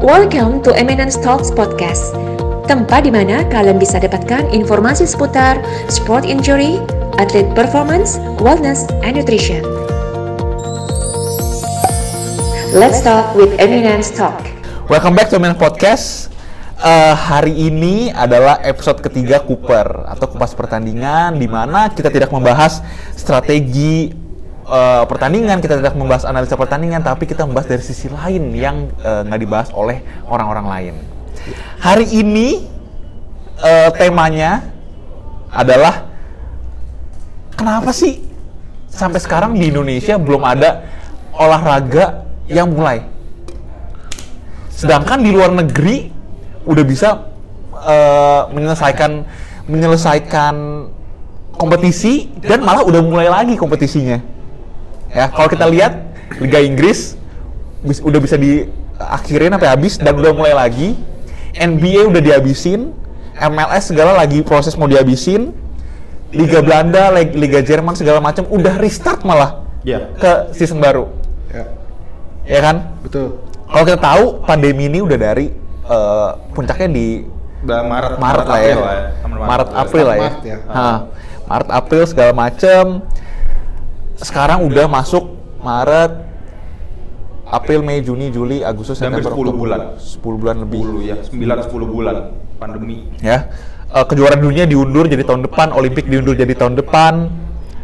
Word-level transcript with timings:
Welcome 0.00 0.64
to 0.64 0.72
Eminence 0.72 1.20
Talks 1.20 1.52
Podcast, 1.52 2.16
tempat 2.64 3.04
di 3.04 3.12
mana 3.12 3.44
kalian 3.52 3.76
bisa 3.76 4.00
dapatkan 4.00 4.48
informasi 4.48 5.04
seputar 5.04 5.60
sport 5.92 6.24
injury, 6.24 6.80
atlet 7.20 7.44
performance, 7.52 8.16
wellness, 8.40 8.88
and 9.04 9.20
nutrition. 9.20 9.60
Let's 12.72 13.04
talk 13.04 13.36
with 13.36 13.52
Eminence 13.60 14.08
Talk. 14.08 14.40
Welcome 14.88 15.20
back 15.20 15.28
to 15.28 15.36
Eminence 15.36 15.60
Podcast. 15.60 16.32
Uh, 16.80 17.12
hari 17.12 17.52
ini 17.52 18.08
adalah 18.08 18.56
episode 18.64 19.04
ketiga 19.04 19.44
Cooper 19.44 20.08
atau 20.08 20.32
kupas 20.32 20.56
pertandingan 20.56 21.36
di 21.36 21.44
mana 21.44 21.92
kita 21.92 22.08
tidak 22.08 22.32
membahas 22.32 22.80
strategi 23.12 24.16
uh, 24.66 25.04
pertandingan, 25.06 25.62
kita 25.62 25.80
tidak 25.80 25.94
membahas 25.96 26.26
analisa 26.28 26.56
pertandingan, 26.58 27.00
tapi 27.00 27.24
kita 27.24 27.46
membahas 27.46 27.70
dari 27.70 27.82
sisi 27.84 28.10
lain 28.10 28.52
yang 28.52 28.90
uh, 29.00 29.24
dibahas 29.36 29.72
oleh 29.72 30.02
orang-orang 30.26 30.66
lain. 30.66 30.94
Hari 31.80 32.06
ini 32.12 32.68
uh, 33.60 33.88
temanya 33.96 34.68
adalah 35.48 36.10
kenapa 37.56 37.90
sih 37.94 38.20
sampai 38.90 39.20
sekarang 39.22 39.56
di 39.56 39.72
Indonesia 39.72 40.20
belum 40.20 40.42
ada 40.44 40.84
olahraga 41.32 42.26
yang 42.50 42.72
mulai? 42.72 43.06
Sedangkan 44.68 45.20
di 45.20 45.30
luar 45.32 45.52
negeri 45.52 46.08
udah 46.64 46.84
bisa 46.84 47.08
uh, 47.72 48.48
menyelesaikan 48.52 49.24
menyelesaikan 49.68 50.54
kompetisi 51.60 52.32
dan 52.40 52.64
malah 52.64 52.84
udah 52.84 53.00
mulai 53.04 53.28
lagi 53.28 53.54
kompetisinya. 53.60 54.39
Ya, 55.10 55.26
kalau 55.30 55.48
kita 55.50 55.66
lihat 55.66 55.92
Liga 56.38 56.62
Inggris 56.62 57.18
bis, 57.82 57.98
udah 57.98 58.20
bisa 58.22 58.38
diakhirin 58.38 59.50
sampai 59.54 59.70
habis 59.70 59.98
dan 59.98 60.14
udah 60.14 60.32
mulai 60.32 60.54
lagi. 60.54 60.94
NBA 61.50 62.06
udah 62.06 62.22
dihabisin, 62.22 62.94
MLS 63.34 63.90
segala 63.90 64.14
lagi 64.14 64.44
proses 64.46 64.78
mau 64.78 64.86
dihabisin. 64.86 65.50
Liga 66.30 66.62
Belanda, 66.62 67.10
Liga 67.10 67.58
Jerman 67.58 67.98
segala 67.98 68.22
macam 68.22 68.46
udah 68.46 68.78
restart 68.78 69.26
malah 69.26 69.66
ya. 69.82 70.14
ke 70.14 70.54
season 70.54 70.78
baru. 70.78 71.10
Ya. 71.50 71.64
Ya 72.46 72.60
kan? 72.62 72.76
Betul. 73.02 73.42
Kalau 73.66 73.82
kita 73.82 73.98
tahu 73.98 74.24
pandemi 74.46 74.86
ini 74.86 75.02
udah 75.02 75.18
dari 75.18 75.50
uh, 75.90 76.38
puncaknya 76.54 76.88
di 76.90 77.06
Udah 77.60 77.84
Maret, 77.84 78.16
Maret, 78.16 78.46
lah 78.48 78.56
ya. 78.56 78.64
April 78.64 78.80
lah 78.80 78.94
ya. 78.94 79.06
Maret 79.28 79.68
April 79.76 80.04
lah 80.06 80.16
ya. 80.16 80.22
Maret 80.22 80.40
ya. 80.46 80.56
Ha, 80.64 80.86
Maret 81.44 81.68
April 81.68 82.02
segala 82.08 82.32
macem. 82.32 82.84
Sekarang 84.20 84.68
udah 84.68 84.84
masuk 84.84 85.32
Maret, 85.64 86.12
April, 87.48 87.80
Mei, 87.80 88.04
Juni, 88.04 88.28
Juli, 88.28 88.60
Agustus, 88.60 89.00
Hampir 89.00 89.24
September, 89.24 89.32
10 89.32 89.40
Oktober. 89.48 89.58
bulan. 89.58 89.80
10 89.96 90.36
bulan 90.36 90.56
lebih. 90.60 90.80
10 90.84 91.00
ya, 91.02 91.16
9 91.24 91.58
10 91.66 91.88
bulan 91.88 92.16
pandemi. 92.60 93.08
Ya. 93.24 93.48
Eh, 93.90 94.04
kejuaraan 94.06 94.38
dunia 94.38 94.70
diundur 94.70 95.10
jadi 95.10 95.26
tahun 95.26 95.50
depan, 95.50 95.74
Olimpik 95.74 96.06
diundur 96.06 96.38
jadi 96.38 96.54
tahun 96.54 96.78
depan. 96.78 97.26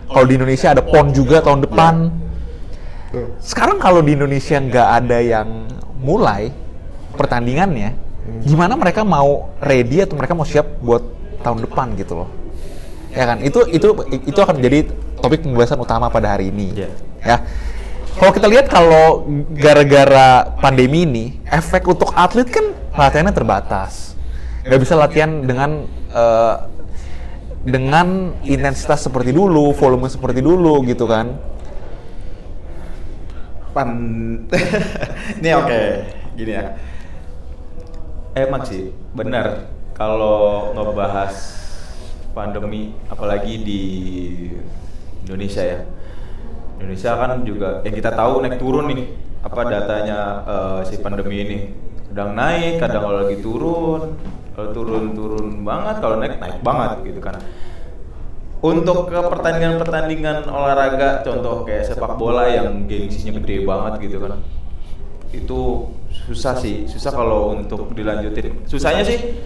Kalau 0.06 0.26
di 0.28 0.38
Indonesia 0.38 0.70
ada 0.70 0.86
PON 0.86 1.10
juga 1.10 1.42
tahun 1.42 1.66
depan. 1.66 1.94
Sekarang 3.42 3.82
kalau 3.82 4.04
di 4.04 4.14
Indonesia 4.14 4.60
nggak 4.60 4.88
ada 5.02 5.18
yang 5.18 5.66
mulai 5.98 6.52
pertandingannya, 7.16 7.96
gimana 8.46 8.78
mereka 8.78 9.02
mau 9.02 9.50
ready 9.58 10.04
atau 10.04 10.14
mereka 10.14 10.36
mau 10.36 10.46
siap 10.46 10.78
buat 10.78 11.02
tahun 11.42 11.64
depan 11.66 11.96
gitu 11.98 12.22
loh? 12.22 12.28
Ya 13.16 13.24
kan? 13.24 13.40
Itu 13.40 13.64
itu 13.72 13.96
itu 14.28 14.38
akan 14.38 14.60
menjadi 14.60 14.92
topik 15.24 15.40
pembahasan 15.40 15.80
utama 15.80 16.12
pada 16.12 16.36
hari 16.36 16.52
ini. 16.52 16.76
Iya. 16.76 16.90
Ya. 17.24 17.36
Kalau 18.16 18.32
kita 18.32 18.48
lihat 18.48 18.68
kalau 18.68 19.28
gara-gara 19.56 20.56
pandemi 20.60 21.04
ini, 21.04 21.24
efek 21.48 21.84
untuk 21.84 22.12
atlet 22.16 22.48
kan 22.48 22.72
latihannya 22.96 23.32
terbatas. 23.32 24.16
Nggak 24.64 24.80
bisa 24.80 24.94
latihan 24.96 25.44
dengan 25.44 25.84
eh, 26.12 26.56
dengan 27.66 28.36
intensitas 28.46 29.04
seperti 29.04 29.36
dulu, 29.36 29.72
volume 29.76 30.08
seperti 30.08 30.40
dulu 30.40 30.80
gitu 30.88 31.04
kan. 31.04 31.36
Pan 33.76 33.90
Ini 35.40 35.50
oke, 35.60 35.80
gini 36.40 36.52
ya. 36.56 36.72
Emang 38.36 38.64
sih, 38.64 38.92
benar 39.12 39.68
kalau 39.96 40.72
ngebahas 40.76 41.65
pandemi 42.36 42.92
apalagi 43.08 43.64
di 43.64 43.82
Indonesia 45.24 45.64
ya. 45.64 45.80
Indonesia 46.76 47.16
kan 47.16 47.40
juga 47.48 47.80
yang 47.88 47.96
kita 47.96 48.12
tahu 48.12 48.44
naik 48.44 48.60
turun 48.60 48.92
nih 48.92 49.08
apa 49.40 49.60
datanya 49.64 50.18
eh, 50.44 50.80
si 50.84 51.00
pandemi 51.00 51.40
ini. 51.40 51.56
Kadang 52.12 52.36
naik, 52.36 52.80
kadang 52.80 53.08
kalau 53.08 53.18
lagi 53.24 53.40
turun, 53.40 54.00
kalau 54.52 54.68
turun-turun 54.72 55.64
banget, 55.64 55.96
kalau 56.04 56.16
naik 56.20 56.36
naik 56.36 56.60
banget 56.60 57.00
gitu 57.08 57.20
kan. 57.24 57.40
Untuk 58.60 59.12
ke 59.12 59.20
pertandingan-pertandingan 59.20 60.48
olahraga, 60.48 61.20
contoh 61.20 61.68
kayak 61.68 61.92
sepak 61.92 62.16
bola 62.16 62.48
yang 62.48 62.88
gengsinya 62.88 63.36
gede 63.36 63.68
banget 63.68 64.08
gitu 64.08 64.16
kan, 64.16 64.40
itu 65.28 65.60
susah 66.08 66.56
sih, 66.56 66.88
susah 66.88 67.12
kalau 67.12 67.52
untuk 67.52 67.92
dilanjutin. 67.92 68.64
Susahnya 68.64 69.04
sih, 69.04 69.36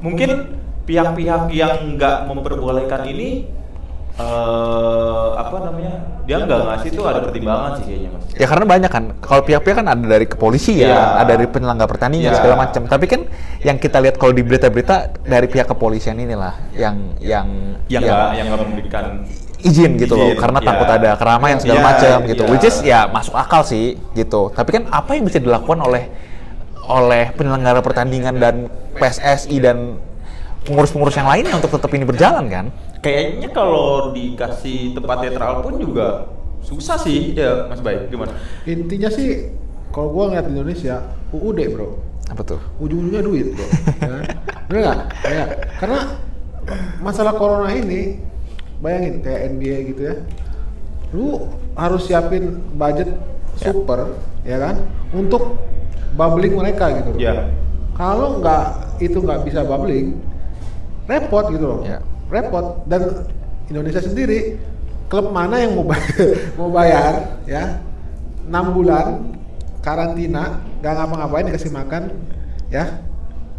mungkin 0.00 0.56
pihak-pihak 0.86 1.50
yang 1.50 1.98
nggak 1.98 2.30
memperbolehkan 2.30 3.02
ini, 3.10 3.44
eh 4.16 5.28
apa 5.36 5.56
namanya, 5.60 5.94
dia 6.24 6.40
nggak 6.40 6.60
ngasih 6.62 6.90
tuh 6.94 7.04
ada 7.04 7.20
pertimbangan 7.20 7.70
sih 7.76 7.84
kayaknya 7.84 8.10
mas. 8.14 8.24
Ya 8.32 8.46
karena 8.48 8.64
banyak 8.64 8.90
kan, 8.90 9.04
kalau 9.20 9.42
pihak-pihak 9.44 9.76
kan 9.82 9.86
ada 9.90 10.04
dari 10.06 10.24
kepolisian, 10.24 10.88
Iya. 10.88 11.20
ada 11.20 11.36
dari 11.36 11.46
penyelenggara 11.50 11.90
pertandingan 11.90 12.32
Iya. 12.32 12.38
segala 12.40 12.54
macam. 12.56 12.82
Tapi 12.88 13.04
kan 13.04 13.20
yang 13.60 13.76
kita 13.76 13.98
lihat 14.00 14.16
kalau 14.16 14.32
di 14.32 14.40
berita-berita 14.40 14.96
dari 15.20 15.46
pihak 15.50 15.68
kepolisian 15.68 16.16
inilah 16.16 16.54
yang 16.72 17.18
yang 17.20 17.46
Yang 17.86 18.02
nggak 18.08 18.28
yang 18.34 18.46
nggak 18.48 18.60
memberikan 18.64 19.04
izin 19.66 19.90
gitu 19.98 20.14
loh, 20.14 20.30
Izin, 20.30 20.38
karena 20.38 20.58
iya. 20.62 20.68
takut 20.70 20.88
ada 20.88 21.10
keramaian 21.18 21.58
segala 21.58 21.80
Iya, 21.80 21.86
macam 21.90 22.16
gitu. 22.30 22.42
iya. 22.46 22.50
Which 22.54 22.66
is 22.66 22.76
ya 22.80 23.00
masuk 23.10 23.34
akal 23.34 23.66
sih 23.66 23.98
gitu. 24.14 24.48
Tapi 24.54 24.70
kan 24.70 24.82
apa 24.88 25.18
yang 25.18 25.26
bisa 25.26 25.42
dilakukan 25.42 25.82
oleh 25.82 26.06
oleh 26.86 27.34
penyelenggara 27.34 27.82
pertandingan 27.82 28.38
dan 28.38 28.70
PSSI 28.94 29.58
dan 29.58 29.98
pengurus-pengurus 30.66 31.14
yang 31.14 31.30
lainnya 31.30 31.54
untuk 31.54 31.70
tetap 31.70 31.90
ini 31.94 32.02
berjalan 32.02 32.44
kan? 32.50 32.66
Kayaknya 33.00 33.48
kalau 33.54 34.10
dikasih 34.10 34.98
tempat 34.98 35.16
netral 35.22 35.62
pun 35.62 35.78
juga 35.78 36.26
susah 36.60 36.98
sih, 36.98 37.32
ya 37.32 37.70
Mas 37.70 37.78
Bay. 37.78 38.10
Gimana? 38.10 38.34
Intinya 38.66 39.06
sih 39.06 39.54
kalau 39.94 40.10
gua 40.10 40.28
ngeliat 40.28 40.50
di 40.50 40.52
Indonesia 40.52 40.94
UUD 41.30 41.58
bro, 41.70 41.88
Apa 42.26 42.42
tuh? 42.42 42.58
ujung-ujungnya 42.82 43.22
duit 43.22 43.54
bro. 43.54 43.66
ya. 44.02 44.18
Bener 44.66 44.80
nggak? 44.82 44.98
Ya. 45.22 45.44
Karena 45.78 46.00
masalah 46.98 47.38
corona 47.38 47.70
ini, 47.70 48.18
bayangin 48.82 49.22
kayak 49.22 49.40
NBA 49.54 49.76
gitu 49.94 50.00
ya, 50.10 50.14
lu 51.14 51.46
harus 51.78 52.02
siapin 52.10 52.58
budget 52.74 53.14
super, 53.54 54.10
ya 54.42 54.58
kan, 54.58 54.82
untuk 55.14 55.54
bubbling 56.18 56.58
mereka 56.58 56.90
gitu. 56.98 57.14
loh. 57.14 57.20
Ya. 57.22 57.46
Kalau 57.94 58.42
nggak 58.42 58.98
itu 58.98 59.16
nggak 59.22 59.46
bisa 59.46 59.62
bubbling, 59.62 60.18
repot 61.06 61.44
gitu 61.50 61.64
loh. 61.64 61.80
Ya. 61.82 61.98
Repot 62.26 62.82
dan 62.86 63.26
Indonesia 63.66 64.02
sendiri 64.02 64.58
klub 65.06 65.30
mana 65.30 65.62
yang 65.62 65.78
mau 65.78 65.86
bayar, 65.86 66.10
mau 66.58 66.70
bayar 66.70 67.12
ya 67.46 67.78
enam 68.46 68.74
bulan 68.74 69.06
karantina 69.78 70.58
nggak 70.82 70.92
ngapa-ngapain 70.92 71.46
dikasih 71.46 71.70
makan 71.70 72.02
ya 72.70 73.02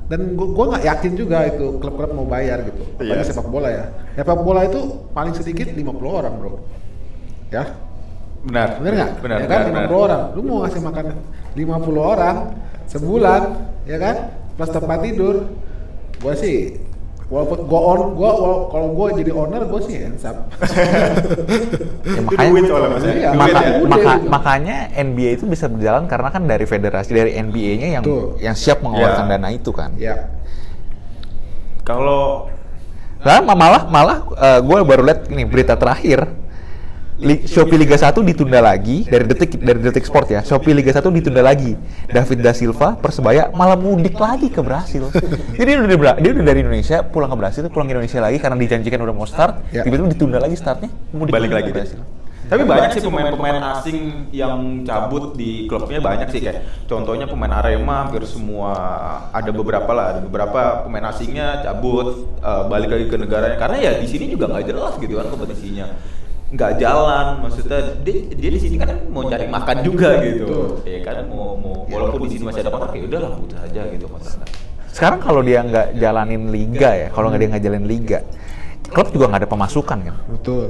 dan 0.08 0.36
gua 0.36 0.48
gua 0.52 0.66
nggak 0.76 0.84
yakin 0.88 1.12
juga 1.16 1.48
itu 1.48 1.80
klub-klub 1.80 2.12
mau 2.12 2.28
bayar 2.28 2.64
gitu 2.68 2.84
apalagi 2.96 3.24
Iya. 3.24 3.28
sepak 3.32 3.48
bola 3.48 3.70
ya 3.72 3.84
sepak 4.16 4.40
bola 4.44 4.62
itu 4.64 4.80
paling 5.12 5.36
sedikit 5.36 5.72
50 5.72 5.88
orang 6.04 6.34
bro 6.36 6.60
ya 7.48 7.64
Benar. 8.44 8.80
bener 8.80 8.94
nggak 8.96 9.12
Benar. 9.24 9.38
ya 9.40 9.48
kan 9.48 9.60
benar, 9.68 9.68
50 9.68 9.88
benar. 9.88 10.04
orang 10.04 10.22
lu 10.36 10.42
mau 10.44 10.58
ngasih 10.64 10.82
makan 10.84 11.06
50 11.56 12.12
orang 12.16 12.36
sebulan 12.88 13.42
ya 13.84 13.98
kan 14.00 14.16
plus 14.56 14.72
tempat 14.72 15.00
tidur 15.04 15.36
gua 16.20 16.34
sih 16.36 16.76
walaupun 17.28 17.60
gua 17.64 17.82
on 17.86 18.02
gua 18.14 18.32
wala- 18.34 18.66
kalau 18.68 18.88
gua 18.90 19.08
jadi 19.12 19.32
owner 19.32 19.62
gua 19.64 19.82
sih 19.82 19.96
hands 19.98 20.24
up 20.24 20.38
Ya, 22.08 22.22
makanya 22.24 22.50
duit 22.50 22.64
soalnya 22.66 22.90
Mas. 22.90 23.04
ya? 23.04 23.12
Iya. 23.12 23.30
Duit 23.30 23.40
Maka- 23.44 23.62
ya. 23.62 23.78
Maka- 23.84 24.22
makanya 24.26 24.78
NBA 24.96 25.30
itu 25.34 25.46
bisa 25.46 25.68
berjalan 25.68 26.08
karena 26.08 26.30
kan 26.30 26.44
dari 26.44 26.64
federasi 26.64 27.12
dari 27.12 27.32
NBA-nya 27.36 27.88
yang 27.92 28.04
Betul. 28.04 28.40
yang 28.40 28.56
siap 28.56 28.80
mengeluarkan 28.80 29.26
Ya. 29.26 29.32
dana 29.34 29.50
itu 29.50 29.72
kan. 29.72 29.92
ya 29.98 30.16
Kalau 31.84 32.48
Nah, 33.18 33.42
ma- 33.42 33.58
malah 33.58 33.84
malah 33.84 34.18
gue 34.62 34.78
baru 34.86 35.02
lihat 35.04 35.28
ini 35.28 35.44
berita 35.44 35.74
terakhir 35.74 36.24
Li- 37.18 37.44
Shopee 37.44 37.76
Liga 37.76 37.98
1 37.98 38.14
ditunda 38.22 38.62
lagi 38.62 39.02
dari 39.04 39.26
detik 39.26 39.58
dari 39.58 39.82
detik 39.82 40.06
sport 40.06 40.30
ya. 40.30 40.42
Shopee 40.42 40.70
Liga 40.72 40.92
1 40.92 41.02
ditunda 41.10 41.42
lagi. 41.42 41.74
David 42.06 42.40
da 42.40 42.54
Silva 42.54 42.94
Persebaya 42.94 43.50
malah 43.52 43.74
mudik 43.74 44.14
lagi 44.16 44.48
ke 44.48 44.62
Brasil. 44.62 45.10
Jadi 45.58 45.66
dia 45.66 45.78
udah, 45.78 45.90
dari- 45.90 46.20
dia 46.22 46.32
udah 46.32 46.46
dari 46.46 46.60
Indonesia 46.62 47.02
pulang 47.02 47.28
ke 47.28 47.38
Brasil, 47.38 47.62
pulang 47.68 47.86
ke 47.86 47.94
Indonesia 47.94 48.20
lagi 48.20 48.38
karena 48.38 48.54
dijanjikan 48.56 49.02
udah 49.02 49.16
mau 49.16 49.26
start. 49.26 49.66
Ya. 49.70 49.82
Tiba-tiba 49.82 50.14
ditunda 50.14 50.38
lagi 50.38 50.54
startnya, 50.54 50.94
mudik 51.10 51.34
Balik 51.34 51.52
lagi 51.52 51.70
ke. 51.70 51.76
Brasil. 51.76 52.00
Tapi 52.48 52.64
banyak 52.64 52.96
sih 52.96 53.04
pemain-pemain 53.04 53.60
asing 53.76 53.98
yang 54.32 54.88
cabut 54.88 55.36
di 55.36 55.68
klubnya 55.68 56.00
banyak 56.00 56.32
sih 56.32 56.40
kayak 56.40 56.88
contohnya 56.88 57.28
pemain 57.28 57.52
Arema 57.52 58.08
hampir 58.08 58.24
semua 58.24 58.72
ada 59.36 59.52
beberapa 59.52 59.92
lah 59.92 60.16
ada 60.16 60.20
beberapa 60.24 60.88
pemain 60.88 61.12
asingnya 61.12 61.60
cabut 61.60 62.08
eh, 62.40 62.64
balik 62.72 62.88
lagi 62.88 63.12
ke 63.12 63.20
negaranya 63.20 63.60
karena 63.60 63.78
ya 63.82 63.92
di 64.00 64.08
sini 64.08 64.32
juga 64.32 64.48
nggak 64.48 64.64
jelas 64.64 64.96
gitu 64.96 65.20
kan 65.20 65.28
kompetisinya 65.28 65.92
nggak 66.48 66.80
jalan 66.80 67.44
maksudnya 67.44 67.80
dia, 68.08 68.18
dia 68.32 68.50
di 68.56 68.60
sini 68.60 68.76
kan 68.80 68.96
mau 69.12 69.28
cari 69.28 69.52
makan 69.52 69.76
juga 69.84 70.16
gitu. 70.24 70.80
ya 70.88 71.00
kan? 71.04 71.28
Mau 71.28 71.60
mau 71.60 71.84
walaupun 71.92 72.24
di 72.24 72.40
sini 72.40 72.44
masih 72.48 72.64
ada 72.64 72.72
kontrak 72.72 72.96
ya 72.96 73.04
udahlah 73.04 73.32
putus 73.36 73.60
aja 73.60 73.82
gitu 73.92 74.06
kontraknya 74.08 74.48
Sekarang 74.96 75.20
kalau 75.22 75.42
dia 75.44 75.60
nggak 75.62 76.00
jalanin 76.00 76.50
liga 76.50 76.90
ya, 76.96 77.08
kalau 77.14 77.30
nggak 77.30 77.40
dia 77.44 77.50
nggak 77.54 77.64
jalanin 77.68 77.86
liga, 77.86 78.20
klub 78.90 79.08
juga 79.14 79.30
nggak 79.30 79.42
ada 79.46 79.50
pemasukan 79.52 79.98
kan. 80.10 80.16
Betul. 80.26 80.64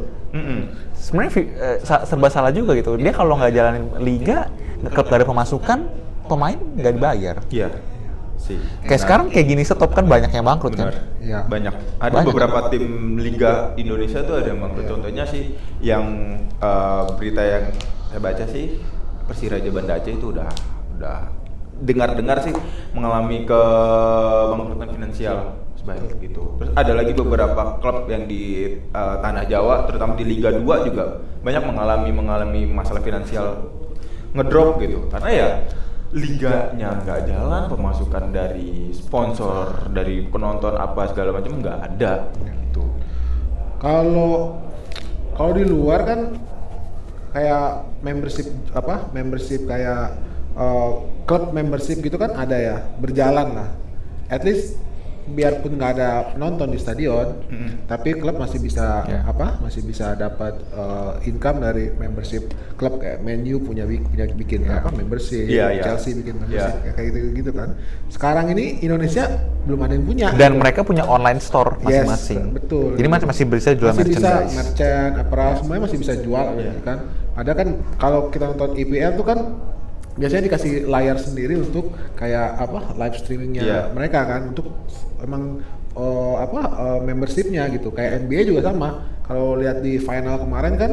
Sebenarnya 0.97 1.31
sa- 1.87 2.03
serba 2.03 2.27
salah 2.27 2.51
juga 2.51 2.75
gitu. 2.75 2.99
Dia 2.99 3.15
kalau 3.15 3.39
nggak 3.39 3.53
jalanin 3.55 3.87
liga, 4.03 4.51
klub 4.91 5.07
nggak 5.07 5.19
ada 5.23 5.27
pemasukan, 5.31 5.79
pemain 6.27 6.59
nggak 6.59 6.93
dibayar. 6.99 7.35
iya 7.47 7.71
sih 8.47 8.57
Kayak 8.87 9.01
sekarang 9.03 9.27
kayak 9.27 9.45
gini 9.51 9.61
stop 9.67 9.91
kan 9.91 10.07
banyak 10.07 10.31
yang 10.31 10.47
bangkrut 10.47 10.73
kan. 10.79 10.89
Benar. 10.89 10.97
Iya. 11.19 11.39
Banyak. 11.45 11.75
Ada 11.99 12.13
Banyak. 12.15 12.27
beberapa 12.31 12.59
tim 12.71 12.85
Liga 13.19 13.75
Indonesia 13.75 14.23
tuh 14.23 14.35
ada 14.39 14.47
yang 14.47 14.63
bangkrut. 14.63 14.85
Contohnya 14.87 15.23
sih 15.27 15.59
yang 15.83 16.05
eh, 16.63 17.03
berita 17.19 17.41
yang 17.43 17.65
saya 18.07 18.19
baca 18.23 18.45
sih 18.47 18.79
Persiraja 19.27 19.67
Banda 19.67 19.99
Aceh 19.99 20.15
itu 20.15 20.31
udah 20.31 20.47
udah 20.97 21.19
dengar-dengar 21.77 22.41
sih 22.41 22.55
mengalami 22.95 23.43
kebangkrutan 23.43 24.89
finansial 24.95 25.37
sebaik 25.77 26.15
gitu. 26.23 26.57
Terus 26.57 26.71
ada 26.73 26.91
lagi 26.95 27.11
beberapa 27.13 27.77
klub 27.83 28.07
yang 28.07 28.25
di 28.25 28.75
eh, 28.79 29.15
tanah 29.21 29.43
Jawa, 29.45 29.85
terutama 29.85 30.15
di 30.15 30.25
Liga 30.25 30.55
2 30.55 30.87
juga 30.87 31.21
banyak 31.43 31.63
mengalami 31.67 32.09
mengalami 32.15 32.61
masalah 32.71 33.03
finansial 33.03 33.67
ngedrop 34.33 34.79
gitu. 34.79 35.05
Karena 35.11 35.29
ya 35.29 35.49
liganya 36.15 37.03
nggak 37.03 37.27
jalan, 37.27 37.67
pemasukan 37.67 38.31
dari 38.31 38.95
sponsor, 38.95 39.91
dari 39.91 40.23
penonton 40.23 40.79
apa 40.79 41.11
segala 41.11 41.35
macam 41.35 41.59
nggak 41.59 41.77
ada 41.83 42.31
gitu. 42.39 42.83
Kalau 43.83 44.55
kalau 45.35 45.51
di 45.53 45.65
luar 45.67 46.07
kan 46.07 46.19
kayak 47.35 47.85
membership 47.99 48.47
apa? 48.71 49.11
Membership 49.11 49.67
kayak 49.67 50.15
eh, 50.55 50.91
klub 51.27 51.51
membership 51.51 51.99
gitu 51.99 52.15
kan 52.15 52.31
ada 52.39 52.55
ya, 52.55 52.75
berjalan 53.03 53.51
lah. 53.51 53.69
At 54.31 54.47
least 54.47 54.79
biarpun 55.27 55.75
nggak 55.75 55.91
ada 55.93 56.09
penonton 56.31 56.67
di 56.67 56.77
stadion, 56.77 57.27
Mm-mm. 57.45 57.85
tapi 57.85 58.15
klub 58.15 58.35
masih 58.35 58.57
bisa 58.57 59.03
Ya. 59.03 59.21
apa? 59.23 59.59
Masih 59.59 59.81
bisa 59.81 60.13
dapat 60.13 60.55
eh, 60.67 61.27
income 61.27 61.59
dari 61.59 61.91
membership 61.91 62.47
klub 62.73 62.97
kayak 62.97 63.19
Man 63.19 63.43
U 63.45 63.59
punya 63.59 63.83
punya 63.83 64.25
bikin 64.29 64.63
Ya. 64.63 64.79
apa? 64.79 64.89
Membership, 64.89 65.45
Iya, 65.45 65.65
iya. 65.71 65.83
Chelsea 65.83 66.15
bikin 66.15 66.37
membership 66.37 66.75
Iya. 66.79 66.91
kayak 66.91 67.07
gitu 67.09 67.19
gitu 67.35 67.51
kan. 67.51 67.69
Sekarang 68.07 68.45
ini 68.49 68.79
Indonesia 68.79 69.27
belum 69.63 69.79
ada 69.79 69.93
yang 69.93 70.05
punya. 70.05 70.27
Dan 70.31 70.51
mereka 70.55 70.81
punya 70.81 71.03
online 71.03 71.37
store 71.37 71.75
Yes, 71.81 72.07
masing-masing. 72.07 72.41
betul. 72.55 72.95
Jadi 72.95 73.07
masih 73.07 73.25
masih 73.27 73.43
bisa 73.45 73.69
jual 73.71 73.91
masih 73.91 74.05
bisa 74.07 74.19
merchandise. 74.23 74.55
merchant, 74.55 75.11
apparel 75.17 75.51
semuanya 75.59 75.81
masih 75.83 75.97
bisa 75.99 76.13
jual 76.15 76.45
Iya. 76.55 76.63
gitu 76.63 76.79
kan. 76.81 76.97
Ada 77.35 77.51
kan 77.53 77.67
kalau 77.95 78.19
kita 78.29 78.45
nonton 78.47 78.73
IPL 78.73 79.11
tuh 79.13 79.25
kan 79.25 79.39
biasanya 80.17 80.43
dikasih 80.45 80.71
layar 80.85 81.17
sendiri 81.17 81.55
untuk 81.55 81.85
kayak 82.13 82.57
apa 82.57 82.79
live 82.93 83.15
streamingnya 83.15 83.61
Iya. 83.63 83.79
mereka 83.93 84.25
kan 84.25 84.41
untuk 84.51 84.67
emang 85.17 85.61
eh, 85.93 86.35
apa 86.37 86.61
eh, 86.75 86.99
membershipnya 87.03 87.69
gitu. 87.69 87.89
Kayak 87.89 88.25
NBA 88.25 88.41
juga 88.45 88.65
sama. 88.65 88.89
Kalau 89.23 89.55
lihat 89.55 89.79
di 89.79 89.97
final 89.97 90.37
kemarin 90.37 90.73
kan 90.75 90.91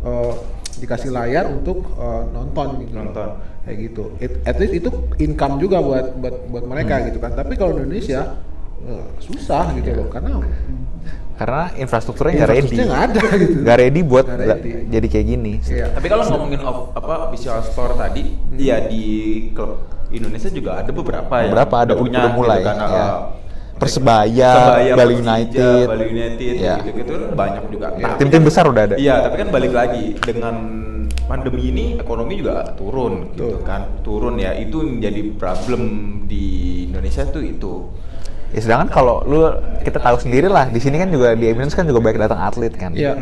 eh, 0.00 0.32
dikasih 0.78 1.10
layar 1.10 1.50
untuk 1.50 1.82
eh, 1.92 2.22
nonton 2.30 2.68
gitu. 2.80 2.94
loh. 2.94 3.04
Nonton. 3.04 3.28
Kayak 3.60 3.78
gitu. 3.84 4.04
It- 4.18 4.40
at 4.42 4.56
least 4.56 4.74
itu 4.76 4.90
income 5.18 5.58
juga 5.58 5.78
buat 5.78 6.16
buat 6.16 6.36
buat 6.48 6.64
mereka 6.64 6.98
Hmm. 6.98 7.06
gitu 7.10 7.18
kan. 7.18 7.34
Tapi 7.34 7.54
kalau 7.54 7.76
Indonesia 7.76 8.38
eh, 8.80 9.06
susah 9.18 9.74
gitu 9.76 9.92
loh 9.92 10.08
karena 10.08 10.40
Karena 11.40 11.72
infrastrukturnya 11.72 12.36
nggak 12.36 12.50
ready. 12.52 12.76
nggak 12.76 13.02
ada 13.02 13.20
gitu. 13.32 13.54
Nggak 13.64 13.76
ready 13.80 14.00
buat 14.04 14.26
la- 14.28 14.60
ready. 14.60 14.70
jadi 14.86 15.06
kayak 15.08 15.26
gini. 15.26 15.52
Iya. 15.64 15.86
Tapi 15.88 16.06
kalau 16.06 16.24
ngomongin 16.28 16.60
of, 16.60 16.76
apa 16.92 17.14
official 17.24 17.64
store 17.64 17.96
tadi, 17.96 18.36
ya 18.60 18.76
di 18.84 19.04
klub 19.56 19.80
Indonesia 20.12 20.52
juga 20.52 20.84
ada 20.84 20.92
beberapa 20.92 21.32
ya. 21.40 21.48
Beberapa 21.48 21.74
ada 21.80 21.92
udah 21.96 22.02
punya 22.04 22.20
udah 22.20 22.32
mulai, 22.36 22.60
gitu 22.60 22.68
kan, 22.68 22.76
ya. 22.76 22.84
uh, 22.84 23.18
Persebaya, 23.80 24.50
Persebaya, 24.52 24.92
Bali 24.92 25.14
United. 25.16 25.84
Bali 25.88 26.04
United, 26.12 26.52
Ya. 26.54 26.74
gitu-gitu 26.84 27.10
kan 27.16 27.30
banyak 27.32 27.62
juga. 27.72 27.86
Ya, 27.96 28.08
Tim-tim 28.20 28.44
kan- 28.44 28.48
besar 28.52 28.64
udah 28.68 28.82
ada. 28.84 28.96
Iya, 29.00 29.14
tapi 29.24 29.36
kan 29.40 29.48
balik 29.48 29.72
lagi 29.72 30.04
dengan 30.20 30.54
pandemi 31.24 31.72
ini 31.72 31.84
ekonomi 31.96 32.36
juga 32.36 32.76
turun 32.76 33.32
gitu 33.32 33.64
kan. 33.64 34.04
Turun 34.04 34.36
ya, 34.36 34.52
itu 34.52 34.84
menjadi 34.84 35.32
problem 35.40 35.80
di 36.28 36.44
Indonesia 36.92 37.24
tuh 37.24 37.40
itu. 37.40 37.88
Ya 38.50 38.60
sedangkan 38.60 38.88
kalau 38.88 39.22
lu 39.24 39.46
kita 39.80 39.96
tahu 39.96 40.16
sendiri 40.18 40.46
lah 40.46 40.66
di 40.66 40.76
sini 40.76 40.96
kan 40.96 41.06
juga 41.06 41.32
di 41.32 41.46
Emirates 41.46 41.72
kan 41.72 41.84
juga 41.84 42.00
banyak 42.00 42.18
datang 42.20 42.40
atlet 42.40 42.72
kan. 42.72 42.90
Iya. 42.92 43.14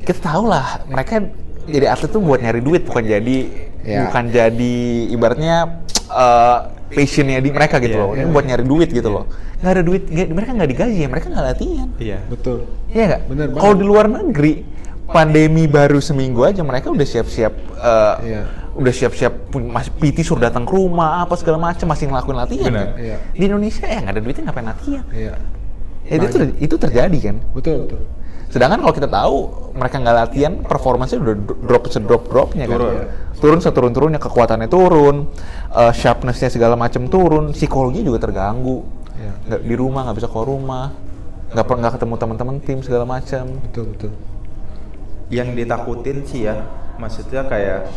Kita 0.00 0.22
tahu 0.24 0.46
lah 0.46 0.82
mereka 0.86 1.18
jadi 1.64 1.86
atlet 1.88 2.08
tuh 2.08 2.18
buat 2.18 2.38
nyari 2.38 2.58
duit 2.58 2.82
bukan 2.82 3.02
jadi 3.02 3.38
Iya. 3.82 4.06
bukan 4.06 4.24
jadi 4.28 4.74
ibaratnya 5.10 5.82
eh, 6.08 6.58
passionnya 6.88 7.38
di 7.38 7.50
mereka 7.50 7.76
gitu 7.76 7.92
Iya, 7.92 8.02
loh. 8.04 8.10
Ini 8.12 8.22
iya. 8.22 8.30
buat 8.30 8.44
nyari 8.44 8.62
duit 8.62 8.88
gitu 8.88 9.08
loh. 9.08 9.24
Nggak 9.58 9.72
ada 9.72 9.82
duit, 9.82 10.02
nggak- 10.04 10.30
mereka 10.30 10.50
nggak 10.52 10.70
digaji 10.70 10.96
ya, 10.96 11.08
mereka 11.08 11.26
nggak 11.28 11.46
latihan. 11.48 11.88
Iya. 11.96 12.18
Betul. 12.28 12.58
Iya 12.88 13.02
nggak? 13.08 13.22
Bener 13.26 13.46
banget. 13.48 13.60
Kalau 13.60 13.74
di 13.74 13.84
luar 13.84 14.06
negeri 14.06 14.52
pandemi 15.04 15.66
baru 15.66 15.98
seminggu 15.98 16.40
aja 16.42 16.62
mereka 16.62 16.88
udah 16.88 17.02
siap-siap 17.04 17.52
eh, 17.74 18.14
Iya. 18.24 18.42
Udah 18.72 18.92
siap-siap 18.92 19.52
pun- 19.52 19.68
masih 19.68 19.92
PT 20.00 20.24
suruh 20.24 20.40
datang 20.40 20.64
ke 20.64 20.72
rumah 20.72 21.22
apa 21.22 21.36
segala 21.36 21.60
macam 21.60 21.86
masih 21.92 22.08
ngelakuin 22.08 22.38
latihan 22.40 22.70
Benar. 22.72 22.80
kan? 22.80 22.88
Iya. 22.96 23.16
Di 23.36 23.42
Indonesia 23.44 23.84
ya 23.84 23.98
nggak 24.00 24.14
ada 24.16 24.22
duitnya 24.24 24.42
ngapain 24.48 24.66
latihan? 24.68 25.04
Iya. 25.12 25.34
Ya, 26.02 26.12
itu 26.18 26.26
ter- 26.28 26.56
itu 26.58 26.74
terjadi 26.76 27.18
kan. 27.20 27.36
Betul, 27.52 27.76
betul. 27.86 28.02
Sedangkan 28.52 28.84
kalau 28.84 28.92
kita 28.92 29.08
tahu 29.08 29.36
mereka 29.72 29.96
nggak 29.96 30.16
latihan, 30.18 30.52
performanya 30.60 31.16
udah 31.16 31.34
drop 31.64 31.84
sedrop 31.88 32.22
dropnya 32.28 32.64
kan. 32.68 32.76
Turun. 32.80 32.94
Turun 33.42 33.58
seturun 33.58 33.92
turunnya 33.92 34.20
kekuatannya 34.20 34.68
turun, 34.68 35.28
eh, 35.72 35.92
sharpnessnya 35.92 36.48
segala 36.48 36.76
macam 36.76 37.08
turun, 37.08 37.52
psikologi 37.52 38.04
juga 38.04 38.20
terganggu. 38.20 38.84
Iya. 39.16 39.32
Nggak 39.48 39.60
di 39.64 39.74
rumah 39.76 40.00
nggak 40.04 40.16
bisa 40.16 40.28
keluar 40.28 40.48
rumah, 40.48 40.84
nggak 41.52 41.64
pernah 41.64 41.80
nggak 41.86 41.94
ketemu 41.96 42.14
teman-teman 42.18 42.56
tim 42.60 42.78
segala 42.80 43.04
macam. 43.04 43.44
Betul, 43.68 43.84
betul. 43.96 44.12
yang 45.32 45.56
ditakutin 45.56 46.28
sih 46.28 46.44
ya 46.44 46.60
maksudnya 47.00 47.40
kayak 47.48 47.88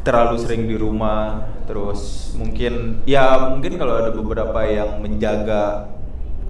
terlalu 0.00 0.36
sering 0.40 0.64
di 0.64 0.76
rumah 0.80 1.44
terus 1.68 2.32
mungkin 2.34 3.04
ya 3.04 3.52
mungkin 3.52 3.76
kalau 3.76 4.00
ada 4.00 4.10
beberapa 4.10 4.60
yang 4.64 4.98
menjaga 5.04 5.92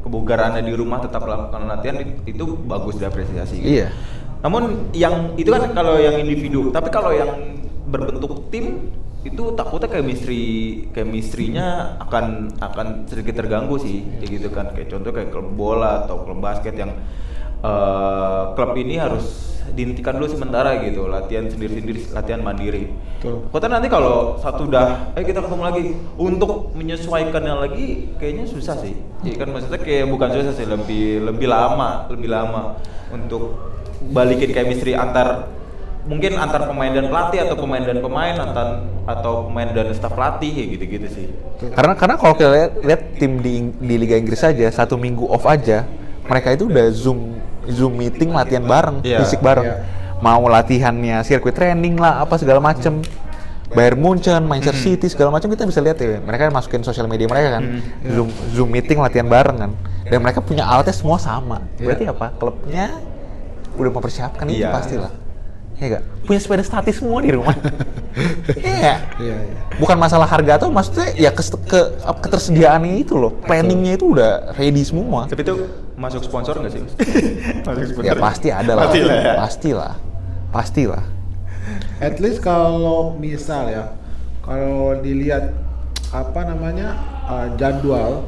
kebugarannya 0.00 0.64
di 0.64 0.73
rumah 0.73 1.02
tetap 1.02 1.26
melakukan 1.26 1.69
latihan 1.69 1.97
it- 2.00 2.25
itu 2.25 2.45
bagus 2.64 2.97
diapresiasi 2.97 3.57
gitu. 3.61 3.69
Iya. 3.83 3.88
namun 4.40 4.88
yang 4.97 5.37
itu 5.37 5.52
kan 5.52 5.76
kalau 5.76 6.00
yang 6.00 6.16
individu 6.16 6.73
tapi 6.73 6.88
kalau 6.88 7.12
yang 7.12 7.61
berbentuk 7.90 8.49
tim 8.49 8.88
itu 9.21 9.52
takutnya 9.52 9.92
chemistry 9.92 10.42
chemistry-nya 10.97 12.00
akan 12.00 12.57
akan 12.57 13.04
sedikit 13.04 13.45
terganggu 13.45 13.76
sih 13.76 14.00
kayak 14.16 14.30
gitu 14.40 14.49
kan 14.49 14.73
kayak 14.73 14.88
contoh 14.88 15.12
kayak 15.12 15.28
klub 15.28 15.52
bola 15.52 16.09
atau 16.09 16.25
klub 16.25 16.40
basket 16.40 16.73
yang 16.73 16.97
eh, 17.62 18.43
klub 18.57 18.73
ini 18.76 18.97
harus 18.97 19.50
dihentikan 19.71 20.19
dulu 20.19 20.26
sementara 20.26 20.83
gitu 20.83 21.07
latihan 21.07 21.47
sendiri-sendiri 21.47 22.11
latihan 22.11 22.43
mandiri 22.43 22.90
Betul. 23.21 23.47
Kota 23.52 23.69
nanti 23.69 23.87
kalau 23.93 24.40
satu 24.40 24.67
udah 24.67 25.14
eh 25.14 25.23
kita 25.23 25.45
ketemu 25.45 25.62
lagi 25.62 25.83
untuk 26.19 26.73
menyesuaikannya 26.75 27.55
lagi 27.55 27.87
kayaknya 28.17 28.49
susah 28.49 28.81
sih 28.81 28.97
Jadi 29.23 29.37
kan 29.37 29.49
maksudnya 29.52 29.81
kayak 29.81 30.09
bukan 30.09 30.29
susah 30.33 30.52
sih 30.57 30.67
lebih 30.67 31.29
lebih 31.29 31.47
lama 31.47 32.09
lebih 32.11 32.29
lama 32.33 32.81
untuk 33.12 33.61
balikin 34.11 34.50
chemistry 34.57 34.97
antar 34.97 35.52
mungkin 36.09 36.33
antar 36.40 36.64
pemain 36.64 36.88
dan 36.88 37.12
pelatih 37.12 37.45
atau 37.45 37.57
pemain 37.61 37.85
dan 37.85 37.99
pemain 38.00 38.35
antar 38.40 38.88
atau 39.05 39.52
pemain 39.52 39.69
dan 39.69 39.93
staf 39.93 40.17
pelatih 40.17 40.49
kayak 40.49 40.69
gitu-gitu 40.81 41.09
sih. 41.12 41.26
Karena 41.76 41.93
karena 41.93 42.14
kalau 42.17 42.33
kita 42.33 42.49
lihat, 42.49 42.73
lihat 42.81 43.02
tim 43.21 43.45
di 43.45 43.69
di 43.76 43.95
Liga 44.00 44.17
Inggris 44.17 44.40
saja 44.40 44.64
satu 44.73 44.97
minggu 44.97 45.29
off 45.29 45.45
aja, 45.45 45.85
mereka 46.25 46.57
itu 46.57 46.73
udah 46.73 46.88
zoom 46.88 47.37
zoom 47.67 47.95
meeting 47.95 48.31
latihan 48.31 48.62
bareng, 48.62 49.02
Iya, 49.02 49.21
fisik 49.21 49.40
bareng. 49.40 49.67
iya. 49.67 49.76
Mau 50.19 50.45
latihannya 50.45 51.21
sirkuit 51.21 51.52
training 51.52 51.97
lah, 51.97 52.21
apa 52.21 52.37
segala 52.37 52.61
macem. 52.61 53.00
Bayern 53.71 53.97
Munchen, 53.97 54.43
Manchester 54.43 54.75
City 54.75 55.07
segala 55.07 55.31
macam 55.31 55.47
kita 55.47 55.62
bisa 55.62 55.79
lihat 55.79 55.95
ya. 55.97 56.19
Mereka 56.19 56.50
masukin 56.50 56.83
sosial 56.83 57.07
media 57.07 57.25
mereka 57.25 57.55
kan, 57.55 57.79
zoom 58.05 58.26
zoom 58.50 58.69
meeting 58.69 58.99
latihan 58.99 59.25
bareng 59.25 59.57
kan. 59.57 59.71
Dan 60.02 60.21
mereka 60.21 60.43
punya 60.43 60.67
alatnya 60.67 60.90
semua 60.90 61.17
sama. 61.17 61.62
Berarti 61.76 62.02
apa? 62.05 62.35
Klubnya 62.35 62.90
udah 63.73 63.90
mempersiapkan 63.93 64.45
itu 64.45 64.61
Iya. 64.61 64.75
pastilah. 64.75 65.12
Iya 65.79 65.87
gak? 65.88 66.02
Punya 66.26 66.40
sepeda 66.43 66.61
statis 66.61 66.99
semua 66.99 67.23
di 67.23 67.31
rumah. 67.31 67.55
Iya. 68.50 69.07
Iya, 69.17 69.37
iya. 69.38 69.57
bukan 69.79 69.95
masalah 69.95 70.26
harga 70.26 70.59
atau 70.59 70.69
maksudnya 70.69 71.14
ya 71.14 71.31
kes- 71.31 71.55
ke, 71.62 71.81
ketersediaannya 72.19 72.99
itu 72.99 73.14
loh 73.14 73.38
planningnya 73.38 73.95
itu 73.95 74.11
udah 74.11 74.50
ready 74.52 74.83
semua 74.83 75.25
Tapi 75.25 75.40
itu 75.40 75.55
masuk 76.00 76.25
sponsor 76.25 76.57
nggak 76.57 76.73
sih? 76.73 76.80
Mas? 76.80 76.95
masuk 77.69 78.00
ya 78.00 78.16
pasti 78.16 78.49
ada 78.49 78.73
lah 78.73 78.88
Pasti 78.88 79.00
lah 79.04 79.16
ya. 79.21 79.35
pastilah 79.37 79.92
pastilah 80.50 81.04
At 82.00 82.16
least 82.16 82.40
kalau 82.40 83.12
misal 83.21 83.69
ya, 83.69 83.92
kalau 84.40 84.97
dilihat 85.04 85.52
apa 86.11 86.40
namanya 86.49 86.97
uh, 87.28 87.52
jadwal, 87.61 88.25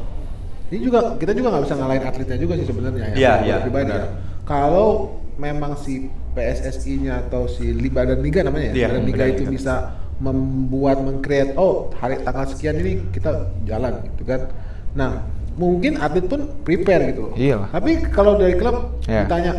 ini 0.69 0.85
juga 0.85 1.17
kita 1.17 1.33
juga 1.33 1.57
nggak 1.57 1.64
bisa 1.64 1.76
ngalahin 1.81 2.05
atletnya 2.05 2.37
juga 2.37 2.55
sih 2.61 2.69
sebenarnya 2.69 3.05
ya. 3.12 3.17
Iya, 3.17 3.33
iya, 3.49 3.57
pribadi 3.64 3.97
ya. 3.97 4.07
Kalau 4.45 5.19
memang 5.41 5.81
si 5.81 6.12
PSSI-nya 6.37 7.26
atau 7.26 7.49
si 7.49 7.73
Badan 7.88 8.21
Liga 8.21 8.45
namanya 8.45 8.76
ya, 8.76 8.93
Badan 8.93 9.09
Liga 9.09 9.25
itu 9.33 9.49
bisa 9.49 9.97
membuat 10.21 11.00
mengcreate 11.02 11.57
oh 11.57 11.91
hari 11.97 12.21
tanggal 12.21 12.47
sekian 12.52 12.76
ini 12.76 13.09
kita 13.09 13.57
jalan 13.64 14.05
gitu 14.12 14.29
kan. 14.29 14.52
Nah 14.93 15.25
mungkin 15.54 15.97
atlet 15.97 16.25
pun 16.26 16.40
prepare 16.62 17.12
gitu. 17.12 17.21
loh. 17.28 17.32
Iyalah. 17.35 17.68
Tapi 17.71 17.90
kalau 18.09 18.32
dari 18.37 18.54
klub 18.56 18.76
Iya. 19.04 19.26
ditanya 19.26 19.52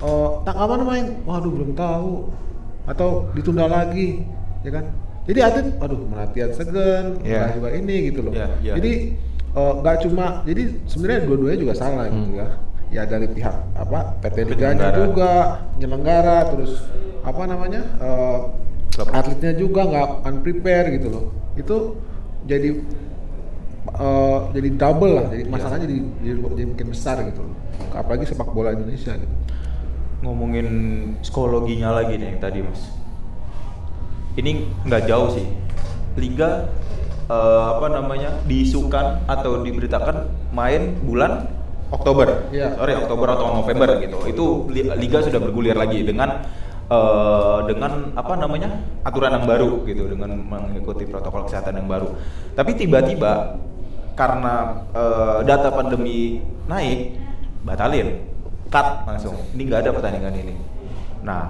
oh 0.00 0.42
tanggal 0.42 0.66
mana 0.68 0.84
main? 0.84 1.06
Waduh 1.22 1.50
belum 1.50 1.70
tahu 1.72 2.28
atau 2.86 3.08
ditunda 3.34 3.66
lagi 3.66 4.22
ya 4.62 4.70
kan 4.70 4.84
jadi 5.26 5.40
atlet 5.42 5.66
aduh 5.78 6.06
melatihan 6.06 6.50
segan 6.54 7.18
Iya. 7.22 7.34
yeah. 7.34 7.46
juga 7.50 7.68
ini 7.74 7.96
gitu 8.10 8.20
loh 8.22 8.32
Iya, 8.32 8.46
iya. 8.62 8.72
jadi 8.78 8.92
eh, 9.52 9.72
nggak 9.82 9.96
cuma 10.06 10.24
jadi 10.42 10.62
sebenarnya 10.86 11.20
dua-duanya 11.26 11.58
juga 11.60 11.74
salah 11.74 12.04
gitu 12.06 12.30
Hmm. 12.30 12.38
ya 12.38 12.48
ya 12.86 13.02
dari 13.02 13.26
pihak 13.26 13.54
apa 13.74 14.14
PT 14.22 14.36
Liganya 14.46 14.94
juga 14.94 15.30
penyelenggara 15.74 16.54
terus 16.54 16.86
apa 17.22 17.42
namanya 17.42 17.82
eh, 17.98 18.38
Klub. 18.94 19.06
atletnya 19.10 19.52
juga 19.52 19.80
nggak 19.82 20.08
unprepare 20.24 20.86
gitu 20.94 21.08
loh 21.10 21.24
itu 21.58 21.76
jadi 22.46 22.68
eh, 23.86 24.38
jadi 24.56 24.68
double 24.74 25.12
lah 25.14 25.26
jadi 25.30 25.42
masalahnya 25.46 25.86
jadi, 25.86 25.96
jadi 26.22 26.38
jadi 26.42 26.66
makin 26.74 26.88
besar 26.90 27.16
gitu. 27.26 27.42
Apalagi 27.94 28.24
sepak 28.28 28.50
bola 28.52 28.74
Indonesia 28.74 29.14
gitu. 29.14 29.34
Ngomongin 30.24 30.68
psikologinya 31.22 31.92
lagi 31.92 32.18
nih 32.18 32.34
yang 32.34 32.40
tadi 32.40 32.58
mas. 32.64 32.82
Ini 34.36 34.50
nggak 34.84 35.02
jauh 35.08 35.28
sih. 35.32 35.46
Liga 36.16 36.68
eh, 37.28 37.64
apa 37.76 37.86
namanya 37.92 38.36
diisukan 38.44 39.24
atau 39.28 39.62
diberitakan 39.64 40.28
main 40.52 40.96
bulan 41.04 41.48
Oktober. 41.86 42.50
Iya. 42.50 42.74
sorry 42.74 42.98
Oktober 42.98 43.28
atau 43.30 43.62
November 43.62 44.02
gitu. 44.02 44.18
Itu 44.26 44.44
li- 44.74 44.90
liga 44.98 45.22
sudah 45.22 45.38
bergulir 45.38 45.78
lagi 45.78 46.02
dengan 46.02 46.42
eh, 46.90 47.58
dengan 47.70 48.12
apa 48.18 48.34
namanya 48.34 48.82
aturan 49.06 49.36
yang 49.38 49.46
baru 49.46 49.86
gitu 49.86 50.10
dengan 50.10 50.34
mengikuti 50.36 51.06
protokol 51.06 51.46
kesehatan 51.46 51.78
yang 51.78 51.88
baru. 51.88 52.10
Tapi 52.58 52.74
tiba-tiba 52.74 53.60
karena 54.16 54.82
eh, 54.96 55.38
data 55.44 55.68
pandemi 55.70 56.40
naik 56.66 57.14
batalin. 57.62 58.24
Cut 58.66 59.06
langsung. 59.06 59.36
Ini 59.54 59.62
nggak 59.68 59.80
ada 59.86 59.90
pertandingan 59.94 60.34
ini. 60.34 60.54
Nah 61.22 61.44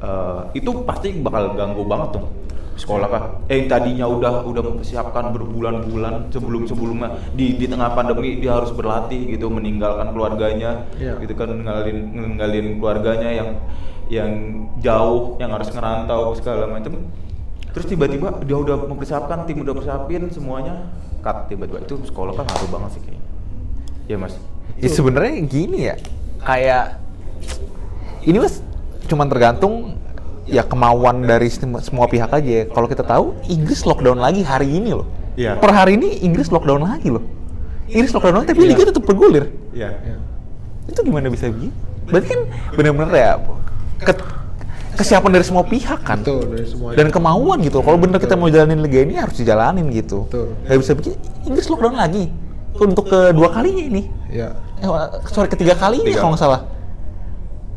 eh, 0.00 0.40
itu 0.56 0.70
pasti 0.88 1.12
bakal 1.20 1.52
ganggu 1.58 1.82
banget 1.84 2.16
dong 2.16 2.28
sekolah 2.72 3.08
kah 3.08 3.24
eh 3.52 3.68
tadinya 3.68 4.08
udah 4.08 4.48
udah 4.48 4.62
mempersiapkan 4.64 5.28
berbulan-bulan 5.36 6.32
sebelum 6.32 6.64
sebelumnya 6.64 7.20
di 7.36 7.60
di 7.60 7.68
tengah 7.68 7.92
pandemi 7.92 8.40
dia 8.40 8.56
harus 8.56 8.72
berlatih 8.72 9.28
gitu 9.28 9.52
meninggalkan 9.52 10.08
keluarganya 10.16 10.88
Iya. 10.96 11.20
gitu 11.20 11.36
kan 11.36 11.52
ninggalin 11.52 11.98
ninggalin 12.16 12.66
keluarganya 12.80 13.28
yang 13.28 13.48
yang 14.08 14.30
jauh 14.80 15.36
yang 15.36 15.52
harus 15.52 15.68
ngerantau 15.68 16.32
segala 16.32 16.64
macam 16.64 16.96
terus 17.76 17.86
tiba-tiba 17.88 18.40
dia 18.40 18.56
udah 18.56 18.88
mempersiapkan 18.88 19.44
tim 19.44 19.60
udah 19.60 19.74
persiapin 19.76 20.32
semuanya 20.32 20.88
cut 21.22 21.46
tiba-tiba 21.46 21.78
itu 21.80 21.94
sekolah 22.02 22.34
kan 22.34 22.44
ngaruh 22.44 22.70
banget 22.70 22.90
sih 22.92 23.02
kayaknya 23.02 23.24
ya 24.04 24.16
mas 24.18 24.34
Ya 24.74 24.88
sebenarnya 24.88 25.34
gini 25.42 25.78
ya, 25.84 25.94
kayak 26.40 26.98
ini 28.22 28.36
mas 28.36 28.58
cuman 29.04 29.26
tergantung 29.26 29.94
ya 30.44 30.62
kemauan 30.62 31.22
dari 31.22 31.46
sem- 31.46 31.78
semua 31.80 32.06
pihak 32.06 32.26
aja. 32.28 32.66
Kalau 32.66 32.86
kita 32.86 33.02
tahu 33.02 33.38
Inggris 33.46 33.84
lockdown 33.84 34.18
lagi 34.18 34.42
hari 34.42 34.66
ini 34.72 34.90
loh. 34.90 35.06
Iya. 35.32 35.54
Per 35.56 35.70
hari 35.70 35.94
ini 35.94 36.18
Inggris 36.20 36.50
lockdown 36.50 36.82
lagi 36.82 37.08
loh. 37.08 37.22
Inggris 37.86 38.10
lockdown 38.10 38.34
lagi 38.36 38.46
tapi 38.48 38.60
Iya. 38.60 38.70
liga 38.70 38.82
tetap 38.84 39.04
bergulir. 39.04 39.44
Iya. 39.70 39.90
ya. 39.94 40.16
Itu 40.88 40.98
gimana 41.00 41.30
bisa 41.30 41.46
begitu? 41.46 41.70
Berarti 42.10 42.26
kan 42.26 42.40
benar-benar 42.74 43.12
ya 43.12 43.30
ke- 44.00 44.26
kesiapan 45.02 45.30
dari 45.32 45.42
semua 45.42 45.64
pihak 45.64 46.00
kan. 46.00 46.22
Betul 46.22 46.46
dari 46.48 46.64
semua 46.64 46.88
Dan 46.92 47.10
kemauan 47.10 47.58
gitu. 47.60 47.78
Kalau 47.78 47.98
bener 47.98 48.16
kita 48.16 48.32
mau 48.32 48.46
jalanin 48.46 48.78
liga 48.78 49.02
ini 49.02 49.14
harus 49.14 49.34
dijalanin 49.34 49.90
gitu. 49.90 50.24
Betul. 50.26 50.54
Gak 50.62 50.78
bisa 50.78 50.92
begini. 50.94 51.16
Inggris 51.44 51.66
lockdown 51.66 51.96
lagi. 51.96 52.24
Untuk 52.72 53.04
kedua 53.06 53.50
kalinya 53.50 53.84
ini. 53.84 54.02
ya 54.28 54.54
Eh, 54.78 54.90
sorry 55.28 55.46
ketiga 55.46 55.74
kalinya 55.74 56.02
Tiga. 56.04 56.18
kalau 56.18 56.32
nggak 56.32 56.42
salah. 56.42 56.60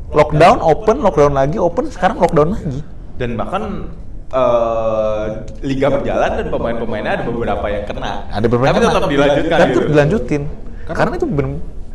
Lockdown, 0.07 0.57
open, 0.59 0.97
lockdown 0.99 1.33
lagi, 1.33 1.57
open, 1.57 1.85
sekarang 1.87 2.17
lockdown 2.17 2.49
lagi. 2.51 2.79
dan 3.15 3.35
bahkan 3.35 3.63
eh, 4.27 5.25
liga 5.61 5.87
berjalan 5.87 6.31
dan 6.35 6.47
pemain-pemainnya 6.49 7.11
ada 7.13 7.23
beberapa 7.23 7.65
yang 7.65 7.85
kena 7.85 8.11
Ada 8.27 8.47
beberapa 8.49 8.73
tapi 8.73 8.81
yang 8.81 8.91
tetap 8.91 9.01
kena. 9.01 9.13
dilanjutkan 9.13 9.55
Tapi 9.55 9.63
gitu 9.65 9.77
tetap 9.77 9.89
dilanjutin. 9.89 10.41
Karena- 10.83 10.97
Karena 10.97 11.13
itu 11.15 11.27
bener 11.27 11.51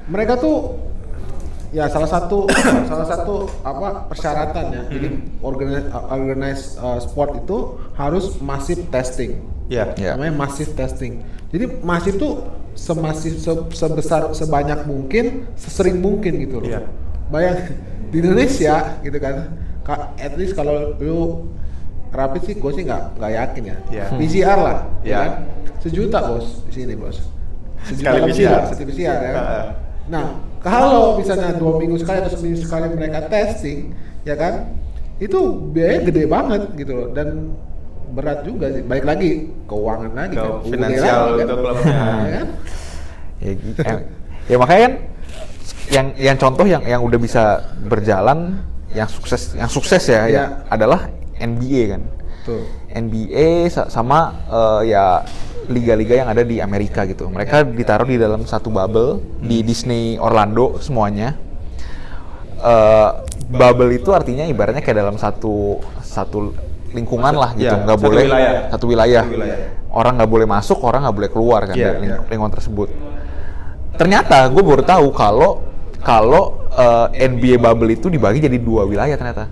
mereka 0.07 0.33
tuh 0.37 0.57
ya 1.71 1.87
salah 1.87 2.07
satu 2.07 2.51
salah 2.91 3.07
satu 3.07 3.47
apa 3.63 4.07
persyaratan 4.07 4.65
ya 4.69 4.83
jadi 4.89 5.09
organize 5.41 5.87
organize 6.09 6.63
uh, 6.77 6.99
sport 6.99 7.39
itu 7.39 7.57
harus 7.95 8.37
masif 8.39 8.79
testing 8.89 9.39
ya 9.71 9.95
Ya. 9.95 10.15
namanya 10.15 10.35
masif 10.37 10.75
testing 10.75 11.23
jadi 11.49 11.79
masif 11.81 12.19
tuh 12.19 12.43
semasif 12.75 13.39
se- 13.39 13.71
sebesar 13.71 14.31
sebanyak 14.33 14.83
mungkin 14.83 15.47
sesering 15.55 15.99
mungkin 15.99 16.43
gitu 16.43 16.59
loh 16.59 16.67
Iya. 16.69 16.81
bayang 17.29 17.59
di 18.11 18.19
Indonesia 18.19 18.99
gitu 18.99 19.15
kan 19.17 19.55
ka- 19.81 20.11
at 20.17 20.35
least 20.35 20.55
kalau 20.55 20.99
lu 20.99 21.47
rapid 22.11 22.43
sih 22.43 22.55
gue 22.59 22.73
sih 22.75 22.83
nggak 22.83 23.15
nggak 23.15 23.33
yakin 23.33 23.63
ya 23.65 23.77
Iya. 23.89 24.05
PCR 24.19 24.59
lah 24.59 24.79
ya 25.01 25.07
Iya. 25.07 25.19
kan 25.21 25.31
sejuta 25.79 26.19
bos 26.21 26.47
di 26.67 26.73
sini 26.75 26.95
bos 26.95 27.23
sejuta 27.87 28.11
Sekali 28.11 28.21
PCR. 28.29 28.61
sekali 28.69 28.87
PCR 28.91 29.19
ya 29.19 29.31
kan? 29.31 29.35
Heeh. 29.41 29.67
Nah, 30.11 30.25
kalau 30.61 31.17
misalnya 31.17 31.57
dua 31.57 31.77
minggu 31.77 31.97
sekali 31.97 32.21
atau 32.21 32.33
seminggu 32.33 32.61
sekali 32.61 32.87
mereka 32.93 33.25
testing, 33.27 33.97
ya 34.23 34.37
kan, 34.37 34.69
itu 35.17 35.39
biaya 35.73 36.05
gede 36.05 36.25
banget 36.25 36.63
gitu 36.77 36.93
loh 36.93 37.09
dan 37.13 37.57
berat 38.13 38.45
juga 38.45 38.69
sih. 38.69 38.83
Balik 38.83 39.05
lagi 39.05 39.31
keuangan 39.65 40.13
lagi 40.13 40.37
Ke 40.37 40.43
kan, 40.43 40.53
finansial 40.67 41.19
lagi, 41.33 41.43
untuk 41.43 41.59
klubnya. 41.59 41.97
ya 42.25 42.31
kan? 42.35 42.47
ya, 43.41 43.53
gi- 43.55 43.77
eh, 43.81 43.99
ya 44.47 44.57
makanya 44.57 44.81
kan 44.83 44.95
yang 45.91 46.07
yang 46.15 46.37
contoh 46.37 46.67
yang 46.69 46.83
yang 46.85 47.01
udah 47.01 47.19
bisa 47.19 47.43
berjalan 47.85 48.61
yang 48.93 49.07
sukses 49.07 49.55
yang 49.55 49.71
sukses 49.71 50.03
ya, 50.05 50.27
Iya. 50.27 50.35
ya 50.35 50.45
adalah 50.69 51.09
NBA 51.39 51.97
kan. 51.97 52.03
Tuh. 52.43 52.65
NBA 52.89 53.47
sa- 53.69 53.87
sama 53.87 54.19
eh, 54.47 54.91
ya 54.91 55.23
liga-liga 55.67 56.15
yang 56.17 56.29
ada 56.29 56.43
di 56.43 56.59
Amerika 56.59 57.05
gitu. 57.05 57.27
Mereka 57.27 57.63
ditaruh 57.69 58.05
di 58.05 58.17
dalam 58.17 58.43
satu 58.43 58.69
bubble 58.69 59.21
di 59.39 59.61
Disney 59.61 60.17
Orlando 60.17 60.77
semuanya. 60.79 61.37
Eh, 62.57 63.09
bubble 63.47 63.91
itu 63.93 64.11
artinya 64.11 64.45
ibaratnya 64.45 64.81
kayak 64.81 64.99
dalam 64.99 65.17
satu 65.17 65.79
satu 66.01 66.53
lingkungan 66.91 67.33
lah 67.33 67.55
gitu, 67.55 67.71
Iya, 67.71 67.87
nggak 67.87 67.97
satu 67.97 68.05
boleh 68.05 68.25
wilayah. 68.27 68.53
satu 68.69 68.85
wilayah. 68.87 69.23
Satu 69.23 69.33
wilayah. 69.33 69.59
Orang 69.91 70.13
nggak 70.17 70.31
boleh 70.31 70.47
masuk, 70.47 70.79
orang 70.83 71.01
nggak 71.03 71.17
boleh 71.17 71.31
keluar 71.31 71.61
kan 71.65 71.75
Iya, 71.75 71.87
dari 71.87 71.99
ling- 72.03 72.13
iya. 72.13 72.27
lingkungan 72.27 72.53
tersebut. 72.53 72.89
Ternyata 73.95 74.49
gue 74.49 74.63
baru 74.63 74.83
tahu 74.83 75.07
kalau 75.11 75.51
kalau 76.01 76.43
eh, 76.71 77.27
NBA 77.27 77.59
bubble 77.59 77.91
itu 77.91 78.07
dibagi 78.07 78.41
jadi 78.41 78.57
dua 78.57 78.85
wilayah 78.85 79.15
ternyata. 79.15 79.47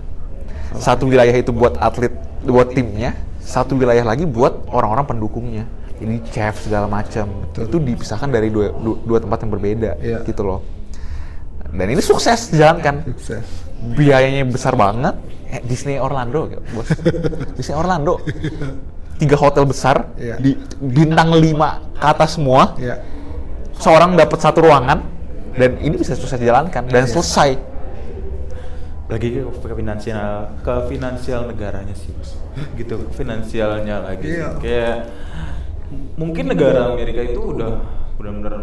Satu 0.77 1.09
wilayah 1.09 1.33
itu 1.33 1.49
buat 1.49 1.79
atlet, 1.81 2.13
buat 2.45 2.69
timnya, 2.69 3.17
satu 3.41 3.73
wilayah 3.73 4.05
lagi 4.05 4.29
buat 4.29 4.69
orang-orang 4.69 5.05
pendukungnya. 5.07 5.65
Jadi 5.99 6.15
chef 6.29 6.63
segala 6.63 6.85
macam. 6.87 7.27
Itu 7.51 7.77
dipisahkan 7.77 8.29
dari 8.29 8.47
dua, 8.47 8.71
dua, 8.71 8.95
dua 9.03 9.17
tempat 9.19 9.43
yang 9.43 9.51
berbeda 9.51 9.91
Iya. 9.99 10.23
gitu 10.23 10.45
loh. 10.45 10.61
Dan 11.69 11.87
ini 11.89 11.99
sukses 11.99 12.49
dijalankan. 12.49 13.03
Sukses. 13.13 13.45
Biayanya 13.97 14.47
besar 14.47 14.73
banget. 14.73 15.17
Eh, 15.49 15.59
Disney 15.65 15.97
Orlando, 15.97 16.45
bos. 16.71 16.87
Disney 17.57 17.75
Orlando. 17.75 18.21
Tiga 19.19 19.35
hotel 19.35 19.65
besar, 19.67 20.15
Iya. 20.15 20.39
di 20.39 20.55
bintang 20.79 21.35
lima 21.35 21.83
ke 21.99 22.05
atas 22.07 22.39
semua 22.39 22.77
Ya. 22.79 23.03
seorang 23.75 24.15
dapat 24.15 24.39
satu 24.39 24.63
ruangan 24.63 25.03
dan 25.57 25.75
ini 25.83 25.99
bisa 25.99 26.15
sukses 26.15 26.39
dijalankan 26.39 26.87
dan 26.87 27.03
Iya. 27.03 27.11
selesai. 27.11 27.49
Lagi 29.09 29.27
ke, 29.33 29.41
ke 29.41 29.73
finansial 29.73 30.53
ke 30.61 30.73
finansial 30.85 31.49
negaranya 31.49 31.97
sih 31.97 32.13
Mas. 32.13 32.37
gitu 32.77 33.09
finansialnya 33.09 34.05
lagi 34.05 34.37
sih. 34.37 34.37
Iya. 34.37 34.49
kayak 34.61 34.95
mungkin 36.13 36.53
negara 36.53 36.93
Amerika 36.93 37.25
itu 37.25 37.57
udah 37.57 37.81
benar-benar 38.21 38.61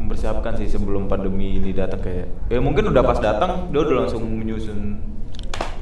mempersiapkan 0.00 0.56
sih 0.56 0.72
sebelum 0.72 1.12
pandemi 1.12 1.60
ini 1.60 1.76
datang 1.76 2.00
kayak 2.00 2.26
ya 2.48 2.58
mungkin 2.64 2.88
udah 2.88 3.02
pas 3.04 3.20
datang 3.20 3.68
dia 3.68 3.80
udah 3.84 3.94
langsung 4.06 4.24
menyusun 4.24 4.96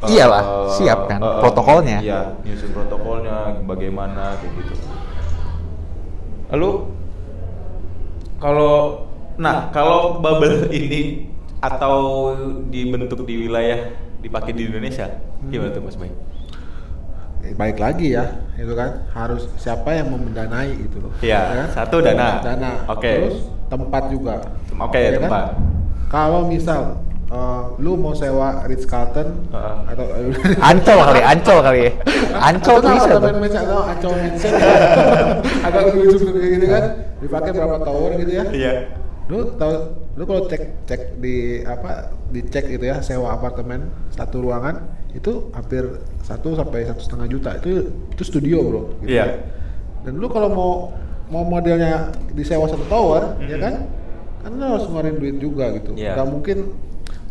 uh, 0.02 0.10
Iyalah, 0.10 0.42
uh, 0.42 0.68
siap 0.74 1.06
kan, 1.06 1.22
uh, 1.22 1.38
uh, 1.38 1.40
protokolnya. 1.46 2.02
iya 2.02 2.34
menyusun 2.42 2.70
protokolnya 2.74 3.62
bagaimana 3.62 4.34
kayak 4.42 4.52
gitu 4.58 4.74
lalu 6.50 6.70
kalau 8.42 9.06
nah 9.38 9.70
kalau 9.70 10.18
bubble 10.18 10.66
ini 10.74 11.30
atau 11.60 12.32
dibentuk 12.72 13.28
di 13.28 13.46
wilayah 13.46 13.92
dipakai 14.20 14.52
di 14.52 14.62
Indonesia 14.64 15.06
Gimana 15.42 15.70
tuh 15.70 15.82
Mas 15.82 15.96
Bay? 15.96 16.12
Eh, 17.40 17.52
Baik 17.54 17.76
lagi 17.76 18.12
ya, 18.12 18.36
itu 18.54 18.68
kan 18.72 19.08
harus 19.10 19.48
siapa 19.56 19.96
yang 19.96 20.12
mendanai 20.12 20.76
itu 20.76 21.00
loh. 21.00 21.08
Iya, 21.18 21.40
Ya 21.40 21.56
kan? 21.56 21.68
satu 21.74 21.96
dana. 21.98 22.36
Dana. 22.38 22.84
Oke. 22.86 23.08
Terus 23.08 23.36
tempat 23.66 24.02
juga. 24.08 24.44
Oke, 24.76 25.00
Ya 25.00 25.16
kan? 25.16 25.20
tempat. 25.24 25.44
Kalau 26.06 26.44
misal 26.44 27.00
eh, 27.26 27.62
lu 27.78 27.96
mau 27.96 28.12
sewa 28.12 28.60
Ritz 28.66 28.84
Carlton 28.84 29.48
Heeh. 29.48 29.76
atau 29.88 30.04
Ancol 30.68 30.98
kali, 31.00 31.20
ancol 31.22 31.58
kali 31.62 31.80
ya. 31.80 31.92
Ancol 32.36 32.76
Atau 32.78 32.92
bisa 32.92 33.08
tuh. 33.08 33.20
Mansion 33.32 33.62
atau 33.64 33.80
Ancol 33.86 34.12
Mansion 34.12 34.52
ya. 34.52 34.74
agak 35.62 35.82
lucu 35.90 36.16
gitu 36.28 36.66
kan 36.66 36.84
dipakai 37.18 37.50
berapa 37.50 37.76
tower 37.80 38.10
gitu 38.16 38.32
ya 38.32 38.44
Iya. 38.50 38.72
lu 39.28 39.48
tahu 39.54 39.72
lu 40.20 40.28
kalau 40.28 40.44
cek 40.44 40.84
cek 40.84 41.00
di 41.16 41.64
apa 41.64 42.12
dicek 42.28 42.68
gitu 42.68 42.84
ya 42.84 43.00
sewa 43.00 43.32
apartemen 43.32 43.88
satu 44.12 44.44
ruangan 44.44 44.84
itu 45.16 45.48
hampir 45.50 45.80
satu 46.20 46.52
sampai 46.52 46.84
satu 46.84 47.00
setengah 47.00 47.26
juta 47.26 47.50
itu 47.56 47.88
itu 48.12 48.22
studio 48.22 48.58
bro 48.60 48.82
gitu 49.00 49.16
Iya. 49.16 49.24
ya. 49.24 49.26
dan 50.04 50.20
lu 50.20 50.28
kalau 50.28 50.52
mau 50.52 50.72
mau 51.32 51.42
modelnya 51.42 52.12
disewa 52.30 52.68
satu 52.68 52.84
tower 52.86 53.40
ya 53.40 53.56
kan 53.56 53.74
kan 54.40 54.50
lu 54.52 54.64
harus 54.66 54.84
ngeluarin 54.86 55.16
duit 55.16 55.36
juga 55.40 55.72
gitu 55.72 55.96
Iya. 55.96 56.12
nggak 56.14 56.28
mungkin 56.28 56.58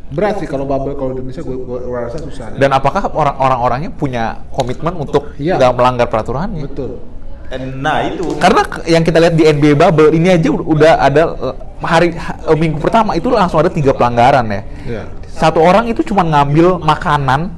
berat 0.09 0.41
sih 0.41 0.49
kalau 0.49 0.65
bubble 0.65 0.97
kalau 0.97 1.13
di 1.13 1.21
Indonesia 1.21 1.45
gue 1.45 1.57
gua 1.61 2.09
rasa 2.09 2.17
susah 2.17 2.57
Dan 2.57 2.73
apakah 2.73 3.13
orang 3.13 3.37
orang-orangnya 3.37 3.93
punya 3.93 4.41
komitmen 4.49 4.97
untuk 4.97 5.37
Iya. 5.37 5.61
nggak 5.61 5.73
melanggar 5.77 6.07
peraturannya? 6.09 6.65
betul 6.65 6.97
Nah 7.57 8.05
itu. 8.05 8.37
Karena 8.37 8.61
yang 8.85 9.01
kita 9.01 9.17
lihat 9.17 9.33
di 9.33 9.43
NBA 9.49 9.73
bubble 9.73 10.13
ini 10.13 10.29
aja 10.29 10.49
udah 10.53 10.93
ada 11.01 11.23
eh, 11.33 11.55
hari 11.81 12.13
ha- 12.13 12.37
eh, 12.45 12.57
minggu 12.57 12.77
pertama 12.77 13.17
itu 13.17 13.33
langsung 13.33 13.57
ada 13.57 13.73
tiga 13.73 13.89
pelanggaran 13.97 14.45
ya. 14.45 14.61
Iya. 14.85 15.03
Satu 15.25 15.63
orang 15.63 15.89
itu 15.89 16.05
cuma 16.05 16.21
ngambil 16.21 16.77
makanan 16.77 17.57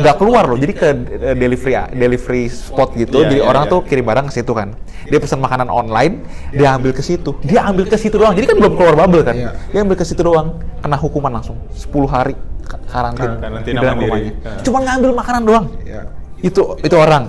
nggak 0.00 0.16
keluar 0.16 0.48
loh. 0.48 0.56
jadi 0.56 0.72
ke 0.72 0.86
eh, 1.20 1.36
delivery 1.36 1.74
delivery 1.92 2.44
spot 2.48 2.96
gitu. 2.96 3.20
Iya, 3.20 3.24
jadi 3.28 3.36
iya, 3.42 3.44
orang 3.44 3.64
iya. 3.68 3.72
tuh 3.76 3.80
kirim 3.84 4.04
barang 4.08 4.26
ke 4.30 4.34
situ 4.40 4.52
kan. 4.56 4.72
Dia 5.10 5.18
pesan 5.20 5.42
makanan 5.44 5.68
online 5.68 6.24
dia 6.56 6.72
ambil 6.72 6.96
ke 6.96 7.04
situ. 7.04 7.36
Dia 7.44 7.68
ambil 7.68 7.84
ke 7.92 7.96
situ 8.00 8.16
doang. 8.16 8.32
Jadi 8.32 8.46
kan 8.48 8.56
belum 8.56 8.72
keluar 8.80 8.96
bubble 8.96 9.20
kan. 9.20 9.36
Iya. 9.36 9.50
dia 9.68 9.80
ambil 9.84 9.96
ke 10.00 10.04
situ 10.08 10.24
doang. 10.24 10.56
Kena 10.80 10.96
hukuman 10.96 11.36
langsung. 11.36 11.60
10 11.76 12.08
hari 12.08 12.32
ka- 12.64 12.80
karantin 12.88 13.36
Kar- 13.36 13.40
karantina 13.44 13.76
di 13.76 13.84
dalam 13.84 13.96
rumahnya. 14.00 14.32
Ah. 14.48 14.62
cuma 14.64 14.78
ngambil 14.80 15.10
makanan 15.12 15.42
doang. 15.44 15.66
Ya 15.84 16.08
itu 16.40 16.62
itu 16.80 16.96
orang 16.96 17.28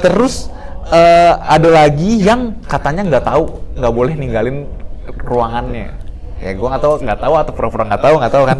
terus 0.00 0.48
eh, 0.92 1.34
ada 1.34 1.68
lagi 1.72 2.22
yang 2.22 2.60
katanya 2.64 3.02
nggak 3.06 3.24
tahu 3.26 3.44
nggak 3.76 3.92
boleh 3.92 4.14
ninggalin 4.16 4.66
ruangannya. 5.24 6.04
Ya 6.36 6.52
gue 6.52 6.68
nggak 6.68 6.84
tahu 6.84 7.00
nggak 7.00 7.20
tahu 7.24 7.34
atau 7.40 7.52
pura-pura 7.56 7.84
nggak 7.88 8.02
tahu 8.02 8.14
nggak 8.20 8.32
tahu 8.32 8.44
kan. 8.44 8.58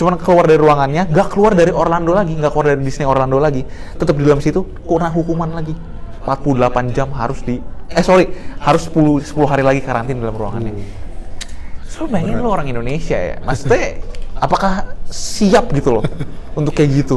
Cuman 0.00 0.14
keluar 0.16 0.44
dari 0.48 0.60
ruangannya 0.60 1.02
nggak 1.12 1.28
keluar 1.28 1.52
dari 1.52 1.72
Orlando 1.72 2.12
lagi 2.16 2.32
nggak 2.32 2.52
keluar 2.52 2.66
dari 2.72 2.80
Disney 2.80 3.04
Orlando 3.04 3.36
lagi. 3.36 3.62
Tetap 4.00 4.16
di 4.16 4.24
dalam 4.24 4.40
situ 4.40 4.64
kena 4.88 5.12
hukuman 5.12 5.52
lagi. 5.52 5.76
48 6.24 6.96
jam 6.96 7.08
harus 7.16 7.40
di 7.40 7.56
eh 7.88 8.04
sorry 8.04 8.28
harus 8.60 8.84
10 8.92 9.32
10 9.32 9.32
hari 9.48 9.64
lagi 9.64 9.80
karantin 9.80 10.20
dalam 10.20 10.36
ruangannya. 10.36 10.72
So 11.88 12.04
bayangin 12.04 12.40
lo 12.40 12.52
orang 12.52 12.68
Indonesia 12.68 13.16
ya. 13.16 13.36
Maksudnya 13.44 14.00
apakah 14.38 14.94
siap 15.08 15.68
gitu 15.74 15.98
loh 15.98 16.04
untuk 16.54 16.74
kayak 16.74 16.90
gitu 17.04 17.16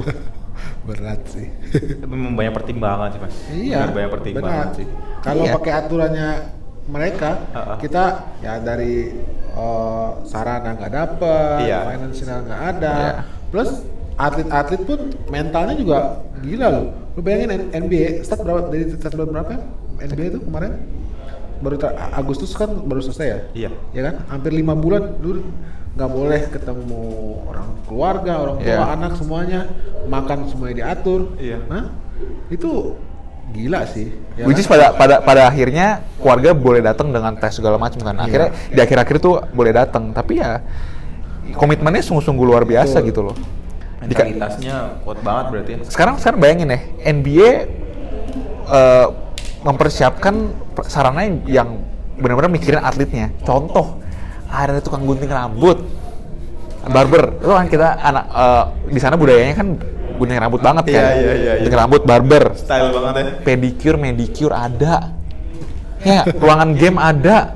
berat 0.91 1.21
sih 1.31 1.47
memang 2.11 2.35
banyak 2.35 2.53
pertimbangan 2.53 3.07
sih 3.09 3.19
mas. 3.23 3.35
Iya, 3.47 3.77
Benar, 3.79 3.91
banyak 3.95 4.11
pertimbangan 4.11 4.51
benar. 4.67 4.77
sih. 4.77 4.87
Kalau 5.23 5.43
Iya. 5.47 5.53
pakai 5.55 5.71
aturannya 5.73 6.29
mereka, 6.91 7.29
Uh-uh. 7.55 7.77
kita 7.79 8.03
ya 8.41 8.53
dari 8.59 8.93
eh, 9.51 10.09
sarana 10.25 10.75
nggak 10.75 10.91
dapet, 10.91 11.57
Iya. 11.63 11.79
finansial 11.91 12.39
nggak 12.43 12.61
ada, 12.71 12.95
Iya. 12.95 13.11
plus 13.47 13.71
atlet-atlet 14.15 14.81
pun 14.83 14.99
mentalnya 15.27 15.75
juga 15.75 15.97
gila 16.39 16.67
loh. 16.69 16.85
Lu 17.15 17.19
bayangin 17.19 17.67
NBA 17.69 18.23
start 18.23 18.43
berapa 18.43 18.67
dari 18.67 18.83
start 18.91 19.13
bulan 19.15 19.29
berapa? 19.31 19.51
NBA 20.01 20.25
itu 20.31 20.39
kemarin 20.41 20.71
baru 21.61 21.75
Agustus 22.11 22.55
kan 22.55 22.71
baru 22.87 23.01
selesai 23.01 23.27
ya? 23.27 23.39
Iya. 23.53 23.69
Ya 23.93 24.01
kan? 24.09 24.15
Hampir 24.29 24.51
lima 24.51 24.73
bulan 24.73 25.19
lu 25.21 25.43
nggak 25.91 26.09
boleh 26.09 26.41
ketemu 26.47 27.03
orang 27.45 27.67
keluarga, 27.83 28.33
orang 28.39 28.57
tua, 28.63 28.71
Iya. 28.71 28.85
anak 28.95 29.11
semuanya, 29.19 29.61
makan 30.07 30.47
semuanya 30.47 30.75
diatur. 30.87 31.35
Iya. 31.35 31.59
Hah? 31.67 31.85
Itu 32.47 32.95
gila 33.51 33.83
sih. 33.83 34.15
ya 34.39 34.47
Which 34.47 34.63
is 34.63 34.67
kan? 34.71 34.79
pada 34.79 34.85
pada 34.95 35.15
pada 35.19 35.41
akhirnya 35.51 35.99
keluarga 36.15 36.55
boleh 36.55 36.79
datang 36.79 37.11
dengan 37.11 37.35
tes 37.35 37.51
segala 37.59 37.75
macam 37.75 37.99
kan. 37.99 38.15
Iya. 38.15 38.23
Akhirnya 38.23 38.49
di 38.71 38.79
akhir-akhir 38.79 39.15
itu 39.19 39.31
boleh 39.51 39.71
datang, 39.75 40.15
tapi 40.15 40.39
ya 40.39 40.63
komitmennya 41.51 41.99
sungguh-sungguh 41.99 42.45
luar 42.47 42.63
biasa 42.63 43.03
Betul. 43.03 43.09
gitu 43.11 43.21
loh. 43.27 43.35
Mentalitasnya 44.01 44.97
kuat 45.05 45.21
banget 45.21 45.45
berarti 45.53 45.71
ya. 45.77 45.77
sekarang 45.85 46.15
sekarang 46.17 46.39
bayangin 46.41 46.73
ya 46.73 46.79
NBA 47.05 47.49
eh, 48.65 49.07
mempersiapkan 49.61 50.35
per- 50.73 50.89
sarana 50.89 51.21
yang 51.45 51.85
benar-benar 52.17 52.49
mikirin 52.49 52.81
atletnya. 52.81 53.29
Contoh 53.45 54.00
ada 54.51 54.83
tukang 54.83 55.07
gunting 55.07 55.31
rambut, 55.31 55.79
barber. 56.91 57.39
Lo 57.39 57.55
kan 57.55 57.71
kita 57.71 57.97
anak 58.03 58.25
eh, 58.27 58.63
di 58.91 58.99
sana 58.99 59.15
budayanya 59.15 59.55
kan 59.55 59.67
gunting 60.19 60.37
rambut 60.37 60.61
banget 60.61 60.83
kan. 60.91 60.93
Iya, 60.93 61.09
iya, 61.15 61.15
iya, 61.15 61.33
iya. 61.33 61.53
Gunting 61.63 61.79
rambut, 61.79 62.01
barber. 62.03 62.43
Style 62.59 62.91
banget 62.91 63.15
ya. 63.15 63.31
pedicure, 63.41 63.97
medicure 63.97 64.53
ada. 64.53 65.15
Ya, 66.03 66.27
ruangan 66.27 66.75
game 66.75 66.99
ada. 66.99 67.55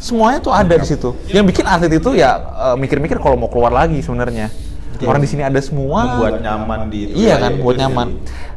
Semuanya 0.00 0.40
tuh 0.40 0.54
ada 0.54 0.72
di 0.80 0.86
situ. 0.88 1.12
Yang 1.28 1.44
bikin 1.52 1.64
atlet 1.68 1.92
itu 1.98 2.16
ya 2.16 2.40
eh, 2.72 2.76
mikir-mikir 2.78 3.20
kalau 3.20 3.36
mau 3.36 3.50
keluar 3.50 3.74
lagi 3.74 4.00
sebenarnya. 4.00 4.69
Orang 5.06 5.22
di 5.24 5.28
sini 5.30 5.42
ada 5.46 5.60
semua. 5.62 6.18
Membuat 6.18 6.44
nyaman 6.44 6.80
di 6.92 6.98
itu 7.08 7.14
Iya 7.24 7.36
ya, 7.36 7.36
kan, 7.40 7.52
itu 7.56 7.62
buat 7.64 7.76
nyaman. 7.78 8.08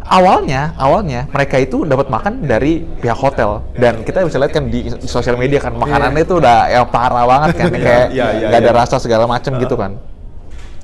Awalnya, 0.03 0.61
awalnya 0.75 1.21
mereka 1.31 1.55
itu 1.63 1.87
dapat 1.87 2.11
makan 2.11 2.43
dari 2.43 2.83
pihak 2.83 3.15
hotel 3.15 3.63
dan 3.79 4.03
kita 4.03 4.27
bisa 4.27 4.35
lihat 4.35 4.51
kan 4.51 4.67
di, 4.67 4.91
sosial 5.07 5.39
media 5.39 5.63
kan 5.63 5.79
makanannya 5.79 6.27
itu 6.27 6.43
udah 6.43 6.67
yang 6.67 6.85
parah 6.91 7.23
banget 7.23 7.55
kan, 7.55 7.71
Iya, 7.71 7.79
kayak 7.79 8.05
iya, 8.11 8.27
iya, 8.35 8.47
nggak 8.51 8.61
ada 8.67 8.71
iya. 8.75 8.79
rasa 8.83 8.95
segala 8.99 9.31
macam 9.31 9.55
gitu 9.55 9.79
kan. 9.79 9.95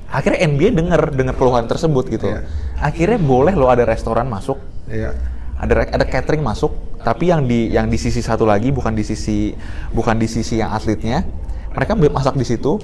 Akhirnya 0.07 0.39
NBA 0.47 0.71
denger 0.71 1.01
dengar 1.11 1.35
keluhan 1.35 1.67
tersebut 1.67 2.07
gitu. 2.07 2.31
Iya. 2.31 2.47
Akhirnya 2.79 3.19
boleh 3.19 3.53
lo 3.59 3.67
ada 3.67 3.83
restoran 3.83 4.31
masuk 4.31 4.55
Iya. 4.89 5.13
ada 5.59 5.85
ada 5.85 6.05
catering 6.07 6.41
masuk 6.41 6.73
tapi 7.05 7.31
yang 7.31 7.45
di 7.45 7.71
yang 7.71 7.87
di 7.87 7.95
sisi 7.95 8.19
satu 8.19 8.43
lagi 8.43 8.73
bukan 8.73 8.91
di 8.91 9.05
sisi 9.05 9.53
bukan 9.93 10.17
di 10.17 10.27
sisi 10.27 10.59
yang 10.59 10.73
atletnya 10.73 11.23
mereka 11.71 11.93
masak 11.95 12.35
di 12.35 12.43
situ 12.43 12.81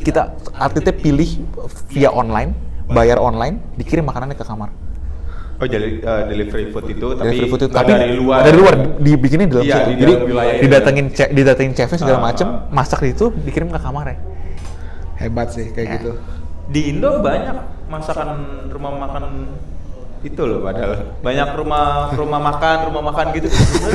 kita 0.00 0.22
atletnya 0.52 0.92
pilih 0.92 1.30
via 1.88 2.10
online 2.10 2.56
bayar 2.86 3.16
online 3.16 3.60
dikirim 3.74 4.02
makanannya 4.02 4.34
ke 4.34 4.42
kamar 4.42 4.70
Oh 5.56 5.68
jadi 5.68 6.00
eh, 6.00 6.22
delivery 6.26 6.72
food 6.72 6.88
itu 6.88 7.06
tapi, 7.12 7.26
Delivery 7.28 7.48
food 7.48 7.60
itu, 7.60 7.68
tapi 7.68 7.92
dari 7.92 8.16
luar. 8.16 8.40
dari 8.40 8.56
luar 8.56 8.74
dibikinnya 8.96 9.44
di 9.44 9.52
dalam 9.52 9.66
Iya, 9.66 9.76
situ 9.76 9.84
di 9.84 9.94
jadi 9.94 10.12
dalam 10.16 10.24
wilayah 10.26 10.52
itu. 10.52 10.62
didatengin 10.64 11.06
cek 11.12 11.28
didatengin 11.30 11.72
chefnya 11.76 11.98
segala 12.00 12.16
Ah, 12.16 12.24
macem 12.24 12.46
ah. 12.48 12.54
masak 12.72 12.98
di 12.98 13.12
itu 13.12 13.26
dikirim 13.38 13.68
ke 13.68 13.76
kamarnya 13.76 14.16
Hebat 15.14 15.52
sih 15.52 15.68
kayak 15.68 15.84
Ya. 15.84 15.92
gitu. 16.00 16.12
Di 16.66 16.80
Indo 16.88 17.20
banyak 17.20 17.56
masakan 17.86 18.28
rumah 18.66 18.92
makan 18.96 19.22
itu 20.20 20.42
loh 20.42 20.60
padahal. 20.60 21.16
Banyak 21.20 21.48
rumah 21.54 21.86
rumah 22.12 22.40
makan 22.42 22.76
rumah 22.88 23.02
makan 23.08 23.32
gitu. 23.32 23.48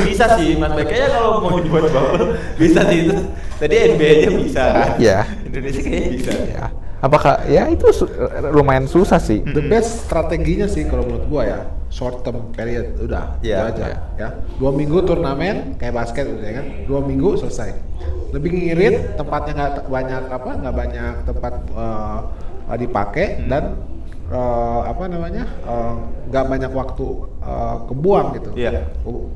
Bisa 0.03 0.35
sih 0.35 0.57
mas 0.57 0.73
kayaknya 0.73 1.09
kalau 1.13 1.43
mau 1.43 1.57
dibuat 1.57 1.87
bubble 1.87 2.33
bisa 2.57 2.81
sih 2.87 3.05
itu. 3.05 3.13
Tadi 3.55 3.75
NBA 3.93 4.09
aja 4.11 4.29
bisa. 4.33 4.63
Kan 4.65 4.89
Iya. 4.97 5.19
Indonesia 5.43 5.81
kayaknya 5.81 6.09
bisa. 6.11 6.33
Ya 6.49 6.65
apakah 6.95 7.45
ya 7.45 7.69
itu 7.69 7.85
su- 7.91 8.09
lumayan 8.49 8.89
susah 8.89 9.21
sih. 9.21 9.45
The 9.45 9.61
best 9.63 10.09
strateginya 10.09 10.65
sih 10.65 10.83
kalau 10.83 11.05
menurut 11.05 11.25
gua 11.27 11.43
ya. 11.45 11.59
Short 11.85 12.25
term 12.25 12.51
period 12.51 12.97
udah 12.99 13.39
Iya, 13.39 13.55
itu 13.61 13.65
aja 13.71 13.85
iya. 13.85 13.97
ya. 14.17 14.29
Dua 14.57 14.73
minggu 14.73 15.05
turnamen 15.05 15.77
kayak 15.77 15.93
basket 15.93 16.25
udah 16.27 16.43
ya 16.43 16.53
kan? 16.59 16.65
Dua 16.83 16.99
minggu 16.99 17.37
selesai. 17.37 17.71
Lebih 18.33 18.51
ngirit 18.51 19.15
tempatnya 19.15 19.53
nggak 19.53 19.73
banyak 19.87 20.23
apa 20.27 20.51
nggak 20.59 20.75
banyak 20.75 21.13
tempat 21.23 21.53
eh, 21.71 22.19
eh, 22.67 22.77
dipakai 22.81 23.27
Hmm. 23.37 23.47
dan 23.47 23.63
eh, 24.35 24.79
apa 24.91 25.03
namanya 25.07 25.43
eh, 25.47 25.93
nggak 26.27 26.45
banyak 26.51 26.71
waktu 26.75 27.07
eh, 27.39 27.75
kebuang 27.87 28.27
gitu 28.35 28.49
Iya. 28.59 28.83
Uh, 29.07 29.31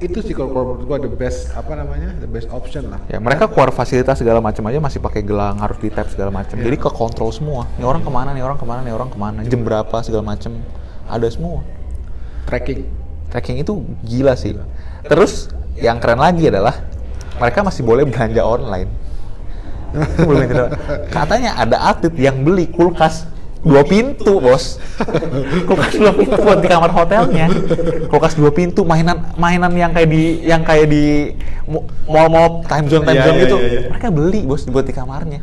itu 0.00 0.22
sih 0.22 0.32
kalau 0.32 0.54
menurut 0.54 0.86
gua 0.86 0.98
the 1.02 1.10
best 1.10 1.50
apa 1.52 1.76
namanya 1.76 2.14
the 2.22 2.30
best 2.30 2.46
option 2.54 2.88
lah 2.88 3.02
Ya 3.10 3.18
mereka 3.18 3.50
keluar 3.50 3.74
fasilitas 3.74 4.22
segala 4.22 4.38
macam 4.38 4.62
aja 4.70 4.78
masih 4.78 5.02
pakai 5.02 5.20
gelang 5.20 5.58
harus 5.60 5.76
di 5.82 5.90
tap 5.90 6.08
segala 6.08 6.30
macam. 6.32 6.56
Iya. 6.56 6.72
Jadi 6.72 6.76
ke 6.78 6.90
kontrol 6.94 7.28
semua. 7.34 7.66
Nih 7.76 7.84
orang 7.84 8.00
ke 8.00 8.10
mana, 8.10 8.30
nih 8.32 8.40
orang 8.46 8.56
ke 8.56 8.64
mana, 8.64 8.80
nih 8.86 8.94
orang 8.94 9.10
ke 9.10 9.18
mana, 9.18 9.38
jam 9.44 9.60
berapa 9.60 9.96
segala 10.00 10.24
macam 10.24 10.56
ada 11.10 11.26
semua. 11.28 11.60
tracking 12.46 12.86
Tracking 13.30 13.62
itu 13.62 13.82
gila 14.06 14.34
sih. 14.38 14.56
Terus 15.06 15.50
yang 15.78 15.98
keren 16.02 16.22
lagi 16.22 16.50
adalah 16.50 16.82
mereka 17.38 17.62
masih 17.66 17.82
boleh 17.82 18.06
belanja 18.06 18.42
online. 18.42 18.90
Katanya 21.14 21.58
ada 21.58 21.76
atlet 21.90 22.14
yang 22.14 22.46
beli 22.46 22.70
kulkas 22.70 23.26
dua 23.60 23.82
pintu 23.84 24.40
bos 24.40 24.80
kulkas 25.68 25.92
dua 25.94 26.12
pintu 26.12 26.38
buat 26.38 26.58
di 26.58 26.68
kamar 26.68 26.90
hotelnya 26.90 27.46
kulkas 28.08 28.32
dua 28.32 28.48
pintu 28.50 28.82
mainan 28.82 29.36
mainan 29.36 29.68
yang 29.72 29.92
kayak 29.92 30.08
di 30.08 30.22
yang 30.42 30.62
kayak 30.62 30.86
di 30.86 31.36
mall-mall 32.04 32.64
time 32.64 32.88
zone 32.88 33.04
time 33.04 33.20
Iya, 33.20 33.24
zone 33.24 33.36
iya, 33.36 33.44
gitu 33.44 33.56
iya, 33.56 33.68
iya. 33.68 33.80
mereka 33.88 34.08
beli 34.08 34.40
bos 34.42 34.64
buat 34.64 34.82
di 34.82 34.92
kamarnya 34.92 35.40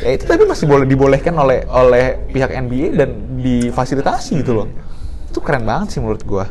ya 0.00 0.10
itu 0.10 0.24
tapi 0.24 0.44
masih 0.44 0.64
boleh 0.64 0.84
dibolehkan 0.84 1.32
oleh 1.34 1.64
oleh 1.66 2.24
pihak 2.28 2.50
NBA 2.50 2.88
dan 2.94 3.10
difasilitasi 3.36 4.40
gitu 4.40 4.52
loh 4.54 4.66
itu 5.28 5.38
keren 5.38 5.62
banget 5.62 5.92
sih 5.92 6.00
menurut 6.00 6.24
gua 6.24 6.48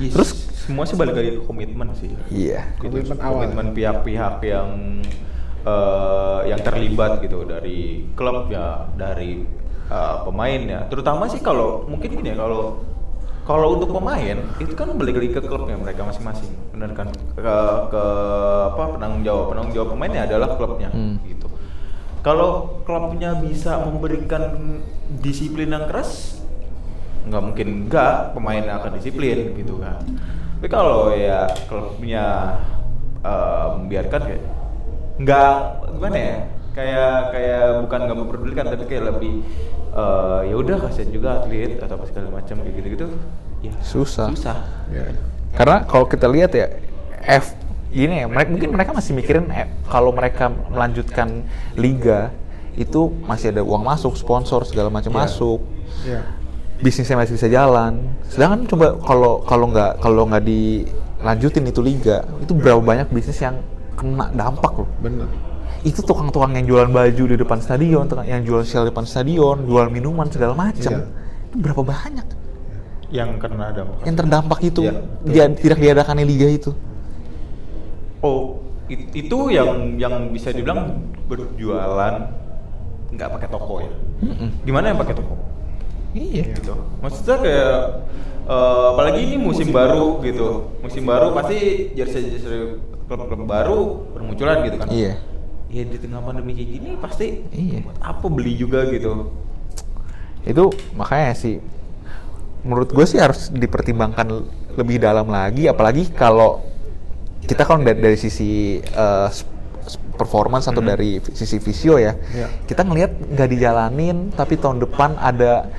Yes. 0.00 0.12
Terus 0.16 0.30
semua 0.64 0.82
sih 0.82 0.96
balik 0.96 1.14
lagi 1.14 1.36
komitmen 1.38 1.92
sih. 1.94 2.10
iya 2.26 2.64
Komitmen 2.80 3.18
awal. 3.20 3.44
komitmen 3.44 3.66
pihak-pihak 3.70 4.34
yang 4.42 4.98
eh, 5.62 6.40
yang 6.50 6.60
terlibat 6.60 7.22
gitu 7.22 7.46
dari 7.46 8.06
klub 8.12 8.50
ya, 8.50 8.86
dari 8.94 9.42
eh, 9.88 10.16
pemain 10.26 10.60
ya. 10.62 10.80
Terutama 10.90 11.26
sih 11.30 11.40
kalau 11.40 11.86
mungkin 11.86 12.12
gini 12.12 12.34
ya 12.34 12.36
kalau 12.38 12.82
kalau 13.42 13.74
untuk 13.74 13.90
pemain 13.90 14.38
itu 14.62 14.74
kan 14.78 14.94
balik 14.94 15.18
lagi 15.18 15.30
ke 15.34 15.42
klubnya 15.42 15.74
mereka 15.74 16.06
masing-masing, 16.06 16.54
benar 16.70 16.94
kan? 16.94 17.10
Ke, 17.34 17.56
ke 17.90 18.04
apa 18.70 18.84
penanggung 18.94 19.22
jawab 19.26 19.44
penanggung 19.50 19.74
jawab 19.74 19.88
pemainnya 19.98 20.22
adalah 20.30 20.54
klubnya 20.54 20.88
Hmm. 20.94 21.18
gitu. 21.26 21.50
Kalau 22.22 22.78
klubnya 22.86 23.34
bisa 23.34 23.82
memberikan 23.82 24.78
disiplin 25.18 25.74
yang 25.74 25.90
keras, 25.90 26.38
nggak 27.26 27.42
mungkin 27.42 27.68
enggak 27.86 28.34
pemain 28.34 28.66
akan 28.66 28.98
disiplin 28.98 29.54
gitu 29.54 29.78
kan 29.78 30.02
tapi 30.58 30.66
kalau 30.70 31.10
ya 31.14 31.46
klubnya 31.70 32.58
eh, 33.22 33.66
membiarkan 33.78 34.20
kayak 34.26 34.42
nggak 35.18 35.54
gimana 35.92 36.16
ya 36.16 36.36
kayak 36.72 37.16
kayak 37.30 37.64
bukan 37.84 37.98
nggak 38.00 38.18
memperdulikan 38.18 38.64
tapi 38.64 38.84
kayak 38.86 39.04
lebih 39.12 39.34
eh, 39.92 40.40
ya 40.48 40.54
udah 40.56 40.76
kasihan 40.80 41.10
juga 41.10 41.28
atlet 41.38 41.76
atau 41.76 41.94
apa 41.96 42.04
segala 42.08 42.28
macam 42.32 42.56
kayak 42.58 42.74
gitu 42.80 42.88
gitu 42.90 43.06
ya 43.60 43.72
Susah. 43.84 44.32
susah 44.32 44.58
Ya. 44.88 45.08
karena 45.52 45.84
kalau 45.84 46.04
kita 46.04 46.26
lihat 46.26 46.52
ya 46.52 46.66
F 47.22 47.52
gini 47.88 48.24
ya 48.24 48.26
mereka 48.26 48.48
mungkin 48.48 48.70
mereka 48.72 48.90
masih 48.92 49.12
mikirin 49.12 49.52
eh, 49.52 49.68
kalau 49.86 50.10
mereka 50.10 50.48
melanjutkan 50.48 51.44
liga 51.76 52.32
itu 52.72 53.12
masih 53.28 53.52
ada 53.52 53.60
uang 53.60 53.84
masuk 53.84 54.16
sponsor 54.16 54.64
segala 54.64 54.88
macam 54.88 55.12
Iya. 55.12 55.20
masuk 55.22 55.60
Ya. 56.08 56.24
bisnisnya 56.80 57.20
masih 57.20 57.36
bisa 57.36 57.46
jalan 57.46 58.00
sedangkan 58.26 58.64
coba 58.64 58.86
kalau 58.98 59.44
kalau 59.44 59.68
nggak 59.68 60.00
kalau 60.00 60.24
nggak 60.24 60.40
dilanjutin 60.42 61.68
itu 61.68 61.84
liga 61.84 62.24
itu 62.40 62.56
berapa 62.56 62.80
banyak 62.80 63.12
bisnis 63.12 63.38
yang 63.38 63.60
kena 63.92 64.26
dampak 64.32 64.72
loh 64.74 64.88
Bener. 64.98 65.28
itu 65.82 66.00
tukang-tukang 66.00 66.54
yang 66.54 66.64
jualan 66.64 66.88
baju 66.88 67.24
di 67.26 67.36
depan 67.36 67.58
stadion 67.58 68.04
tukang 68.06 68.24
yang 68.24 68.42
jual 68.42 68.62
sel 68.62 68.84
di 68.84 68.90
depan 68.90 69.02
stadion 69.02 69.62
jual 69.62 69.86
minuman 69.88 70.26
segala 70.26 70.54
macam 70.54 70.92
Iya. 70.92 71.04
itu 71.50 71.56
berapa 71.58 71.82
banyak 71.82 72.26
yang 73.12 73.36
kena 73.36 73.70
dampak 73.70 73.98
yang 74.02 74.16
terdampak 74.16 74.58
itu 74.62 74.80
Iya, 74.82 74.92
betul. 74.96 75.28
dia 75.28 75.44
tidak 75.52 75.78
diadakannya 75.78 76.24
liga 76.24 76.48
itu 76.48 76.70
oh 78.20 78.62
it- 78.86 79.10
itu 79.12 79.38
yang 79.50 79.96
yang 79.96 80.14
bisa 80.30 80.50
dibilang 80.50 81.02
berjualan 81.26 82.14
nggak 83.12 83.28
pakai 83.30 83.48
toko 83.48 83.74
ya 83.80 83.92
Mm-mm. 84.22 84.48
gimana 84.64 84.84
yang 84.88 84.98
pakai 84.98 85.14
toko 85.14 85.34
iya 86.12 86.44
gitu. 86.52 86.76
Maksudnya 87.00 87.36
kayak 87.40 87.76
eh, 88.44 88.84
apalagi 88.92 89.20
ini 89.24 89.36
musim 89.40 89.72
baru 89.72 90.20
gitu. 90.20 90.68
Musim 90.78 91.08
baru 91.08 91.32
pasti 91.32 91.88
jersey-jersey 91.96 92.76
klub-klub 93.14 93.44
baru 93.44 93.80
bermunculan 94.10 94.56
gitu 94.62 94.76
kan. 94.76 94.88
Iya. 94.88 95.14
Iya 95.68 95.82
di 95.86 95.96
tengah 95.96 96.20
pandemi 96.20 96.52
kayak 96.52 96.70
gini 96.70 96.90
pasti 96.96 97.26
Iya. 97.48 97.78
buat 97.82 97.98
apa 97.98 98.26
beli 98.26 98.52
juga 98.54 98.84
gitu. 98.86 99.32
itu 100.42 100.64
makanya 100.92 101.32
sih 101.32 101.62
menurut 102.62 102.90
gue 102.90 103.04
sih 103.04 103.16
harus 103.16 103.46
dipertimbangkan 103.48 104.26
lebih 104.74 104.98
dalam 104.98 105.26
lagi 105.26 105.64
apalagi 105.64 106.10
kalau 106.10 106.58
kita 107.40 107.62
kan 107.62 107.80
dari, 107.80 107.98
dari 108.00 108.16
sisi 108.16 108.82
s- 109.28 109.46
performance 110.12 110.66
atau 110.66 110.78
Mhm. 110.78 110.88
dari 110.88 111.10
sisi 111.28 111.58
visio 111.58 111.94
ya 111.94 112.18
Iya. 112.28 112.46
kita 112.64 112.82
ngelihat 112.82 113.10
nggak 113.28 113.48
dijalanin 113.48 114.30
tapi 114.30 114.54
tahun 114.56 114.78
depan 114.78 115.14
ada 115.16 115.70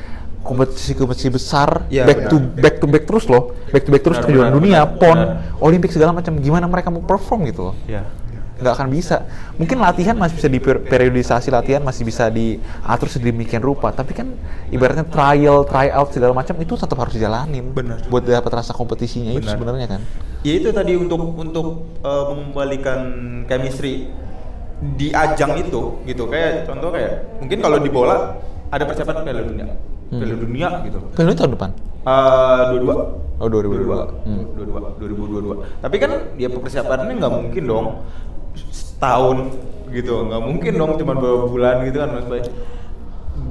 kompetisi-kompetisi 0.44 1.30
besar 1.30 1.88
Iya, 1.88 2.04
back 2.04 2.20
to 2.28 2.38
benar. 2.38 2.60
back 2.60 2.76
to 2.78 2.86
back 2.86 3.04
terus 3.04 3.26
loh 3.26 3.44
back 3.72 3.84
to 3.84 3.90
back 3.90 4.04
terus 4.04 4.20
kejuaraan 4.20 4.52
dunia 4.52 4.84
benar, 4.84 5.00
pon 5.00 5.18
benar. 5.18 5.58
olimpik 5.58 5.90
segala 5.90 6.12
macam 6.12 6.36
gimana 6.38 6.68
mereka 6.68 6.88
mau 6.88 7.00
perform 7.00 7.48
gitu 7.48 7.72
loh 7.72 7.76
Ya. 7.88 8.04
nggak 8.54 8.80
akan 8.80 8.90
bisa. 8.90 9.28
Mungkin 9.56 9.76
latihan 9.76 10.16
masih 10.16 10.38
bisa 10.38 10.48
diperiodisasi 10.48 11.52
latihan 11.52 11.82
masih 11.82 12.06
bisa 12.06 12.30
diatur 12.30 13.12
sedemikian 13.12 13.60
rupa, 13.60 13.92
tapi 13.92 14.14
kan 14.14 14.30
ibaratnya 14.70 15.04
trial, 15.04 15.66
tryout 15.66 16.14
segala 16.14 16.32
macam 16.32 16.56
itu 16.58 16.72
tetap 16.74 16.96
harus 16.96 17.12
dijalanin. 17.12 17.74
Benar. 17.74 18.08
Buat 18.08 18.24
dapat 18.24 18.54
rasa 18.54 18.72
kompetisinya 18.72 19.34
itu 19.34 19.44
Benar. 19.44 19.52
sebenarnya 19.52 19.88
kan. 19.90 20.02
Ya 20.48 20.54
itu 20.56 20.70
tadi 20.70 20.96
untuk 20.96 21.20
untuk 21.34 21.68
eh, 22.00 22.24
mengembalikan 22.30 23.00
chemistry 23.44 24.08
di 24.96 25.12
ajang 25.12 25.60
itu 25.60 26.00
gitu 26.04 26.24
kayak 26.28 26.64
contoh 26.64 26.92
kayak 26.92 27.40
mungkin 27.40 27.58
kalau 27.60 27.78
di 27.80 27.88
bola 27.88 28.38
ada 28.70 28.84
persiapan 28.86 29.16
Piala 29.24 29.42
Dunia. 29.44 29.66
Hmm. 30.14 30.20
Piala 30.22 30.36
Dunia 30.38 30.68
gitu. 30.86 31.00
Kan 31.18 31.22
itu 31.26 31.36
tahun 31.42 31.52
depan. 31.58 31.70
Eh, 32.06 32.62
dua-dua. 32.70 32.96
Oh 33.42 33.48
2022. 33.50 34.30
Hmm. 34.30 34.44
Dua-dua. 34.54 34.80
2022. 35.02 35.82
Tapi 35.82 35.96
kan 35.98 36.12
dia 36.38 36.48
persiapannya 36.54 37.14
nggak 37.18 37.34
mungkin 37.34 37.64
dong 37.66 37.88
setahun 38.54 39.38
gitu, 39.90 40.30
nggak 40.30 40.42
mungkin 40.46 40.74
dong 40.78 40.92
cuma 41.02 41.18
beberapa 41.18 41.50
bulan 41.50 41.82
gitu 41.90 41.98
kan 41.98 42.10
mas 42.14 42.28
Bay. 42.30 42.42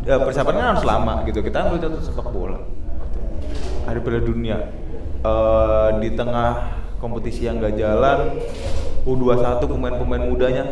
Ya, 0.07 0.19
persiapannya 0.23 0.63
harus 0.63 0.87
lama 0.87 1.27
gitu. 1.27 1.43
Kita 1.43 1.67
ambil 1.67 1.83
contoh 1.83 2.01
sepak 2.03 2.29
bola. 2.31 2.59
Ada 3.83 3.99
Piala 3.99 4.23
Dunia 4.23 4.59
Eh, 5.23 5.91
di 6.03 6.19
tengah 6.19 6.83
kompetisi 6.99 7.47
yang 7.47 7.63
nggak 7.63 7.79
jalan, 7.79 8.43
U21 9.07 9.63
pemain-pemain 9.71 10.23
mudanya 10.27 10.67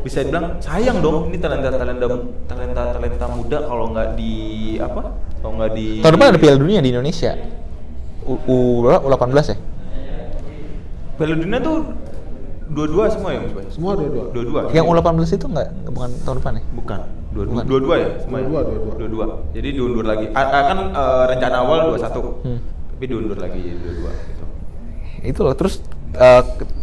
bisa 0.00 0.22
dibilang 0.22 0.58
sayang 0.58 0.98
dong 0.98 1.28
ini 1.28 1.38
talenta 1.38 1.68
talenta 1.68 2.06
talenta 2.46 2.82
talenta 2.94 3.26
muda 3.28 3.58
kalau 3.64 3.90
nggak 3.90 4.08
di 4.14 4.32
apa 4.78 5.02
kalau 5.38 5.52
nggak 5.56 5.70
di 5.72 5.86
Tahun 6.00 6.14
depan 6.14 6.28
ada 6.30 6.38
Piala 6.38 6.58
Dunia 6.58 6.78
di 6.78 6.90
Indonesia. 6.90 7.32
U, 8.22 8.34
U 8.44 8.56
berapa? 8.82 9.00
U18 9.00 9.32
ya? 9.46 9.56
Piala 11.16 11.34
Dunia 11.34 11.58
tuh 11.58 11.76
dua-dua 12.68 13.04
semua 13.08 13.30
ya 13.32 13.40
Mas? 13.42 13.72
Semua 13.72 13.92
dua-dua. 13.96 14.24
Dua-dua. 14.30 14.60
Yang 14.70 14.86
U18 14.86 15.28
itu 15.34 15.46
nggak 15.48 15.68
bukan 15.88 16.10
tahun 16.22 16.36
depan 16.38 16.52
ya? 16.58 16.62
bukan. 16.74 16.98
Dua-dua, 17.28 17.60
dua-dua 17.62 17.94
ya? 17.96 18.08
Semua 18.24 18.38
ya? 18.40 18.44
Dua-dua, 18.48 18.60
dua-dua. 18.64 18.94
Dua-dua. 18.98 19.24
Jadi 19.52 19.68
diundur 19.72 20.04
lagi. 20.04 20.26
A- 20.32 20.64
kan 20.64 20.78
eh, 20.90 21.24
rencana 21.28 21.56
awal 21.60 21.78
21. 21.92 22.44
Hmm. 22.44 22.58
Tapi 22.96 23.04
diundur 23.06 23.38
lagi 23.38 23.58
jadi 23.62 23.78
dua-dua 23.78 24.10
gitu. 24.12 24.44
itu 25.18 25.40
loh 25.42 25.54
terus 25.54 25.82
ke- 26.14 26.77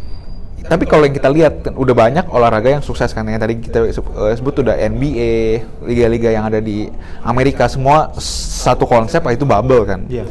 tapi 0.66 0.84
kalau 0.86 1.06
yang 1.06 1.14
kita 1.14 1.30
lihat 1.30 1.54
kan 1.62 1.74
udah 1.78 1.94
banyak 1.94 2.26
olahraga 2.28 2.74
yang 2.74 2.84
sukses 2.84 3.14
kan. 3.14 3.22
Yang 3.26 3.42
tadi 3.46 3.54
kita 3.62 3.80
eh, 3.86 4.36
sebut 4.36 4.66
udah 4.66 4.76
NBA 4.76 5.34
liga-liga 5.86 6.30
yang 6.34 6.50
ada 6.50 6.58
di 6.58 6.90
Amerika. 7.22 7.70
Semua 7.70 8.10
satu 8.18 8.90
konsep 8.90 9.22
yaitu 9.30 9.46
bubble 9.46 9.86
kan. 9.86 10.10
Iya. 10.10 10.26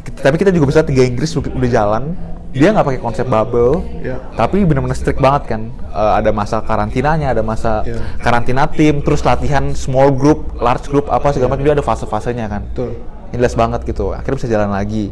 Kita- 0.00 0.20
tapi 0.28 0.36
kita 0.40 0.48
juga 0.52 0.68
bisa 0.68 0.80
Liga 0.84 1.04
Inggris 1.04 1.32
udah, 1.36 1.68
jalan. 1.68 2.16
Dia 2.54 2.70
nggak 2.70 2.86
pakai 2.86 3.00
konsep 3.02 3.26
bubble 3.26 3.82
Iya. 3.98 4.30
tapi 4.38 4.62
benar-benar 4.62 4.94
strict 4.94 5.18
banget 5.18 5.42
kan. 5.50 5.62
Eh, 5.90 6.12
ada 6.22 6.30
masa 6.30 6.62
karantinanya 6.62 7.34
ada 7.34 7.42
masa 7.42 7.82
Iya. 7.82 7.98
karantina 8.22 8.64
tim 8.70 9.02
terus 9.02 9.26
latihan 9.26 9.74
small 9.74 10.14
group 10.14 10.54
large 10.62 10.86
group 10.86 11.10
apa 11.10 11.34
segala 11.34 11.58
macam. 11.58 11.66
Dia 11.66 11.74
ada 11.74 11.84
fase-fasenya 11.84 12.46
kan. 12.48 12.62
Betul. 12.72 12.92
jelas 13.34 13.58
banget 13.58 13.82
gitu. 13.82 14.14
Akhirnya 14.14 14.38
bisa 14.38 14.46
jalan 14.46 14.70
lagi 14.70 15.10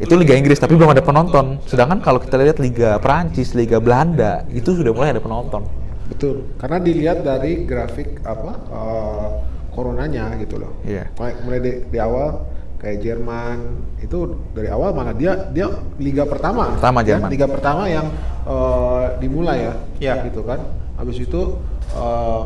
itu 0.00 0.14
Liga 0.16 0.32
Inggris 0.32 0.56
tapi 0.56 0.74
belum 0.74 0.96
ada 0.96 1.04
penonton 1.04 1.60
sedangkan 1.68 2.00
kalau 2.00 2.18
kita 2.18 2.40
lihat 2.40 2.56
Liga 2.58 2.96
Perancis 2.98 3.52
Liga 3.52 3.78
Belanda 3.78 4.48
itu 4.48 4.72
sudah 4.72 4.90
mulai 4.96 5.12
ada 5.12 5.20
penonton 5.20 5.62
Betul. 6.10 6.36
Karena 6.58 6.78
dilihat 6.82 7.18
dari 7.22 7.62
grafik 7.62 8.18
apa 8.26 8.52
eh, 8.58 9.28
coronanya 9.70 10.34
gitu 10.42 10.58
loh. 10.58 10.74
Iya. 10.82 11.06
Mulai, 11.14 11.32
mulai 11.46 11.58
di, 11.62 11.72
di 11.86 11.98
awal 12.02 12.28
kayak 12.80 12.98
Jerman 13.04 13.58
itu 14.00 14.18
dari 14.56 14.72
awal 14.72 14.96
malah 14.96 15.14
dia 15.14 15.48
dia 15.54 15.70
liga 16.02 16.26
pertama. 16.26 16.74
Pertama 16.74 17.06
ya, 17.06 17.14
Jerman. 17.14 17.28
Liga 17.30 17.46
pertama 17.46 17.82
yang 17.86 18.06
eh, 18.44 19.04
dimulai 19.22 19.58
ya. 19.70 19.74
Iya. 20.02 20.14
Gitu 20.26 20.42
kan. 20.42 20.60
Habis 20.98 21.16
itu 21.22 21.42
eh, 21.94 22.42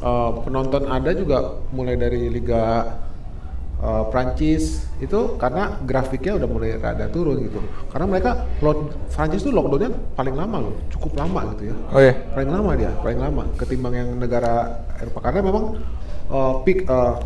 eh, 0.00 0.30
penonton 0.48 0.82
ada 0.88 1.10
juga 1.12 1.60
mulai 1.76 2.00
dari 2.00 2.32
liga 2.32 2.88
eh, 3.80 4.04
Prancis 4.12 4.84
itu 5.00 5.40
karena 5.40 5.80
grafiknya 5.82 6.36
udah 6.36 6.48
mulai 6.48 6.76
rada 6.76 7.08
turun 7.08 7.40
gitu. 7.44 7.60
Karena 7.88 8.06
mereka 8.06 8.30
load 8.60 8.92
Prancis 9.08 9.40
tuh 9.40 9.52
lockdownnya 9.52 9.90
paling 10.14 10.36
lama 10.36 10.68
loh, 10.68 10.74
cukup 10.92 11.16
lama 11.16 11.56
gitu 11.56 11.72
ya. 11.72 11.76
Oh 11.90 12.00
iya? 12.00 12.14
Paling 12.36 12.50
lama 12.52 12.70
dia 12.76 12.92
paling 13.00 13.18
lama. 13.18 13.42
Ketimbang 13.56 13.94
yang 13.96 14.08
negara 14.16 14.84
Eropa. 15.00 15.18
Karena 15.24 15.40
memang 15.40 15.64
uh, 16.28 16.60
peak 16.62 16.84
uh, 16.86 17.16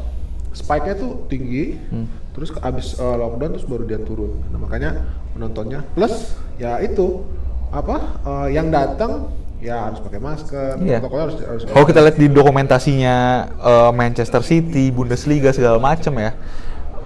spike-nya 0.55 0.95
tuh 0.95 1.27
tinggi 1.27 1.75
Hmm. 1.91 2.07
terus 2.35 2.51
ke- 2.51 2.63
abis 2.63 2.95
uh, 2.99 3.15
lockdown 3.19 3.59
terus 3.59 3.67
baru 3.67 3.85
dia 3.87 3.99
turun. 3.99 4.39
Nah 4.55 4.59
makanya 4.63 5.03
penontonnya. 5.35 5.83
Plus 5.95 6.39
ya 6.59 6.79
itu 6.79 7.27
apa 7.75 8.23
uh, 8.23 8.47
yang 8.47 8.71
datang 8.71 9.35
ya 9.65 9.89
harus 9.89 9.97
pakai 10.05 10.21
masker 10.21 10.77
Iya. 10.77 11.01
protokolnya 11.01 11.25
harus 11.25 11.37
harus 11.41 11.63
Kalau 11.65 11.87
kita 11.89 12.01
lihat 12.05 12.17
di 12.21 12.29
dokumentasinya 12.29 13.17
eh, 13.57 13.91
Manchester 13.97 14.45
City, 14.45 14.93
Bundesliga 14.93 15.57
segala 15.57 15.81
macam 15.81 16.13
ya, 16.21 16.37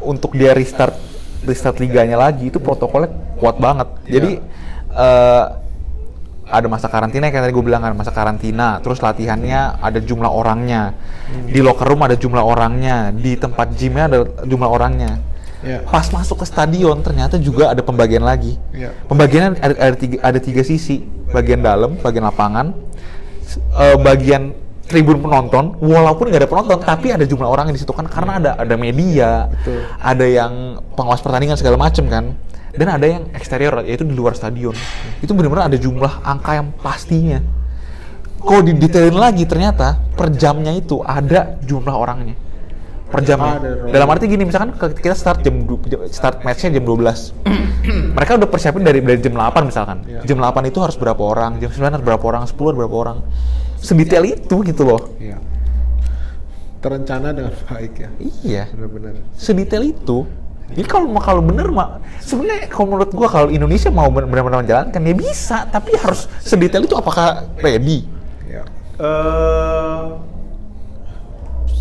untuk 0.03 0.35
dia 0.35 0.51
restart 0.59 0.99
restart 1.47 1.79
liganya 1.79 2.19
lagi 2.19 2.51
itu 2.51 2.59
protokolnya 2.59 3.15
kuat 3.39 3.63
banget. 3.63 3.87
Iya. 4.05 4.13
Jadi 4.19 4.31
eh, 4.91 5.45
ada 6.49 6.67
masa 6.67 6.89
karantina 6.89 7.29
kayak 7.29 7.45
tadi 7.45 7.53
gue 7.53 7.61
bilang 7.61 7.85
kan 7.85 7.93
masa 7.93 8.09
karantina 8.09 8.81
terus 8.81 9.05
latihannya 9.05 9.85
ada 9.85 10.01
jumlah 10.01 10.33
orangnya 10.33 10.97
di 11.45 11.61
locker 11.61 11.85
room 11.85 12.09
ada 12.09 12.17
jumlah 12.17 12.41
orangnya 12.41 13.13
di 13.13 13.37
tempat 13.37 13.77
gymnya 13.77 14.09
ada 14.09 14.19
jumlah 14.49 14.65
orangnya 14.65 15.21
Iya. 15.59 15.83
pas 15.91 16.07
masuk 16.15 16.43
ke 16.43 16.47
stadion 16.47 17.03
ternyata 17.03 17.35
juga 17.39 17.75
ada 17.75 17.83
pembagian 17.83 18.23
lagi. 18.23 18.55
Iya. 18.71 18.95
pembagiannya 19.11 19.59
ada, 19.59 19.75
ada 19.75 19.97
tiga 19.99 20.17
ada 20.23 20.39
tiga 20.39 20.63
sisi. 20.63 21.03
Bagian 21.29 21.61
dalam 21.61 21.99
bagian 21.99 22.25
lapangan. 22.25 22.73
Eh, 23.75 23.97
bagian 23.99 24.55
tribun 24.87 25.19
penonton. 25.21 25.77
Walaupun 25.83 26.31
nggak 26.31 26.47
ada 26.47 26.51
penonton 26.51 26.79
tapi 26.81 27.13
ada 27.13 27.25
jumlah 27.27 27.49
orang 27.49 27.69
yang 27.69 27.77
di 27.77 27.83
situ 27.83 27.93
kan 27.93 28.07
karena 28.07 28.39
ada 28.39 28.51
ada 28.57 28.75
media 28.79 29.51
Betul. 29.51 29.83
ada 29.99 30.27
yang 30.27 30.53
pengawas 30.95 31.21
pertandingan 31.21 31.59
segala 31.59 31.77
macem 31.77 32.07
kan. 32.07 32.39
Dan 32.79 32.95
ada 32.95 33.07
yang 33.11 33.27
eksterior 33.35 33.83
yaitu 33.83 34.07
di 34.07 34.15
luar 34.15 34.39
stadion. 34.39 34.77
Itu 35.19 35.35
benar-benar 35.35 35.75
ada 35.75 35.79
jumlah 35.81 36.23
angka 36.23 36.55
yang 36.55 36.71
pastinya. 36.79 37.43
Kalau 38.39 38.63
didetailin 38.63 39.19
lagi 39.19 39.43
ternyata 39.51 39.99
per 40.15 40.31
jamnya 40.31 40.71
itu 40.71 41.03
ada 41.03 41.59
jumlah 41.67 41.91
orangnya 41.91 42.39
per 43.09 43.25
Ada 43.25 43.35
dong. 43.35 43.89
dalam 43.89 44.09
arti 44.09 44.25
gini 44.27 44.45
misalkan 44.45 44.69
kita 44.77 45.17
start 45.17 45.41
jam 45.41 45.65
jam- 45.83 46.05
start 46.07 46.45
matchnya 46.45 46.77
jam 46.77 46.85
12 46.85 47.33
mereka 48.17 48.37
udah 48.37 48.47
persiapin 48.47 48.85
dari 48.85 49.01
dari 49.01 49.17
jam 49.19 49.33
8 49.33 49.65
misalkan 49.65 50.05
Iya. 50.05 50.21
jam 50.23 50.37
8 50.37 50.61
itu 50.65 50.79
harus 50.79 50.95
berapa 50.95 51.17
orang 51.19 51.57
jam 51.57 51.71
9 51.71 51.89
harus 51.91 52.05
berapa 52.05 52.25
orang 52.27 52.43
10 52.45 52.53
harus 52.53 52.79
berapa 52.79 52.97
orang 52.99 53.19
sedetail 53.79 54.25
itu 54.25 54.57
gitu 54.63 54.83
loh 54.85 55.01
Iya. 55.17 55.41
Terencana 56.79 57.33
dengan 57.33 57.53
baik 57.67 57.93
ya. 57.97 58.09
iya 58.45 58.65
Benar-benar. 58.71 59.19
sedetail 59.35 59.83
itu. 59.85 60.29
Jadi 60.69 60.85
kalau 60.85 61.09
kalau 61.17 61.41
bener 61.41 61.65
mah 61.69 61.97
sebenarnya 62.21 62.69
kalau 62.69 62.93
menurut 62.93 63.09
gua 63.11 63.25
kalau 63.27 63.49
Indonesia 63.49 63.89
mau 63.89 64.13
ben- 64.13 64.29
benar-benar 64.29 64.61
menjalankan 64.61 65.01
ya 65.01 65.15
bisa, 65.17 65.65
tapi 65.67 65.97
harus 65.97 66.29
sedetail 66.39 66.85
itu 66.85 66.93
apakah 66.93 67.49
ready? 67.57 68.05
Ya. 68.45 68.69
eh 68.95 70.05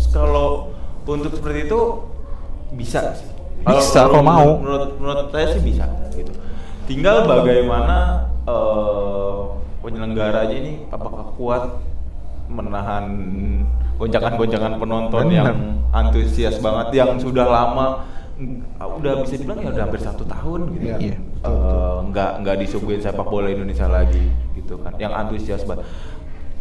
kalau 0.08 0.72
untuk 1.08 1.32
seperti 1.32 1.64
itu 1.64 1.80
bisa 2.76 3.16
sih. 3.16 3.28
Bisa, 3.64 4.06
kalau 4.06 4.22
mau. 4.22 4.48
Menurut, 4.60 4.90
menurut 5.00 5.26
saya 5.32 5.56
sih 5.56 5.62
bisa 5.64 5.88
gitu. 6.12 6.30
Tinggal 6.84 7.24
bagaimana 7.24 8.28
eh 8.44 9.40
penyelenggaranya 9.80 10.56
ini 10.56 10.72
apakah 10.92 11.32
kuat 11.40 11.80
menahan 12.48 13.04
gonjakan-gonjakan 13.96 14.78
penonton 14.80 15.24
Bener. 15.28 15.36
yang 15.36 15.58
antusias 15.92 16.56
banget 16.60 17.02
yang 17.02 17.16
sudah 17.20 17.44
lama 17.44 18.04
mm, 18.40 18.78
udah 18.80 19.12
bisa 19.24 19.40
dibilang 19.40 19.60
ya 19.64 19.68
udah 19.74 19.84
hampir 19.88 20.00
satu 20.00 20.24
tahun 20.24 20.60
gitu. 20.76 20.86
Eh, 21.44 21.96
nggak 22.08 22.30
nggak 22.44 22.56
disuguhin 22.64 23.00
sepak 23.00 23.26
bola 23.26 23.48
Indonesia 23.52 23.86
lagi 23.86 24.22
gitu 24.56 24.80
kan 24.80 24.96
yang 24.96 25.12
antusias 25.12 25.62
banget 25.64 25.86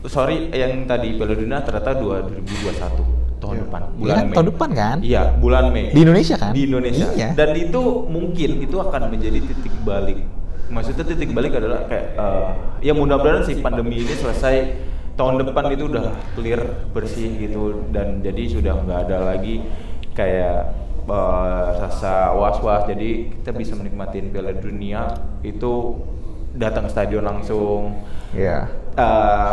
sorry 0.05 0.53
yang 0.53 0.85
tadi 0.85 1.17
Piala 1.17 1.35
Dunia 1.35 1.59
ternyata 1.65 1.97
2021 1.97 3.26
tahun 3.37 3.53
Iya. 3.53 3.63
depan 3.63 3.81
bulan 3.93 4.15
kan, 4.15 4.23
Mei 4.23 4.33
tahun 4.33 4.47
depan 4.49 4.69
kan? 4.73 4.97
iya 4.99 5.21
bulan 5.33 5.63
Mei 5.69 5.85
Di 5.89 5.99
Indonesia 6.01 6.35
kan? 6.35 6.51
di 6.51 6.61
Indonesia 6.63 7.07
Iya. 7.11 7.29
dan 7.33 7.49
itu 7.53 7.81
mungkin 8.05 8.49
itu 8.59 8.75
akan 8.75 9.01
menjadi 9.07 9.39
titik 9.41 9.75
balik 9.81 10.19
maksudnya 10.67 11.05
titik 11.05 11.31
balik 11.31 11.53
adalah 11.53 11.85
kayak 11.85 12.05
eh, 12.13 12.47
ya 12.81 12.91
mudah-mudahan 12.91 13.41
sih 13.41 13.55
pandemi 13.57 13.99
ini 13.99 14.13
selesai 14.13 14.55
tahun 15.13 15.41
depan 15.43 15.71
itu 15.71 15.87
udah 15.87 16.05
clear 16.33 16.61
bersih 16.91 17.29
gitu 17.37 17.87
dan 17.89 18.19
jadi 18.19 18.43
sudah 18.49 18.73
nggak 18.77 18.99
ada 19.05 19.17
lagi 19.27 19.63
kayak 20.11 20.73
eh, 21.05 21.65
rasa 21.77 22.33
was-was 22.33 22.83
jadi 22.85 23.09
kita 23.31 23.51
bisa 23.53 23.73
menikmatin 23.73 24.27
Piala 24.27 24.51
Dunia 24.51 25.13
itu 25.39 26.03
datang 26.51 26.85
ke 26.85 26.91
stadion 26.91 27.23
langsung 27.23 27.95
Iya. 28.33 28.67
Eh, 28.97 29.03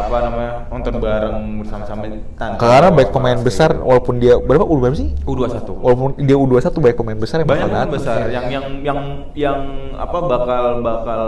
apa 0.01 0.17
namanya 0.23 0.53
nonton 0.67 0.95
bareng 0.97 1.37
bersama-sama 1.61 2.03
tanpa 2.35 2.57
Karena 2.57 2.89
baik 2.89 2.97
was-was 3.05 3.15
pemain 3.15 3.37
gitu. 3.37 3.47
besar 3.47 3.71
walaupun 3.77 4.15
dia 4.17 4.35
berapa 4.37 4.65
U 4.65 4.75
berapa 4.79 4.97
sih? 4.97 5.13
U21 5.23 5.69
Walaupun 5.77 6.09
dia 6.19 6.37
U21 6.37 6.75
baik 6.81 6.97
pemain 6.97 7.19
besar 7.19 7.37
yang 7.39 7.47
banyak 7.47 7.61
bakal 7.63 7.77
pemain 7.79 7.93
besar 7.93 8.19
yang 8.29 8.45
yang 8.49 8.65
yang 8.83 9.01
yang 9.35 9.59
apa 9.95 10.19
bakal 10.19 10.65
bakal 10.81 11.23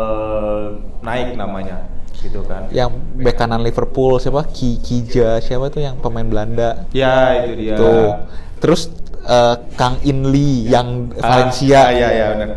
naik 1.01 1.35
namanya 1.35 1.77
gitu 2.17 2.41
kan 2.43 2.67
Yang 2.71 2.91
bek 3.15 3.37
kanan 3.37 3.61
Liverpool 3.61 4.17
siapa? 4.17 4.49
Ki 4.49 4.77
Kija 4.79 5.39
siapa 5.39 5.69
tuh 5.69 5.81
yang 5.81 5.97
pemain 5.97 6.25
Belanda? 6.25 6.89
ya 6.91 7.45
itu 7.45 7.53
dia 7.55 7.77
Tuh. 7.77 8.11
Terus 8.57 8.89
eh, 9.23 9.55
Kang 9.75 10.01
In 10.03 10.25
Lee 10.27 10.67
yang 10.67 11.13
Ah, 11.15 11.37
Valencia. 11.37 11.79
ah, 11.79 11.91
iya 11.91 12.09
iya 12.11 12.27
benar 12.33 12.49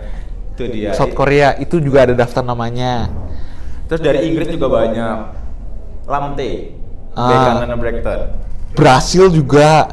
itu 0.49 0.63
dia 0.69 0.91
South 0.91 1.11
Korea 1.11 1.55
itu 1.55 1.79
juga 1.79 2.03
ada 2.03 2.13
daftar 2.13 2.41
namanya. 2.41 3.07
terus 3.85 3.99
dari 3.99 4.27
Inggris 4.27 4.47
juga 4.49 4.67
banyak 4.69 5.38
Lamte 6.09 6.51
Ah. 7.13 7.25
bek 7.25 7.37
kanan 7.39 7.77
Brighton 7.77 8.19
Brasil 8.73 9.25
juga. 9.29 9.89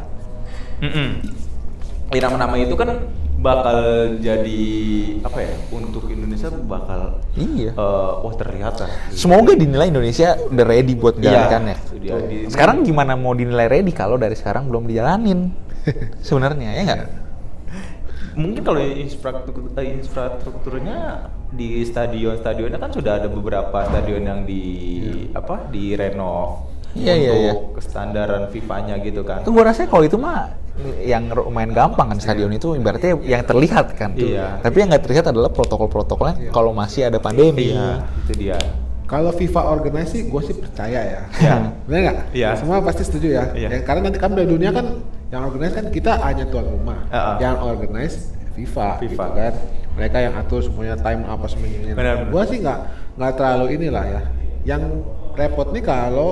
Ya, 2.12 2.20
nama-nama 2.22 2.54
itu 2.56 2.76
kan 2.76 3.08
bakal 3.36 3.78
jadi 4.16 4.62
apa 5.20 5.38
ya 5.38 5.52
untuk 5.68 6.08
Indonesia 6.08 6.48
bakal 6.64 7.20
Iya. 7.34 7.76
eh, 7.76 8.12
wah 8.22 8.34
terlihat 8.34 8.80
lah 8.80 8.90
Semoga 9.12 9.52
dinilai 9.52 9.88
Indonesia 9.88 10.40
udah 10.40 10.64
ready 10.64 10.96
buat 10.96 11.16
Iya, 11.16 11.20
menjalankan 11.20 11.62
ya. 11.66 11.76
dia. 11.96 12.48
Sekarang 12.48 12.76
gimana 12.80 13.12
mau 13.14 13.36
dinilai 13.36 13.68
ready 13.68 13.92
kalau 13.92 14.16
dari 14.16 14.32
sekarang 14.32 14.68
belum 14.68 14.88
dijalanin? 14.88 15.52
Sebenarnya 16.26 16.70
ya 16.72 16.82
nggak? 16.84 17.00
mungkin 18.36 18.60
kalau 18.60 18.76
infrastruktur 18.76 19.72
eh, 19.80 19.96
infrastrukturnya 19.96 20.98
di 21.56 21.80
stadion-stadionnya 21.82 22.76
kan 22.76 22.92
sudah 22.92 23.18
ada 23.18 23.28
beberapa 23.32 23.88
stadion 23.88 24.22
yang 24.22 24.40
di 24.44 24.62
apa 25.32 25.66
di 25.72 25.96
renov 25.96 26.76
Iya, 26.96 27.12
iya, 27.12 27.32
iya. 27.36 27.52
untuk 27.52 27.76
kestandaran 27.76 28.48
FIFA-nya 28.48 28.96
gitu 29.04 29.20
kan. 29.20 29.44
Itu 29.44 29.52
gua 29.52 29.68
rasa 29.68 29.84
kalau 29.84 30.08
itu 30.08 30.16
mah 30.16 30.56
yang 31.04 31.28
lumayan 31.32 31.72
gampang 31.72 32.12
kan 32.12 32.18
stadion 32.20 32.52
itu 32.52 32.72
ibaratnya 32.72 33.16
yang 33.20 33.44
terlihat 33.44 33.96
kan. 33.96 34.16
Iya. 34.16 34.60
Tapi 34.64 34.76
yang 34.80 34.88
nggak 34.92 35.04
terlihat 35.04 35.28
adalah 35.28 35.52
protokol-protokolnya 35.52 36.52
kalau 36.52 36.72
masih 36.72 37.08
ada 37.12 37.20
pandemi. 37.20 37.72
Iya, 37.76 38.00
itu 38.24 38.32
dia. 38.36 38.58
Kalau 39.06 39.30
FIFA 39.30 39.62
organize 39.70 40.10
sih, 40.18 40.26
gue 40.26 40.42
sih 40.42 40.56
percaya 40.56 41.00
ya. 41.04 41.20
Iya. 41.38 41.54
Benar 41.86 42.00
nggak? 42.00 42.18
Iya. 42.34 42.48
Semua 42.58 42.82
pasti 42.82 43.02
setuju 43.06 43.28
ya. 43.38 43.44
Iya. 43.54 43.68
Ya, 43.70 43.78
Karena 43.86 44.10
nanti 44.10 44.18
kan 44.18 44.34
Piala 44.34 44.48
dunia 44.50 44.70
kan 44.74 44.86
yang 45.30 45.42
organize 45.46 45.74
kan 45.78 45.86
kita 45.94 46.18
hanya 46.26 46.44
tuan 46.50 46.66
rumah. 46.66 47.06
Heeh. 47.12 47.36
Yang 47.44 47.56
organize 47.60 48.16
FIFA, 48.58 48.88
FIFA. 49.04 49.26
gitu 49.30 49.36
kan. 49.36 49.54
Mereka 49.96 50.16
yang 50.20 50.34
atur 50.36 50.60
semuanya 50.60 50.96
time 51.00 51.24
apa 51.24 51.46
semuanya. 51.48 51.96
Benar, 51.96 52.14
benar. 52.20 52.32
Gue 52.32 52.42
sih 52.46 52.58
nggak 52.60 52.78
nggak 53.16 53.32
terlalu 53.40 53.66
inilah 53.80 54.04
ya. 54.04 54.20
Yang 54.76 54.82
repot 55.32 55.68
nih 55.72 55.84
kalau 55.84 56.30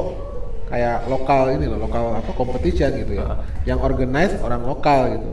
kayak 0.69 1.09
lokal 1.09 1.49
ini 1.49 1.65
loh, 1.65 1.79
lokal 1.81 2.21
apa 2.21 2.31
competition 2.37 2.93
gitu 2.93 3.13
ya. 3.17 3.25
Heeh. 3.25 3.39
Yang 3.73 3.79
organize 3.81 4.35
orang 4.41 4.63
lokal 4.63 5.01
gitu. 5.17 5.31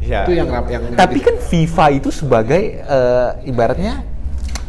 Iya. 0.00 0.20
Itu 0.24 0.32
yang 0.36 0.48
rap 0.48 0.66
yang 0.68 0.82
Tapi 0.92 1.18
kan 1.20 1.36
FIFA 1.40 1.86
itu 1.96 2.08
sebagai 2.12 2.62
eh, 2.80 3.28
ibaratnya 3.48 4.04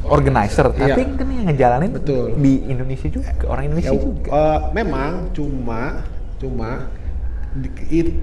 organizer, 0.02 0.74
Iya. 0.74 0.98
tapi 0.98 1.02
kan 1.14 1.28
yang 1.30 1.46
ngejalanin 1.52 1.92
Betul. 1.94 2.34
di 2.36 2.66
Indonesia 2.66 3.06
juga, 3.06 3.30
orang 3.46 3.70
Indonesia 3.70 3.94
Ya, 3.94 4.02
juga. 4.02 4.30
eh, 4.34 4.60
memang 4.74 5.30
cuma 5.30 5.82
cuma 6.42 6.90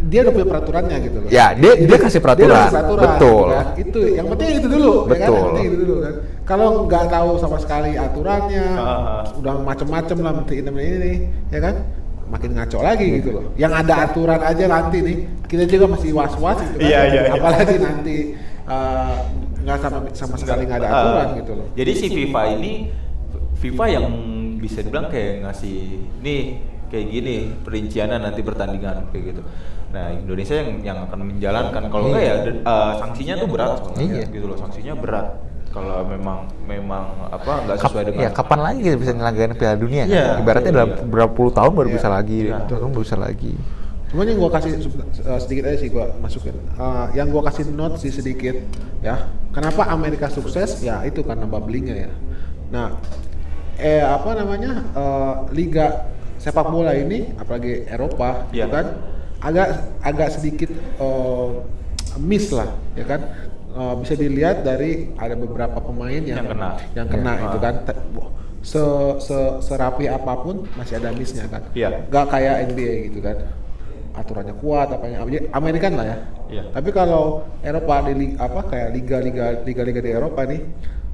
dia 0.09 0.19
udah 0.25 0.33
punya 0.33 0.49
peraturannya 0.49 0.97
gitu 1.05 1.17
loh. 1.21 1.29
Ya, 1.29 1.53
dia- 1.53 1.77
dia 1.77 1.99
kasih 2.01 2.21
peraturan. 2.25 2.49
Dia 2.49 2.65
kasih 2.65 2.73
peraturan, 2.73 3.05
Betul. 3.13 3.29
gitu 3.29 3.53
kan. 3.53 3.67
Itu 3.77 4.01
yang 4.17 4.27
penting 4.33 4.49
itu 4.57 4.69
dulu, 4.73 4.93
ya 4.93 4.97
kan? 4.97 5.09
Betul. 5.09 5.29
Yang 5.29 5.45
penting 5.45 5.67
itu 5.69 5.77
dulu 5.85 5.95
kan. 6.01 6.15
Kalau 6.49 6.69
nggak 6.89 7.05
tahu 7.13 7.31
sama 7.37 7.57
sekali 7.61 7.91
aturannya, 7.93 8.67
Ah. 8.73 9.21
udah 9.37 9.55
macem-macem 9.61 10.17
lah 10.25 10.33
menteri 10.33 10.57
ini 10.65 10.71
ini, 10.73 10.83
ini, 10.97 11.13
ya 11.53 11.61
kan? 11.61 11.75
Makin 12.29 12.51
ngaco 12.57 12.79
lagi 12.81 13.07
gitu 13.21 13.29
loh. 13.37 13.45
Yang 13.57 13.73
ada 13.85 13.95
aturan 14.05 14.41
aja 14.41 14.65
nanti 14.65 14.99
nih, 15.01 15.17
kita 15.45 15.65
juga 15.65 15.85
masih 15.93 16.11
was-was 16.13 16.61
gitu 16.65 16.77
kan. 16.81 16.89
Iya, 16.89 17.01
iya, 17.09 17.21
iya. 17.29 17.33
Apalagi 17.37 17.77
nanti 17.81 18.17
eh, 18.69 19.17
nggak 19.65 19.77
sama 19.81 19.99
sama 20.13 20.37
sekali 20.37 20.69
nggak 20.69 20.81
ada 20.81 20.89
aturan 20.89 21.27
gitu 21.41 21.53
loh. 21.57 21.67
Jadi 21.73 21.93
si 21.93 22.07
FIFA 22.09 22.43
ini 22.53 22.73
FIFA 23.61 23.85
yang 23.89 24.05
bisa 24.57 24.81
dibilang 24.81 25.09
kayak 25.09 25.45
ngasih 25.45 25.77
nih 26.21 26.43
kayak 26.89 27.07
gini 27.09 27.37
perinciannya 27.63 28.19
nanti 28.19 28.41
pertandingan 28.43 29.09
kayak 29.13 29.25
gitu. 29.33 29.43
Nah 29.89 30.13
Indonesia 30.13 30.55
yang 30.57 30.71
yang 30.85 30.99
akan 31.09 31.19
menjalankan 31.25 31.83
kalau 31.89 32.05
enggak 32.13 32.25
ya 32.25 32.35
de- 32.45 32.61
eh, 32.61 32.93
sanksinya 32.99 33.35
tuh 33.37 33.49
berat 33.49 33.73
soalnya 33.81 34.05
Iya. 34.21 34.27
gitu 34.29 34.47
loh 34.49 34.59
sanksinya 34.61 34.93
berat 34.93 35.27
kalau 35.69 36.01
memang 36.05 36.49
memang 36.65 37.05
apa 37.29 37.53
nggak 37.65 37.77
Kap- 37.77 37.93
sesuai 37.93 38.05
dengan 38.09 38.21
ya 38.25 38.31
kapan 38.33 38.61
lagi 38.65 38.79
kita 38.85 38.97
bisa 38.97 39.13
nyelenggarin 39.13 39.53
Piala 39.55 39.77
Dunia 39.77 40.03
kan? 40.05 40.13
Iya, 40.13 40.27
Ibaratnya 40.41 40.71
iya, 40.73 40.77
dalam 40.77 40.91
iya. 40.93 41.05
berapa 41.05 41.33
puluh 41.33 41.53
tahun 41.53 41.73
baru 41.73 41.89
Iya. 41.89 41.97
bisa 41.97 42.09
lagi, 42.09 42.39
Iya. 42.49 42.59
tahun 42.67 42.91
baru 42.93 43.05
bisa 43.05 43.17
lagi. 43.17 43.53
Cuma 44.09 44.25
yang 44.25 44.41
gua 44.41 44.49
kasih 44.49 44.73
uh, 44.81 45.37
sedikit 45.37 45.69
aja 45.69 45.77
sih 45.77 45.89
gua 45.93 46.09
masukin. 46.17 46.57
Uh, 46.81 47.13
yang 47.13 47.29
gua 47.29 47.45
kasih 47.45 47.69
note 47.69 48.01
sih 48.01 48.09
sedikit 48.09 48.57
ya. 49.05 49.29
Kenapa 49.53 49.85
Amerika 49.89 50.33
sukses? 50.33 50.81
Ya 50.81 51.05
itu 51.05 51.21
karena 51.21 51.45
bubblingnya 51.45 52.09
ya. 52.09 52.11
Nah, 52.73 52.97
eh 53.77 54.01
apa 54.01 54.33
namanya 54.33 54.81
uh, 54.93 55.45
liga 55.53 56.09
sepak 56.39 56.71
bola 56.71 56.95
ini, 56.95 57.35
apalagi 57.35 57.85
Eropa, 57.85 58.47
Iya. 58.51 58.67
gitu 58.67 58.69
kan, 58.73 58.87
agak 59.39 59.69
agak 60.01 60.29
sedikit 60.33 60.71
uh, 60.99 61.63
miss 62.17 62.51
lah, 62.51 62.71
ya 62.95 63.05
kan. 63.05 63.21
Uh, 63.69 63.95
bisa 64.01 64.17
dilihat 64.17 64.65
dari 64.65 65.13
ada 65.15 65.39
beberapa 65.39 65.79
pemain 65.79 66.19
yang 66.19 66.41
Yang 66.41 66.49
kena. 66.51 66.69
yang 66.99 67.07
kena 67.07 67.33
Iya. 67.37 67.47
itu 67.47 67.59
kan. 67.61 67.75
Se, 68.59 68.83
se 69.23 69.39
serapi 69.63 70.11
apa 70.11 70.35
pun 70.43 70.67
masih 70.75 70.99
ada 70.99 71.15
missnya 71.15 71.47
kan. 71.47 71.63
Iya. 71.77 72.03
Gak 72.11 72.27
kayak 72.27 72.75
NBA 72.75 72.93
gitu 73.13 73.23
kan. 73.23 73.39
Aturannya 74.19 74.51
kuat 74.59 74.91
apanya 74.91 75.23
jadi 75.23 75.47
Amerikan 75.55 75.95
lah 75.95 76.07
ya. 76.11 76.17
Iya. 76.51 76.63
Tapi 76.75 76.91
kalau 76.91 77.47
Eropa 77.63 78.03
di 78.11 78.35
apa 78.35 78.61
kayak 78.67 78.89
liga-liga 78.99 79.47
liga-liga 79.63 80.01
di 80.03 80.11
Eropa 80.11 80.43
nih 80.43 80.59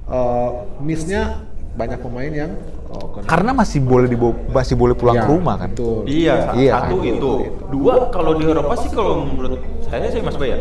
eh, 0.09 0.51
missnya 0.81 1.45
banyak 1.75 1.99
pemain 1.99 2.31
yang 2.31 2.51
oh, 2.89 3.07
kena- 3.13 3.27
Karena 3.27 3.51
masih 3.53 3.79
boleh 3.81 4.07
dibawa, 4.07 4.33
masih 4.49 4.75
boleh 4.75 4.95
pulang 4.95 5.17
Ya, 5.17 5.23
ke 5.23 5.29
rumah 5.29 5.55
kan. 5.57 5.71
Betul. 5.71 6.07
Iya, 6.07 6.35
Iya, 6.55 6.73
satu 6.79 6.97
kan? 6.97 7.11
itu. 7.11 7.31
Dua 7.69 7.95
kalau 8.09 8.33
di 8.35 8.45
Eropa 8.45 8.75
sih 8.79 8.91
kalau 8.91 9.15
menurut 9.25 9.59
saya 9.85 10.07
sih 10.09 10.19
Mas 10.19 10.35
Bay 10.35 10.51
ya, 10.51 10.59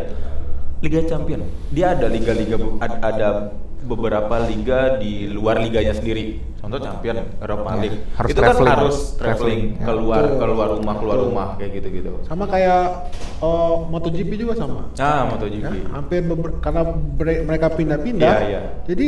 Liga 0.80 1.00
Champion. 1.04 1.46
Dia 1.70 1.94
ada 1.94 2.08
liga-liga 2.08 2.58
ada 2.82 3.54
beberapa 3.80 4.40
liga 4.42 4.96
di 4.96 5.28
luar 5.28 5.60
liganya 5.60 5.92
sendiri. 5.92 6.40
Contoh 6.58 6.80
Champion, 6.80 7.20
Eropa 7.38 7.70
Ya, 7.70 7.82
League. 7.84 8.00
harus 8.16 8.30
itu 8.32 8.40
traveling. 8.40 8.64
kan 8.66 8.78
harus 8.80 8.98
traveling 9.14 9.20
Traveling, 9.20 9.62
ya. 9.70 9.84
keluar 9.84 10.22
Betul. 10.24 10.40
keluar 10.40 10.68
rumah 10.72 10.96
keluar 10.96 11.18
Betul. 11.20 11.28
rumah 11.30 11.48
kayak 11.54 11.72
gitu-gitu. 11.76 12.12
Sama 12.24 12.46
kayak 12.48 12.84
eh, 13.38 13.76
MotoGP 13.86 14.32
juga 14.40 14.54
sama. 14.56 14.88
Ah, 14.96 14.98
Ya, 14.98 15.12
MotoGP. 15.28 15.74
hampir 15.92 16.20
beber- 16.24 16.58
karena 16.58 16.82
mereka 17.44 17.68
pindah-pindah. 17.70 18.36
Iya, 18.40 18.48
iya. 18.48 18.62
Jadi 18.86 19.08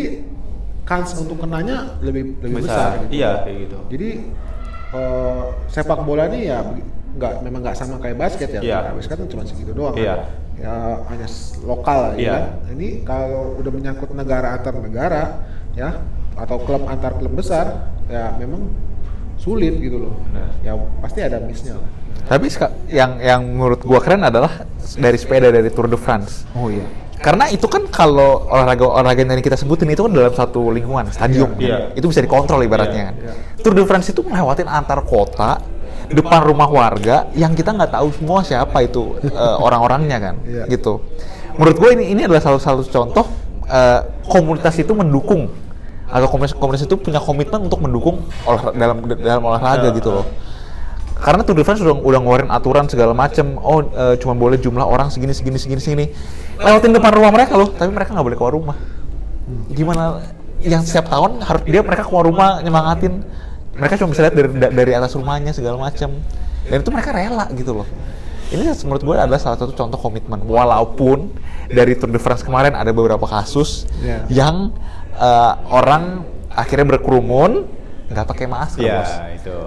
kans 0.86 1.18
untuk 1.18 1.42
kenanya 1.42 1.98
lebih 2.00 2.38
lebih 2.46 2.62
besar. 2.62 3.02
Besar. 3.02 3.04
gitu. 3.10 3.12
Iya, 3.18 3.32
kayak 3.42 3.58
gitu. 3.66 3.78
Jadi 3.92 4.10
eh, 4.94 5.44
sepak 5.68 6.00
bola 6.06 6.24
ini 6.30 6.40
ya 6.48 6.60
nggak 7.16 7.34
memang 7.48 7.60
nggak 7.64 7.76
sama 7.76 7.96
kayak 7.98 8.18
basket 8.20 8.50
ya. 8.54 8.62
Iya. 8.62 8.78
Kayak 8.86 8.96
Basket 9.02 9.18
kan 9.18 9.28
cuma 9.32 9.44
segitu 9.48 9.72
doang. 9.74 9.96
Iya. 9.98 10.16
Kan? 10.16 10.28
Ya 10.56 10.76
hanya 11.12 11.28
lokal 11.68 12.00
Iya. 12.16 12.22
ya. 12.22 12.32
kan? 12.32 12.46
Ini 12.78 12.88
kalau 13.04 13.60
udah 13.60 13.72
menyangkut 13.72 14.10
negara 14.16 14.48
antar 14.56 14.74
negara 14.80 15.24
ya 15.76 15.90
atau 16.36 16.58
klub 16.64 16.84
antar 16.88 17.16
klub 17.16 17.34
besar 17.36 17.92
ya 18.12 18.36
memang 18.38 18.68
sulit 19.40 19.80
gitu 19.80 20.00
loh. 20.08 20.14
Benar. 20.32 20.50
Ya 20.64 20.74
pasti 21.02 21.20
ada 21.24 21.40
missnya 21.44 21.76
lah. 21.80 21.90
Tapi 22.26 22.48
yang 22.92 23.20
yang 23.20 23.42
menurut 23.44 23.84
gua 23.84 24.00
keren 24.00 24.24
adalah 24.24 24.64
dari 24.96 25.18
sepeda 25.20 25.52
dari 25.52 25.68
Tour 25.72 25.88
de 25.88 26.00
France. 26.00 26.44
Oh 26.56 26.68
iya. 26.72 26.84
Karena 27.26 27.50
itu 27.50 27.66
kan 27.66 27.90
kalau 27.90 28.46
olahraga 28.46 28.86
olahraga 28.86 29.26
yang 29.26 29.42
kita 29.42 29.58
sebutin 29.58 29.90
itu 29.90 30.06
kan 30.06 30.14
dalam 30.14 30.30
satu 30.30 30.70
lingkungan 30.70 31.10
stadion, 31.10 31.58
Iya, 31.58 31.90
iya. 31.90 31.98
itu 31.98 32.06
bisa 32.06 32.22
dikontrol 32.22 32.62
ibaratnya 32.62 33.02
Iya, 33.02 33.10
kan. 33.10 33.16
iya. 33.18 33.34
Tour 33.66 33.74
de 33.74 33.82
France 33.82 34.14
itu 34.14 34.22
melewatin 34.22 34.70
antar 34.70 35.02
kota, 35.02 35.58
depan 36.06 36.46
rumah 36.46 36.70
warga 36.70 37.26
yang 37.34 37.58
kita 37.58 37.74
nggak 37.74 37.90
tahu 37.90 38.14
semua 38.14 38.46
siapa 38.46 38.78
itu 38.86 39.18
eh, 39.26 39.58
orang-orangnya 39.58 40.18
kan, 40.22 40.36
Iya. 40.46 40.70
gitu. 40.70 41.02
Menurut 41.58 41.78
gue 41.82 41.90
ini 41.98 42.14
ini 42.14 42.22
adalah 42.30 42.46
salah 42.46 42.62
satu 42.62 42.86
contoh 42.86 43.26
eh, 43.66 44.00
komunitas 44.30 44.78
itu 44.78 44.94
mendukung 44.94 45.50
atau 46.06 46.30
komunitas, 46.30 46.54
komunitas 46.54 46.86
itu 46.86 46.96
punya 47.02 47.18
komitmen 47.18 47.66
untuk 47.66 47.82
mendukung 47.82 48.22
olah, 48.46 48.70
dalam 48.70 49.02
dalam 49.18 49.42
olahraga 49.42 49.90
Iya. 49.90 49.98
gitu 49.98 50.14
loh 50.14 50.26
karena 51.16 51.42
Tour 51.42 51.56
de 51.56 51.64
France 51.64 51.80
udah 51.80 51.96
udah 51.96 52.20
ngeluarin 52.20 52.50
aturan 52.50 52.86
segala 52.86 53.12
macem. 53.12 53.56
Oh 53.58 53.82
eh, 53.82 54.16
cuma 54.20 54.34
boleh 54.34 54.58
jumlah 54.58 54.84
orang 54.84 55.08
segini 55.10 55.32
segini 55.32 55.56
segini 55.56 55.82
segini. 55.82 56.06
Lewatin 56.56 56.92
depan 56.92 57.12
rumah 57.12 57.32
mereka 57.32 57.56
loh 57.56 57.70
tapi 57.70 57.90
mereka 57.90 58.12
nggak 58.12 58.26
boleh 58.26 58.38
keluar 58.38 58.54
rumah. 58.54 58.78
Gimana? 59.70 60.22
Yang 60.60 60.90
setiap 60.90 61.10
tahun 61.10 61.40
harus 61.40 61.62
dia 61.64 61.82
mereka 61.82 62.04
keluar 62.04 62.26
rumah 62.26 62.60
nyemangatin. 62.60 63.22
Mereka 63.76 64.00
cuma 64.00 64.12
bisa 64.12 64.22
lihat 64.24 64.36
dari 64.36 64.50
da- 64.56 64.72
dari 64.72 64.92
atas 64.92 65.14
rumahnya 65.14 65.52
segala 65.52 65.76
macem. 65.78 66.10
Dan 66.66 66.78
itu 66.80 66.90
mereka 66.90 67.12
rela 67.12 67.46
gitu 67.52 67.76
loh. 67.76 67.88
Ini 68.46 68.62
menurut 68.86 69.02
gue 69.02 69.16
adalah 69.16 69.42
salah 69.42 69.58
satu 69.58 69.74
contoh 69.74 69.98
komitmen. 69.98 70.42
Walaupun 70.42 71.34
dari 71.68 71.94
Tour 71.94 72.10
de 72.10 72.18
France 72.18 72.42
kemarin 72.42 72.74
ada 72.74 72.90
beberapa 72.90 73.26
kasus 73.26 73.86
Iya. 74.00 74.26
yang 74.30 74.70
eh, 75.14 75.54
orang 75.70 76.24
akhirnya 76.50 76.88
berkerumun 76.88 77.68
nggak 78.06 78.26
pakai 78.26 78.46
masker 78.46 78.86
Iya, 78.86 78.96
bos. 78.96 79.12
itu. 79.36 79.60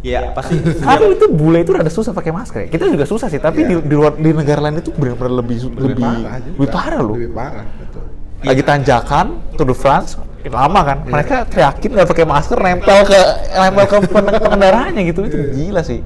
Iya, 0.00 0.32
pasti. 0.32 0.56
Karena 0.86 1.06
itu 1.12 1.26
bule 1.28 1.60
itu 1.60 1.70
rada 1.70 1.92
susah 1.92 2.12
pakai 2.12 2.32
masker 2.32 2.58
ya. 2.64 2.68
Kita 2.72 2.88
juga 2.88 3.04
susah 3.04 3.28
sih, 3.28 3.36
tapi 3.36 3.68
di, 3.68 3.76
Iya. 3.76 3.84
di 3.84 3.94
luar 3.94 4.12
di 4.16 4.30
negara 4.32 4.60
lain 4.64 4.80
itu 4.80 4.90
benar-benar 4.90 5.44
lebih 5.44 5.56
lebih 5.68 5.92
Lebih, 5.92 6.00
parah 6.00 6.36
juga. 6.40 6.56
lebih 6.56 6.70
parah 6.72 7.00
loh. 7.00 7.14
Lebih 7.20 7.32
parah 7.32 7.64
betul. 7.76 8.02
Lagi 8.40 8.62
tanjakan 8.64 9.26
Tour 9.54 9.68
de 9.68 9.76
France 9.76 10.10
lama 10.40 10.80
kan, 10.80 10.98
Iya. 11.04 11.10
mereka 11.12 11.36
teriakin 11.44 11.90
nggak 11.92 12.08
pakai 12.08 12.24
masker, 12.24 12.56
nempel 12.56 12.98
ke 13.04 13.20
nempel 13.52 13.84
ke 13.84 13.96
pen- 14.16 14.40
pengendaraannya 14.40 15.02
gitu, 15.04 15.20
itu 15.28 15.36
Iya. 15.36 15.48
gila 15.52 15.82
sih. 15.84 16.00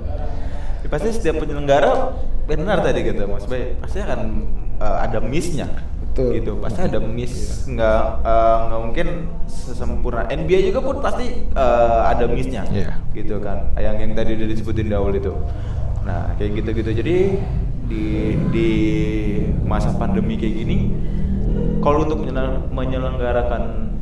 Ya, 0.83 0.89
pasti 0.91 1.09
setiap 1.15 1.39
penyelenggara 1.39 2.11
benar 2.45 2.83
tadi 2.83 3.01
gitu 3.07 3.25
Mas 3.25 3.47
Bay, 3.47 3.79
pasti 3.79 4.03
akan 4.03 4.21
eh, 4.81 4.97
ada 5.05 5.19
missnya. 5.23 5.69
Betul. 6.11 6.31
Gitu, 6.39 6.53
pasti 6.63 6.81
ada 6.87 6.99
miss. 7.03 7.67
Nggak 7.67 8.03
eh, 8.23 8.57
nggak 8.71 8.81
mungkin 8.81 9.07
sesempurna. 9.51 10.27
NBA 10.31 10.71
juga 10.71 10.81
pun 10.83 10.97
pasti 11.03 11.27
eh, 11.51 12.01
ada 12.09 12.25
missnya. 12.31 12.63
Iya. 12.71 12.99
Gitu 13.15 13.39
kan. 13.43 13.75
Yang 13.79 13.97
yang 14.03 14.13
tadi 14.15 14.31
udah 14.39 14.49
disebutin 14.49 14.87
di 14.91 14.95
awal 14.95 15.13
itu. 15.15 15.35
Nah, 16.05 16.37
kayak 16.37 16.63
gitu-gitu. 16.63 16.91
Jadi 17.01 17.17
di 17.85 18.05
di 18.49 18.71
masa 19.65 19.93
pandemi 19.93 20.41
kayak 20.41 20.55
gini 20.57 20.77
kalau 21.85 22.09
untuk 22.09 22.25
menyelenggarakan 22.73 23.93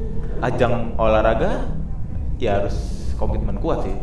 ajang 0.43 0.95
olahraga 0.99 1.67
ya 2.39 2.63
harus 2.63 2.75
komitmen 3.19 3.59
kuat 3.59 3.87
sih 3.87 3.95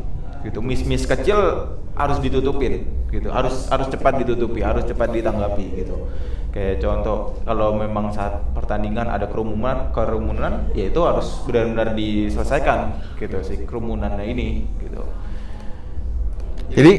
gitu 0.47 0.63
miss-miss 0.63 1.08
kecil 1.08 1.75
harus 1.99 2.17
ditutupin 2.23 2.88
gitu 3.12 3.27
harus 3.27 3.67
harus 3.67 3.88
cepat 3.91 4.23
ditutupi 4.23 4.63
harus 4.63 4.88
cepat 4.88 5.12
ditanggapi 5.12 5.83
gitu. 5.83 6.07
Kayak 6.49 6.81
contoh 6.81 7.38
kalau 7.45 7.77
memang 7.77 8.09
saat 8.09 8.41
pertandingan 8.57 9.05
ada 9.05 9.29
kerumunan 9.29 9.93
kerumunan 9.93 10.65
ya 10.73 10.89
itu 10.89 11.01
harus 11.05 11.45
benar-benar 11.45 11.93
diselesaikan 11.93 12.97
gitu 13.21 13.38
si 13.45 13.67
kerumunannya 13.67 14.25
ini 14.25 14.65
gitu. 14.81 15.03
Jadi 16.73 16.93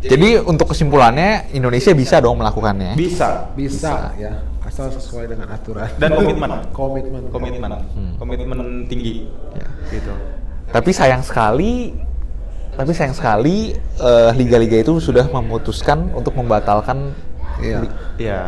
jadi 0.00 0.40
untuk 0.40 0.72
kesimpulannya 0.72 1.52
Indonesia 1.52 1.92
bisa 1.92 2.24
dong 2.24 2.40
melakukannya. 2.40 2.96
bisa. 2.96 3.52
Bisa, 3.52 4.16
ya. 4.16 4.32
Asal 4.64 4.88
sesuai 4.96 5.28
dengan 5.28 5.52
aturan. 5.52 5.90
Dan 6.00 6.16
komitmen. 6.16 6.50
Komitmen. 6.72 7.22
Komitmen. 7.28 7.70
Hmm. 7.92 8.12
komitmen 8.16 8.58
tinggi. 8.88 9.28
Ya. 9.52 9.68
gitu. 9.92 10.14
Tapi 10.70 10.90
sayang 10.94 11.20
sekali, 11.20 11.92
tapi 12.80 12.96
sayang 12.96 13.12
sekali 13.12 13.76
eh, 13.76 14.30
liga-liga 14.32 14.80
itu 14.80 14.96
sudah 14.98 15.28
memutuskan 15.28 16.08
untuk 16.10 16.32
membatalkan 16.32 17.12
Iya. 17.60 17.84
Iya, 18.16 18.40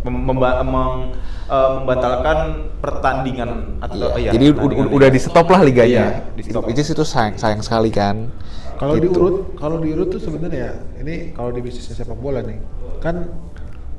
Mem- 0.00 0.24
memba- 0.24 0.64
meng- 0.64 1.12
eh, 1.46 1.68
membatalkan 1.76 2.38
pertandingan 2.80 3.76
atau 3.78 4.16
Iya, 4.16 4.16
iya, 4.16 4.30
jadi 4.32 4.46
pertandingan 4.56 4.86
ud- 4.88 4.94
udah 4.96 5.08
di 5.12 5.20
stop 5.20 5.46
lah 5.46 5.60
liganya. 5.60 6.04
Iya, 6.16 6.32
di 6.32 6.42
stop. 6.42 6.64
Itu 6.72 6.80
itu 6.80 7.04
sayang 7.04 7.36
sayang 7.36 7.60
sekali 7.60 7.92
kan. 7.92 8.32
Kalau 8.76 8.96
Gitu. 8.96 9.12
diurut, 9.12 9.36
kalau 9.56 9.76
diurut 9.76 10.08
tuh 10.08 10.20
sebenarnya 10.20 10.72
ini 10.96 11.32
kalau 11.32 11.52
di 11.52 11.60
bisnis 11.60 11.84
sepak 11.86 12.16
bola 12.16 12.40
nih, 12.40 12.56
kan 13.04 13.28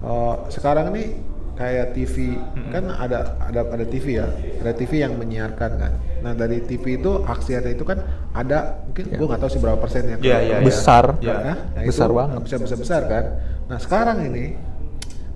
eh, 0.01 0.35
sekarang 0.49 0.89
nih 0.89 1.21
kayak 1.57 1.91
TV 1.91 2.37
kan 2.69 2.85
ada 2.87 3.33
ada 3.41 3.65
ada 3.65 3.81
TV 3.83 4.21
ya, 4.21 4.29
ada 4.61 4.71
TV 4.71 5.01
yang 5.01 5.17
menyiarkan 5.17 5.71
kan. 5.75 5.91
Nah 6.21 6.31
dari 6.31 6.61
TV 6.61 7.01
itu 7.01 7.25
aksinya 7.25 7.65
itu 7.65 7.81
kan 7.81 7.97
ada 8.31 8.85
mungkin 8.85 9.09
Ya. 9.09 9.17
gua 9.17 9.25
nggak 9.33 9.41
tahu 9.41 9.51
sih 9.51 9.59
berapa 9.59 9.77
persennya. 9.77 10.21
Iya, 10.21 10.37
iya, 10.39 10.55
iya. 10.61 10.65
Besar. 10.65 11.17
Iya. 11.17 11.33
Nah, 11.33 11.57
nah 11.73 11.81
Besar 11.81 12.07
itu 12.07 12.15
banget. 12.15 12.37
Besar 12.45 12.59
besar 12.61 12.77
besar 12.77 13.01
kan. 13.09 13.23
Nah 13.65 13.77
sekarang 13.81 14.17
ini 14.23 14.45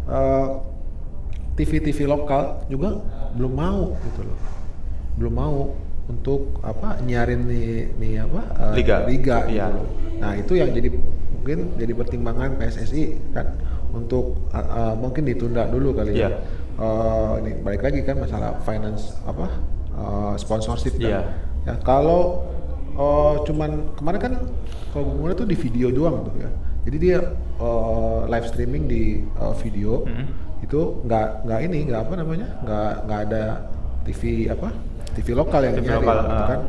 eh, 0.06 0.48
TV-TV 1.52 2.06
lokal 2.06 2.64
juga 2.70 3.02
belum 3.34 3.54
mau 3.54 3.98
gitu 4.02 4.22
loh, 4.24 4.40
belum 5.18 5.34
mau 5.34 5.60
untuk 6.06 6.60
apa 6.62 7.00
nyarin 7.02 7.48
nih 7.48 7.68
nih 7.98 8.14
apa 8.22 8.42
eh, 8.72 8.74
Liga. 8.78 8.98
liga 9.06 9.38
gitu 9.46 9.58
Iya. 9.58 9.66
loh. 9.74 9.88
Nah 10.22 10.32
itu 10.38 10.54
yang 10.54 10.70
jadi 10.70 10.90
mungkin 11.34 11.60
jadi 11.76 11.94
pertimbangan 11.98 12.62
PSSI 12.62 13.34
kan 13.34 13.58
untuk 13.92 14.40
uh, 14.50 14.58
uh, 14.58 14.94
mungkin 14.96 15.24
ditunda 15.24 15.68
dulu 15.68 15.92
kali 15.94 16.18
Iya. 16.18 16.28
ya. 16.28 16.30
Uh, 16.76 17.38
ini 17.44 17.60
balik 17.62 17.84
lagi 17.84 18.02
kan 18.02 18.18
masalah 18.18 18.58
finance 18.64 19.16
apa 19.24 19.48
uh, 19.94 20.34
sponsorship 20.36 20.96
kan. 20.96 21.08
Iya. 21.08 21.22
Ya 21.62 21.74
kalau 21.82 22.48
uh, 22.96 23.44
cuman 23.44 23.92
kemarin 23.96 24.20
kan 24.20 24.34
kalau 24.92 25.06
gue 25.08 25.32
tuh 25.36 25.46
di 25.46 25.56
video 25.56 25.88
doang 25.90 26.26
tuh 26.26 26.36
ya. 26.40 26.50
Jadi 26.82 26.98
dia 26.98 27.20
uh, 27.62 28.26
live 28.26 28.48
streaming 28.50 28.90
di 28.90 29.04
uh, 29.38 29.54
video 29.54 30.04
Mhm. 30.04 30.26
itu 30.62 30.80
nggak 31.04 31.46
nggak 31.46 31.60
ini 31.66 31.78
nggak 31.90 32.02
apa 32.06 32.14
namanya 32.18 32.48
nggak 32.62 32.94
nggak 33.06 33.20
ada 33.30 33.44
TV 34.02 34.22
apa 34.46 34.70
TV 35.14 35.34
lokal 35.34 35.62
yang 35.62 35.74
TV 35.74 35.86
nyari 35.90 35.98
lokal, 36.00 36.18
gitu 36.22 36.38
ah. 36.38 36.48
kan 36.48 36.62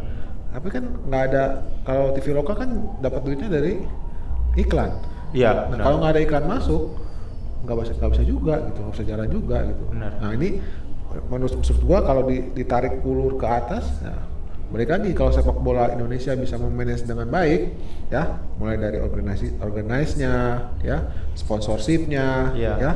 tapi 0.52 0.68
kan 0.68 0.84
nggak 1.08 1.22
ada 1.28 1.42
kalau 1.84 2.06
TV 2.12 2.26
lokal 2.32 2.54
kan 2.56 2.70
dapat 3.00 3.20
duitnya 3.20 3.48
dari 3.48 3.74
iklan 4.56 4.92
Iya, 5.32 5.48
nah 5.48 5.64
benar. 5.72 5.82
kalau 5.84 5.96
nggak 6.00 6.12
ada 6.12 6.22
iklan 6.24 6.44
masuk 6.44 6.82
nggak 7.62 7.76
bisa 7.78 7.92
nggak 7.94 8.10
bisa 8.10 8.24
juga 8.24 8.54
gitu 8.64 8.78
nggak 8.78 8.92
bisa 8.92 9.04
jalan 9.06 9.28
juga 9.28 9.56
gitu 9.64 9.84
Benar. 9.90 10.12
nah 10.18 10.30
ini 10.32 10.48
menurut 11.28 11.52
menurut 11.54 11.80
gua 11.82 11.98
kalau 12.00 12.22
di- 12.24 12.46
ditarik 12.52 13.00
ulur 13.02 13.36
ke 13.36 13.44
atas 13.44 13.84
nah, 14.00 14.18
balik 14.68 14.88
lagi 14.88 15.12
kalau 15.12 15.28
sepak 15.28 15.54
bola 15.54 15.92
Indonesia 15.92 16.32
bisa 16.32 16.56
memanage 16.56 17.04
dengan 17.04 17.28
baik 17.28 17.76
ya 18.08 18.40
mulai 18.56 18.76
dari 18.76 18.98
organisasi 18.98 19.60
organize-nya 19.60 20.34
ya 20.80 21.12
sponsorshipnya 21.36 22.56
Iya. 22.56 22.72
ya 22.80 22.92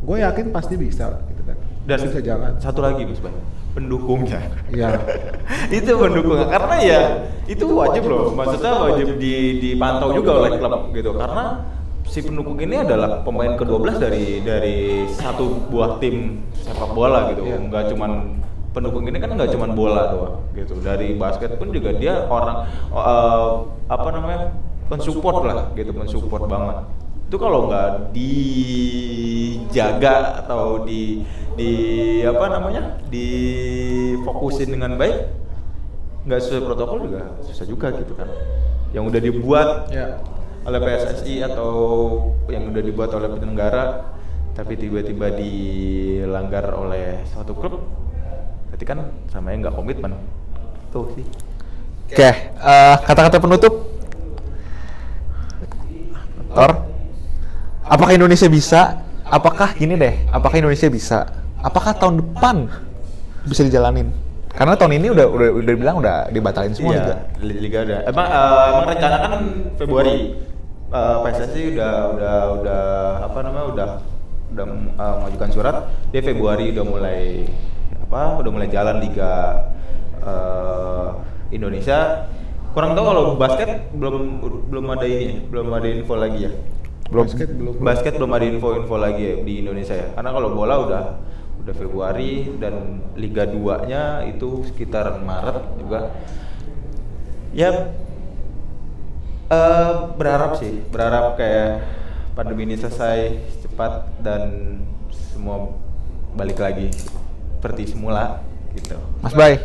gue 0.00 0.16
yakin 0.16 0.48
pasti 0.48 0.78
bisa 0.78 1.20
gitu 1.28 1.42
kan 1.44 1.56
Dan 1.84 1.98
bisa 2.00 2.20
jalan. 2.22 2.56
satu 2.56 2.80
lagi 2.80 3.02
Mas 3.02 3.18
Bay, 3.18 3.34
pendukungnya. 3.74 4.40
Iya. 4.70 4.96
itu 5.82 5.90
pendukungnya 5.90 6.46
karena 6.48 6.76
ya 6.78 7.00
itu 7.44 7.66
wajib 7.68 8.06
loh 8.06 8.30
maksudnya 8.30 8.72
wajib 8.80 9.18
di, 9.18 9.34
dipantau 9.58 10.14
juga 10.14 10.30
oleh 10.40 10.56
klub 10.56 10.94
gitu 10.94 11.10
karena 11.12 11.66
si 12.10 12.26
pendukung 12.26 12.58
ini 12.58 12.82
adalah 12.82 13.22
pemain 13.22 13.54
ke-12 13.54 14.02
dari 14.02 14.42
dari 14.42 15.06
satu 15.06 15.70
buah 15.70 16.02
tim 16.02 16.42
sepak 16.58 16.90
bola 16.90 17.30
gitu. 17.30 17.46
Iya. 17.46 17.62
nggak 17.70 17.94
cuman 17.94 18.42
pendukung 18.74 19.06
ini 19.06 19.22
kan 19.22 19.38
nggak 19.38 19.54
cuman 19.54 19.70
bola 19.78 20.10
doang 20.10 20.42
gitu. 20.58 20.74
Dari 20.82 21.14
basket 21.14 21.54
pun 21.54 21.70
juga 21.70 21.94
dia 21.94 22.26
orang 22.26 22.66
eh, 22.90 23.50
apa 23.86 24.08
namanya 24.10 24.58
mensupport 24.90 25.46
lah 25.46 25.70
gitu 25.78 25.94
mensupport 25.94 26.50
banget. 26.50 26.82
Itu 27.30 27.38
kalau 27.38 27.70
nggak 27.70 28.10
dijaga 28.10 30.42
atau 30.42 30.82
di 30.82 31.22
di 31.54 31.70
apa 32.26 32.58
namanya 32.58 32.98
difokusin 33.06 34.74
dengan 34.74 34.98
baik 34.98 35.30
nggak 36.26 36.42
sesuai 36.42 36.66
protokol 36.66 37.06
juga 37.06 37.38
susah 37.46 37.70
juga 37.70 37.94
gitu 37.94 38.18
kan. 38.18 38.26
Yang 38.90 39.04
udah 39.14 39.20
dibuat 39.22 39.68
Ya. 39.94 40.18
Oleh 40.66 40.78
PSSI 40.80 41.34
atau 41.46 41.72
yang 42.52 42.68
udah 42.68 42.82
dibuat 42.84 43.10
oleh 43.16 43.28
penyelenggara 43.32 44.12
tapi 44.52 44.76
tiba-tiba 44.76 45.32
dilanggar 45.32 46.74
oleh 46.76 47.24
suatu 47.28 47.56
klub 47.56 47.80
berarti 48.68 48.84
kan 48.84 49.08
sama 49.32 49.56
nggak 49.56 49.72
komitmen 49.72 50.12
tuh 50.92 51.08
sih 51.16 51.24
Oke, 52.10 52.26
eh, 52.26 52.96
kata-kata 53.06 53.38
penutup. 53.38 53.86
Tor, 56.50 56.90
apakah 57.86 58.18
Indonesia 58.18 58.50
bisa? 58.50 59.06
Apakah 59.22 59.78
gini 59.78 59.94
deh? 59.94 60.26
Apakah 60.34 60.58
Indonesia 60.58 60.90
bisa? 60.90 61.30
Apakah 61.62 61.94
tahun 61.94 62.18
depan 62.18 62.66
bisa 63.46 63.62
dijalanin? 63.62 64.10
Karena 64.60 64.76
tahun 64.76 64.92
ini 64.94 65.08
udah 65.08 65.26
udah 65.26 65.48
udah 65.56 65.74
bilang 65.74 65.96
udah 65.98 66.28
dibatalin 66.28 66.76
semua 66.76 66.92
juga. 66.94 67.14
Iya, 67.32 67.40
li- 67.40 67.58
liga 67.58 67.78
udah 67.80 67.98
emang 68.04 68.26
eh, 68.28 68.64
emang 68.68 68.84
rencana 68.86 69.16
kan 69.18 69.32
Februari 69.74 70.16
Eh, 70.90 71.16
PSSI 71.22 71.62
udah 71.70 71.92
udah 72.10 72.34
udah 72.52 72.82
apa 73.22 73.38
namanya 73.40 73.66
udah 73.70 73.88
udah 74.50 74.64
eh, 74.90 75.14
mengajukan 75.16 75.50
surat 75.50 75.76
dia 76.10 76.18
Februari 76.20 76.74
udah 76.74 76.82
mulai 76.82 77.46
apa 78.02 78.36
udah 78.36 78.50
mulai 78.50 78.66
jalan 78.66 78.98
liga 78.98 79.32
eh, 80.20 81.08
Indonesia 81.50 82.26
kurang 82.70 82.92
tahu 82.92 83.06
kalau 83.06 83.24
basket 83.36 83.70
belum 83.92 84.42
belum 84.66 84.84
ada 84.90 85.06
ini 85.06 85.46
belum 85.46 85.70
ada 85.70 85.88
info 85.88 86.14
lagi 86.14 86.40
ya 86.42 86.52
Belum. 87.06 87.22
Basket 87.24 87.48
belum. 87.48 87.74
basket 87.80 88.12
belum 88.18 88.30
ada 88.32 88.44
info-info 88.46 88.94
lagi 88.96 89.22
ya 89.24 89.34
di 89.40 89.52
Indonesia 89.62 89.94
ya 89.94 90.06
karena 90.12 90.30
kalau 90.30 90.48
bola 90.52 90.74
udah 90.80 91.02
udah 91.60 91.74
Februari 91.76 92.48
dan 92.56 93.04
Liga 93.14 93.44
2 93.44 93.88
nya 93.90 94.24
itu 94.24 94.64
sekitar 94.64 95.20
Maret 95.20 95.76
juga 95.76 96.00
ya 97.52 97.92
eh, 99.52 99.92
berharap 100.16 100.56
sih 100.56 100.80
berharap 100.88 101.36
kayak 101.36 101.84
pandemi 102.32 102.64
ini 102.64 102.80
selesai 102.80 103.36
cepat 103.66 104.08
dan 104.24 104.42
semua 105.10 105.76
balik 106.32 106.62
lagi 106.62 106.88
seperti 107.58 107.92
semula 107.92 108.40
gitu 108.72 108.96
Mas 109.20 109.34
Bay, 109.34 109.58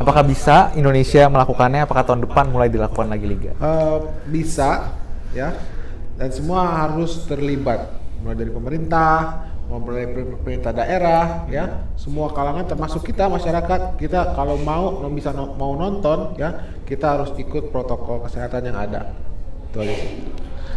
apakah 0.00 0.24
bisa 0.24 0.72
Indonesia 0.72 1.28
melakukannya? 1.28 1.84
Apakah 1.84 2.02
tahun 2.02 2.24
depan 2.24 2.48
mulai 2.48 2.72
dilakukan 2.72 3.12
lagi 3.12 3.26
liga? 3.28 3.52
Eh, 3.60 3.98
bisa 4.26 4.96
ya 5.36 5.54
dan 6.16 6.28
semua 6.32 6.64
harus 6.84 7.28
terlibat 7.28 7.92
mulai 8.20 8.36
dari 8.36 8.52
pemerintah 8.52 9.49
dari 9.78 10.26
pemerintah 10.34 10.74
daerah 10.74 11.46
ya 11.46 11.86
semua 11.94 12.34
kalangan 12.34 12.66
termasuk 12.66 13.06
kita 13.06 13.30
masyarakat 13.30 13.94
kita 13.94 14.34
kalau 14.34 14.58
mau 14.58 14.98
mau 14.98 15.10
bisa 15.14 15.30
no- 15.30 15.54
mau 15.54 15.78
nonton 15.78 16.34
ya 16.34 16.74
kita 16.82 17.06
harus 17.14 17.30
ikut 17.38 17.70
protokol 17.70 18.26
kesehatan 18.26 18.66
yang 18.66 18.74
ada 18.74 19.14
itu 19.70 19.78
aja 19.78 19.94
sih. 19.94 20.10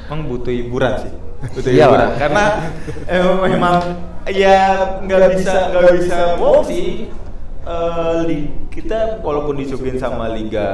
Emang 0.05 0.29
butuh 0.29 0.53
hiburan 0.53 0.93
sih, 1.01 1.13
butuh 1.57 1.71
Iyalah. 1.73 1.89
hiburan. 1.89 2.09
Karena 2.21 2.45
eh, 3.17 3.33
memang 3.49 3.75
ya 4.29 4.57
nggak 5.01 5.29
bisa 5.41 5.73
nggak 5.73 5.93
bisa 5.97 6.17
bohong 6.37 6.63
sih. 6.69 6.85
Li- 8.29 8.51
kita 8.69 9.23
walaupun 9.25 9.57
disuguhin 9.57 9.97
sama 9.97 10.29
Liga 10.29 10.67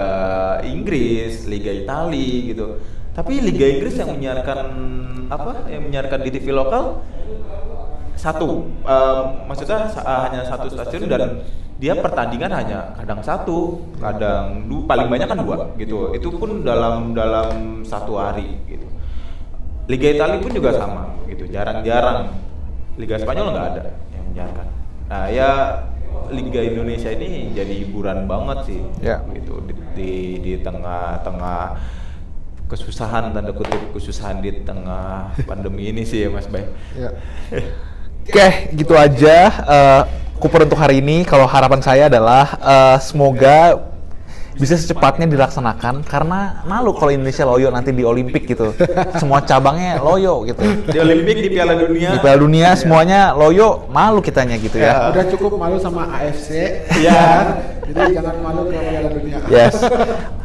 Inggris, 0.65 1.45
Liga 1.47 1.69
Itali 1.71 2.51
gitu, 2.51 2.81
tapi 3.15 3.39
Liga 3.39 3.63
Inggris 3.69 3.95
yang 3.95 4.11
menyiarkan 4.17 4.59
apa? 5.29 5.69
Yang 5.69 5.81
menyiarkan 5.87 6.19
di 6.25 6.29
TV 6.33 6.47
lokal 6.51 6.99
satu, 8.19 8.67
eh, 8.83 9.21
maksudnya 9.47 9.87
eh, 9.87 10.19
hanya 10.27 10.41
satu 10.43 10.67
stasiun 10.67 11.07
dan 11.07 11.39
dia 11.79 11.95
pertandingan 11.95 12.51
hanya 12.51 12.91
kadang 12.99 13.23
satu, 13.23 13.79
kadang 14.03 14.67
dua, 14.67 14.83
paling 14.83 15.07
banyak 15.07 15.27
kan 15.31 15.39
dua 15.39 15.71
gitu. 15.79 16.11
Itu 16.11 16.35
pun 16.35 16.67
dalam 16.67 17.15
dalam 17.15 17.81
satu 17.87 18.19
hari 18.19 18.59
gitu. 18.67 18.83
Liga 19.87 20.07
Italia 20.11 20.43
pun 20.43 20.51
juga 20.51 20.75
sama 20.75 21.15
gitu, 21.31 21.47
jarang-jarang. 21.47 22.35
Liga 22.99 23.15
Spanyol 23.15 23.55
nggak 23.55 23.67
ada 23.71 23.83
yang 24.11 24.23
menyiarkan. 24.27 24.67
Nah 25.07 25.25
ya 25.31 25.49
Liga 26.29 26.59
Indonesia 26.61 27.09
ini 27.15 27.55
jadi 27.55 27.73
hiburan 27.87 28.27
banget 28.27 28.67
sih, 28.67 28.81
Ya. 28.99 29.23
gitu 29.31 29.63
di 29.63 29.73
di, 29.95 30.11
di 30.43 30.53
tengah-tengah 30.59 31.79
kesusahan 32.69 33.33
tanda 33.33 33.49
kutip 33.49 33.81
kesusahan 33.95 34.43
di 34.43 34.61
tengah 34.67 35.31
pandemi 35.49 35.89
ini 35.89 36.03
sih 36.05 36.27
ya 36.27 36.29
Mas 36.29 36.45
Bay. 36.45 36.67
ya 36.93 37.09
Oke, 38.29 38.69
gitu 38.77 38.93
aja 38.93 39.49
eh, 39.49 40.01
Cooper 40.37 40.69
untuk 40.69 40.77
hari 40.77 41.01
ini. 41.01 41.25
Kalau 41.25 41.49
harapan 41.49 41.81
saya 41.81 42.13
adalah 42.13 42.45
eh, 42.61 42.97
semoga 43.01 43.88
bisa 44.59 44.75
secepatnya 44.75 45.23
dilaksanakan 45.25 46.03
karena 46.03 46.61
malu 46.63 46.91
kalau 46.91 47.09
Indonesia 47.09 47.47
loyo 47.47 47.71
nanti 47.71 47.89
di 47.89 48.03
Olimpik 48.03 48.43
gitu. 48.45 48.75
Semua 49.15 49.39
cabangnya 49.41 49.97
loyo 49.97 50.43
gitu. 50.43 50.59
Di 50.85 50.99
Olimpik 50.99 51.39
di 51.39 51.49
Piala 51.49 51.73
Dunia. 51.73 52.11
Di 52.11 52.19
Piala 52.19 52.37
Dunia 52.37 52.69
semuanya 52.75 53.31
loyo, 53.31 53.87
malu 53.87 54.19
kitanya 54.19 54.55
gitu 54.55 54.75
ya. 54.75 55.09
udah 55.09 55.25
cukup 55.27 55.55
malu 55.55 55.79
sama 55.79 56.11
AFC 56.11 56.49
Ya. 56.99 57.55
jadi 57.81 58.19
jangan 58.19 58.35
malu 58.43 58.67
ke 58.67 58.75
Piala 58.77 59.09
Dunia 59.09 59.37
Yes. 59.47 59.75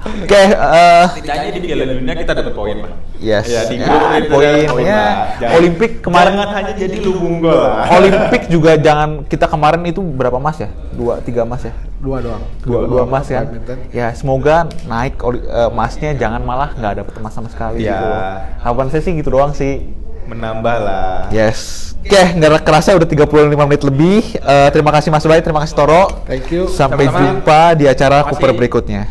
Oke, 0.04 0.42
eh, 0.46 1.04
Setidaknya 1.10 1.50
di 1.50 1.60
Piala 1.60 1.84
Dunia 1.90 2.14
kita 2.14 2.32
dapat 2.32 2.52
poin 2.54 2.76
lah. 2.78 2.92
Yes. 3.18 3.48
Ya, 3.48 3.66
di 3.66 3.82
Ya, 3.82 3.88
grup 4.22 4.78
ya. 4.78 5.02
Jangan- 5.42 5.58
Olimpik 5.58 5.90
kemarin- 6.00 6.36
jangan 6.36 6.48
hanya 6.54 6.72
jadi 6.76 6.96
lubung 7.02 7.40
gol 7.40 7.56
lah. 7.56 7.88
Olimpik 7.90 8.42
juga 8.46 8.78
jangan 8.78 9.26
kita 9.26 9.50
kemarin 9.50 9.82
itu 9.82 9.98
berapa 10.00 10.38
emas 10.38 10.56
ya? 10.56 10.70
Dua, 10.92 11.18
tiga 11.18 11.42
emas 11.42 11.66
ya? 11.66 11.74
dua 12.04 12.20
doang 12.20 12.44
Dua, 12.60 12.84
dua 12.84 13.02
emas 13.08 13.24
kan? 13.24 13.48
badminton. 13.48 13.78
Ya 14.04 14.12
semoga 14.12 14.68
naik 14.84 15.16
eh, 15.16 15.64
emasnya 15.64 16.12
jangan 16.12 16.44
malah 16.44 16.76
nggak 16.76 16.92
dapet 17.00 17.12
emas 17.16 17.32
sama 17.32 17.48
sekali 17.48 17.80
Ya. 17.80 17.96
gitu. 17.96 18.04
loh. 18.04 18.20
Harapan 18.60 18.86
saya 18.90 19.00
sih 19.00 19.12
gitu 19.16 19.30
doang 19.30 19.52
sih. 19.52 19.80
menambah 20.24 20.76
lah. 20.78 21.28
Yes. 21.28 21.92
Oke, 22.00 22.16
nggak 22.36 22.64
kerasa 22.64 22.92
udah 22.92 23.04
35 23.04 23.28
menit 23.60 23.80
lebih. 23.80 24.20
Eh, 24.34 24.68
terima 24.70 24.88
kasih 24.88 25.08
Mas 25.08 25.20
Bay, 25.22 25.40
terima 25.40 25.60
kasih 25.60 25.72
Toro. 25.74 26.24
thank 26.24 26.48
you 26.48 26.64
Sampai 26.64 27.08
Sama-sama. 27.08 27.20
jumpa 27.24 27.60
di 27.76 27.84
acara 27.84 28.24
Cooper 28.24 28.52
berikutnya. 28.52 29.08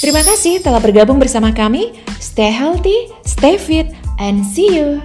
Terima 0.00 0.20
kasih 0.20 0.60
telah 0.60 0.80
bergabung 0.80 1.16
bersama 1.16 1.48
kami. 1.48 1.92
Stay 2.16 2.48
healthy, 2.48 3.08
stay 3.24 3.56
fit, 3.56 3.88
and 4.16 4.44
see 4.44 4.68
you. 4.70 5.00